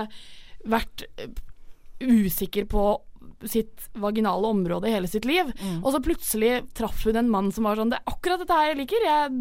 vært 0.68 1.06
eh, 1.18 1.32
usikker 2.04 2.68
på 2.70 2.84
sitt 3.46 3.90
vaginale 3.94 4.50
område 4.50 4.90
i 4.90 4.96
hele 4.96 5.10
sitt 5.12 5.26
liv. 5.30 5.52
Og 5.84 5.92
så 5.94 6.02
plutselig 6.04 6.64
traff 6.78 7.06
hun 7.06 7.20
en 7.22 7.30
mann 7.30 7.52
som 7.54 7.68
var 7.68 7.78
sånn 7.78 7.92
Det 7.94 8.00
er 8.02 8.12
akkurat 8.14 8.42
dette 8.42 8.58
her 8.58 8.72
jeg 8.72 8.80
liker. 8.82 9.06
Jeg, 9.06 9.38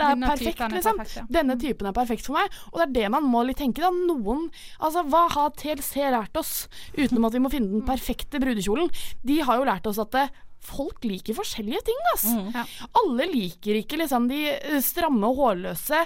det 0.00 0.04
er 0.06 0.14
Denne 0.14 0.28
perfekt, 0.32 0.60
er 0.64 0.74
liksom. 0.74 0.98
perfekt, 0.98 1.16
ja. 1.20 1.24
Denne 1.38 1.56
typen 1.60 1.88
er 1.90 1.96
perfekt 1.96 2.26
for 2.26 2.38
meg. 2.38 2.60
Og 2.72 2.78
det 2.80 2.86
er 2.88 2.94
det 2.98 3.08
man 3.14 3.26
må 3.30 3.42
litt 3.46 3.58
tenke, 3.60 3.82
da. 3.84 3.90
Noen 3.94 4.46
Altså, 4.80 5.04
hva 5.10 5.26
har 5.34 5.50
TLC 5.60 6.06
lært 6.14 6.38
oss? 6.40 6.54
Utenom 6.96 7.26
at 7.28 7.36
vi 7.36 7.42
må 7.44 7.50
finne 7.52 7.72
den 7.74 7.86
perfekte 7.86 8.40
brudekjolen. 8.42 8.90
De 9.26 9.40
har 9.46 9.60
jo 9.60 9.68
lært 9.68 9.90
oss 9.90 10.00
at 10.02 10.14
det, 10.16 10.28
Folk 10.60 11.06
liker 11.08 11.32
forskjellige 11.32 11.80
ting, 11.86 12.00
ass. 12.12 12.26
Ja. 12.52 12.66
Alle 13.00 13.24
liker 13.30 13.78
ikke 13.78 13.96
liksom 13.96 14.26
de 14.28 14.42
eh, 14.52 14.74
stramme 14.84 15.30
og 15.30 15.38
hårløse. 15.38 16.02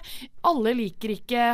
Alle 0.47 0.77
liker 0.79 1.17
ikke 1.17 1.49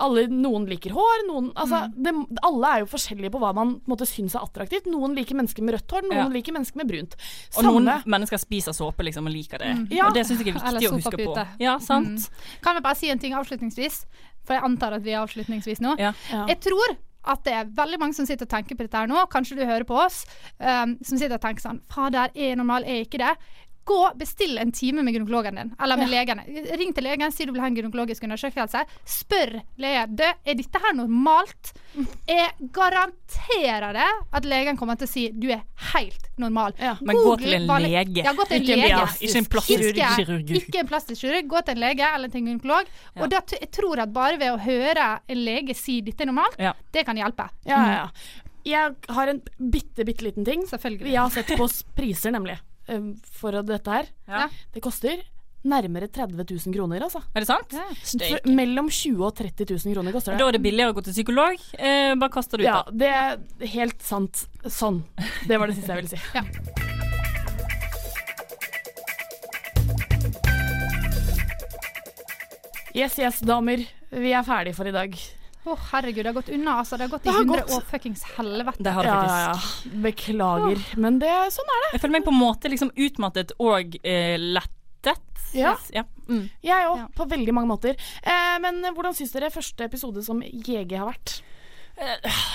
alle, 0.00 0.26
Noen 0.32 0.64
liker 0.66 0.94
hår, 0.96 1.26
noen 1.28 1.50
altså, 1.58 1.84
det, 1.92 2.12
Alle 2.42 2.70
er 2.74 2.82
jo 2.82 2.88
forskjellige 2.90 3.32
på 3.34 3.40
hva 3.42 3.52
man 3.54 3.74
på 3.82 3.92
måte, 3.92 4.08
syns 4.08 4.34
er 4.38 4.46
attraktivt. 4.46 4.88
Noen 4.90 5.14
liker 5.18 5.36
mennesker 5.38 5.64
med 5.64 5.76
rødt 5.76 5.94
hår, 5.94 6.06
noen 6.08 6.16
Ja. 6.22 6.26
liker 6.32 6.56
mennesker 6.56 6.80
med 6.80 6.88
brunt. 6.88 7.16
Og 7.56 7.68
noen 7.68 7.90
mennesker 8.06 8.40
spiser 8.40 8.72
såpe 8.76 9.04
liksom 9.06 9.28
og 9.28 9.34
liker 9.34 9.62
det. 9.62 9.70
Ja. 9.94 10.08
Og 10.08 10.14
det 10.16 10.26
syns 10.26 10.42
jeg 10.42 10.54
er 10.54 10.58
viktig 10.58 10.90
å 10.90 10.96
huske 10.96 11.22
på. 11.22 11.46
Ja, 11.62 11.78
sant? 11.78 12.30
Kan 12.64 12.76
vi 12.76 12.84
bare 12.84 12.98
si 12.98 13.10
en 13.10 13.18
ting 13.22 13.36
avslutningsvis? 13.38 14.04
For 14.42 14.56
jeg 14.56 14.64
antar 14.66 14.96
at 14.96 15.04
vi 15.04 15.14
er 15.14 15.22
avslutningsvis 15.22 15.82
nå. 15.84 15.96
Ja. 16.00 16.12
Ja. 16.32 16.46
Jeg 16.50 16.60
tror 16.66 16.96
at 17.24 17.44
det 17.46 17.52
er 17.54 17.68
veldig 17.70 18.00
mange 18.02 18.16
som 18.18 18.26
sitter 18.26 18.48
og 18.48 18.50
tenker 18.50 18.74
på 18.74 18.82
dette 18.82 18.98
her 18.98 19.06
nå, 19.06 19.20
kanskje 19.30 19.60
du 19.60 19.62
hører 19.62 19.86
på 19.86 19.94
oss, 19.94 20.24
um, 20.58 20.96
som 21.06 21.20
sitter 21.20 21.36
og 21.38 21.44
tenker 21.44 21.62
sånn 21.62 21.78
Fader, 21.92 22.32
er 22.34 22.48
jeg 22.50 22.58
normal, 22.58 22.82
er 22.82 22.98
jeg 22.98 23.06
ikke 23.06 23.22
det? 23.22 23.36
Gå, 23.84 24.12
Bestill 24.14 24.58
en 24.62 24.70
time 24.72 25.02
med 25.02 25.14
gynekologen 25.14 25.56
din, 25.58 25.72
eller 25.82 25.96
med 25.98 26.10
legen. 26.12 26.40
Ring 26.78 26.92
til 26.94 27.02
legen, 27.02 27.32
si 27.34 27.44
du 27.48 27.50
vil 27.52 27.60
ha 27.64 27.66
en 27.66 27.74
gynekologisk 27.74 28.22
undersøkelse. 28.22 28.84
Spør 29.04 29.56
legen 29.82 30.14
du, 30.16 30.22
er 30.22 30.54
dette 30.54 30.82
her 30.84 30.94
normalt. 30.94 31.72
Jeg 32.28 32.52
garanterer 32.72 33.92
det 33.98 34.06
at 34.38 34.46
legen 34.48 34.78
kommer 34.78 34.96
til 35.00 35.08
å 35.08 35.12
si 35.12 35.24
du 35.34 35.48
er 35.52 35.64
helt 35.92 36.30
normal. 36.40 36.76
Ja. 36.78 36.94
Men 37.02 37.18
gå 37.24 37.34
til 37.42 37.56
en 37.58 37.66
lege. 37.82 38.22
Ja, 38.22 38.34
gå 38.38 38.46
til 38.46 38.60
en 38.60 38.62
Ikke 38.62 38.78
lege. 38.78 38.92
Ja, 38.94 39.02
ikke 39.18 39.42
en 39.42 39.50
plastisk 39.56 39.98
kirurg. 40.20 40.54
ikke 40.62 40.82
en 40.84 40.90
plastisk 40.92 41.24
kirurg. 41.26 41.50
Gå 41.50 41.64
til 41.66 41.76
en 41.76 41.82
lege 41.82 42.12
eller 42.14 42.32
til 42.32 42.42
en 42.42 42.52
gynekolog. 42.52 42.94
Ja. 43.16 43.22
Og 43.24 43.34
da, 43.34 43.42
jeg 43.58 43.70
tror 43.74 44.04
at 44.06 44.14
bare 44.14 44.38
ved 44.40 44.54
å 44.54 44.62
høre 44.62 45.10
en 45.28 45.44
lege 45.44 45.74
si 45.76 46.00
'dette 46.02 46.22
er 46.22 46.30
normalt', 46.30 46.58
Ja. 46.58 46.72
det 46.92 47.04
kan 47.04 47.16
hjelpe. 47.16 47.50
Ja, 47.66 47.82
ja, 47.82 47.92
ja. 47.92 48.08
Jeg 48.64 48.94
har 49.08 49.26
en 49.28 49.40
bitte, 49.58 50.04
bitte 50.06 50.22
liten 50.22 50.44
ting. 50.44 50.62
Selvfølgelig. 50.66 51.04
Vi 51.04 51.16
har 51.16 51.30
sett 51.30 51.48
på 51.58 51.66
priser, 51.96 52.30
nemlig, 52.30 52.58
eh, 52.88 53.12
for 53.38 53.62
dette 53.62 53.90
her. 53.98 54.10
Ja. 54.28 54.48
Det 54.74 54.82
koster 54.84 55.22
nærmere 55.62 56.08
30 56.10 56.42
000 56.42 56.74
kroner, 56.74 57.04
altså. 57.06 57.20
Er 57.34 57.44
det 57.44 57.46
sant? 57.46 57.70
Ja. 57.76 57.84
For 58.18 58.50
mellom 58.50 58.88
20 58.90 59.14
000 59.14 59.26
og 59.28 59.36
30 59.38 59.68
000 59.76 59.94
kroner 59.94 60.12
koster 60.16 60.34
det. 60.34 60.40
Da 60.42 60.48
er 60.50 60.56
det 60.58 60.62
billigere 60.64 60.90
å 60.90 60.96
gå 60.96 61.04
til 61.06 61.14
psykolog. 61.14 61.66
Eh, 61.78 62.14
bare 62.18 62.34
kaster 62.34 62.58
det 62.58 62.66
ut, 62.66 62.70
Ja, 62.70 62.82
da. 62.82 62.96
det 63.04 63.12
er 63.14 63.74
helt 63.76 64.02
sant. 64.02 64.46
Sånn. 64.66 65.04
Det 65.46 65.60
var 65.60 65.70
det 65.70 65.78
siste 65.78 65.94
jeg 65.94 66.02
ville 66.02 66.16
si. 66.16 66.22
Ja. 66.34 66.42
Yes, 72.94 73.16
yes, 73.18 73.40
damer. 73.40 73.86
Vi 74.12 74.32
er 74.36 74.44
ferdige 74.44 74.76
for 74.76 74.88
i 74.88 74.92
dag. 74.92 75.14
Å, 75.64 75.76
herregud, 75.92 76.24
det 76.24 76.30
har 76.32 76.34
gått 76.40 76.48
unna. 76.50 76.72
Altså. 76.82 76.96
Det 76.98 77.04
har 77.06 77.12
gått 77.12 77.22
i 77.26 77.28
Det 77.28 77.34
har 77.36 77.44
100 77.44 77.60
gått. 77.62 77.74
år 77.76 77.84
fuckings 77.90 78.22
helvete. 78.36 78.82
Det 78.82 78.92
har 78.96 79.02
det 79.06 79.12
faktisk. 79.14 79.84
ja, 79.86 79.92
ja. 79.92 80.00
Beklager. 80.08 80.82
Men 81.04 81.18
det, 81.22 81.30
sånn 81.54 81.70
er 81.76 81.84
det. 81.84 81.90
Jeg 81.94 82.00
føler 82.02 82.16
meg 82.18 82.24
på 82.26 82.32
en 82.34 82.40
måte 82.40 82.72
liksom 82.72 82.90
utmattet 82.96 83.52
og 83.62 83.96
eh, 84.02 84.34
lettet. 84.38 85.20
Ja. 85.54 85.76
ja. 85.92 86.02
Mm. 86.28 86.46
Jeg 86.64 86.86
òg, 86.88 86.98
Ja. 87.04 87.06
på 87.14 87.26
veldig 87.28 87.52
mange 87.54 87.68
måter. 87.68 87.94
Eh, 88.24 88.58
men 88.64 88.82
hvordan 88.94 89.14
syns 89.14 89.32
dere 89.36 89.50
første 89.54 89.84
episode 89.84 90.22
som 90.24 90.40
JG 90.42 90.96
har 90.98 91.10
vært? 91.12 91.42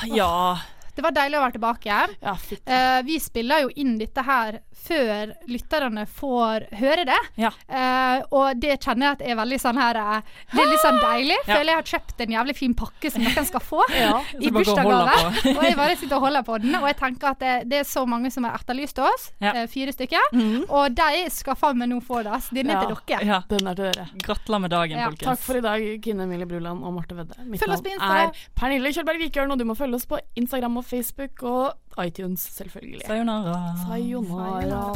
ja. 0.09 0.57
Det 0.97 1.03
var 1.05 1.13
deilig 1.13 1.37
å 1.37 1.43
være 1.43 1.53
tilbake. 1.59 1.97
Ja, 2.23 2.33
fytti. 2.41 2.65
Eh, 2.73 3.01
vi 3.05 3.19
spiller 3.21 3.67
jo 3.67 3.69
inn 3.77 3.99
dette 3.99 4.23
her 4.25 4.55
før 4.87 5.33
lytterne 5.51 6.05
får 6.07 6.65
høre 6.79 7.03
det. 7.09 7.17
Ja. 7.41 7.51
Uh, 7.69 8.23
og 8.39 8.59
det 8.61 8.77
kjenner 8.83 9.09
jeg 9.09 9.17
at 9.17 9.23
er 9.27 9.37
veldig 9.39 9.59
sånn 9.61 9.77
her 9.79 9.97
eh, 10.01 10.21
Det 10.53 10.61
er 10.63 10.69
litt 10.71 10.83
sånn 10.83 10.99
deilig. 11.03 11.37
Ja. 11.43 11.57
Føler 11.57 11.71
jeg 11.73 11.79
har 11.81 11.89
kjøpt 11.91 12.23
en 12.25 12.33
jævlig 12.37 12.55
fin 12.57 12.75
pakke 12.77 13.11
som 13.13 13.23
noen 13.25 13.47
skal 13.49 13.63
få 13.63 13.81
Ja, 13.97 14.21
i 14.39 14.51
bursdagsgave. 14.53 15.17
og 15.57 15.63
jeg 15.67 15.77
bare 15.79 15.97
sitter 15.99 16.17
og 16.19 16.25
holder 16.27 16.45
på 16.47 16.57
den. 16.63 16.75
Og 16.79 16.87
jeg 16.89 16.97
tenker 17.01 17.31
at 17.33 17.43
det, 17.43 17.55
det 17.71 17.81
er 17.83 17.87
så 17.89 18.05
mange 18.09 18.31
som 18.33 18.47
har 18.47 18.57
etterlyst 18.59 18.99
oss. 19.03 19.29
Ja. 19.43 19.53
eh, 19.63 19.67
fire 19.71 19.93
stykker. 19.95 20.31
Og 20.67 20.95
de 20.97 21.09
skal 21.33 21.57
faen 21.59 21.79
meg 21.81 21.91
nå 21.91 21.99
få 22.05 22.21
det. 22.27 22.39
Så 22.47 22.55
Den 22.57 22.71
er 22.73 22.85
til 22.85 22.95
dere. 22.95 23.21
ja. 23.27 23.41
Den 23.51 23.67
er 23.71 23.77
til 23.77 23.89
dere. 23.91 24.07
Gratulerer 24.23 24.63
med 24.65 24.73
dagen, 24.73 24.97
Ja, 24.97 25.09
folkens. 25.11 25.27
Takk 25.27 25.43
for 25.45 25.59
i 25.59 25.63
dag, 25.65 25.87
Kine 26.03 26.23
Emilie 26.27 26.47
Bruland 26.49 26.83
og 26.85 26.93
Marte 26.97 27.17
Vedde. 27.17 27.37
Mitt 27.45 27.61
Følg 27.61 27.75
oss 27.77 27.83
på 27.85 27.91
navn 27.91 27.99
Insta. 27.99 28.21
er 28.23 28.53
Pernille 28.57 28.93
Kjølberg 28.95 29.21
Vikørn, 29.25 29.51
og 29.53 29.59
du 29.61 29.65
må 29.67 29.75
følge 29.77 29.99
oss 29.99 30.07
på 30.09 30.19
Instagram 30.39 30.79
og 30.81 30.85
Facebook 30.87 31.43
og 31.43 31.73
iTunes, 31.97 32.37
selvfølgelig. 32.37 33.01
Sayonara. 33.05 33.75
Sayonara. 33.87 34.93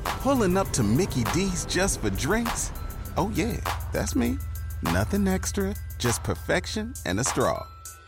Pulling 0.04 0.58
up 0.58 0.70
to 0.70 0.84
Mickey 0.84 1.24
D's 1.34 1.66
just 1.66 2.02
for 2.02 2.12
drinks? 2.12 2.72
Oh, 3.18 3.32
yeah, 3.34 3.58
that's 3.92 4.16
me. 4.16 4.38
Nothing 4.84 5.28
extra, 5.28 5.74
just 5.98 6.24
perfection 6.24 6.94
and 7.08 7.20
a 7.20 7.24
straw. 7.24 7.66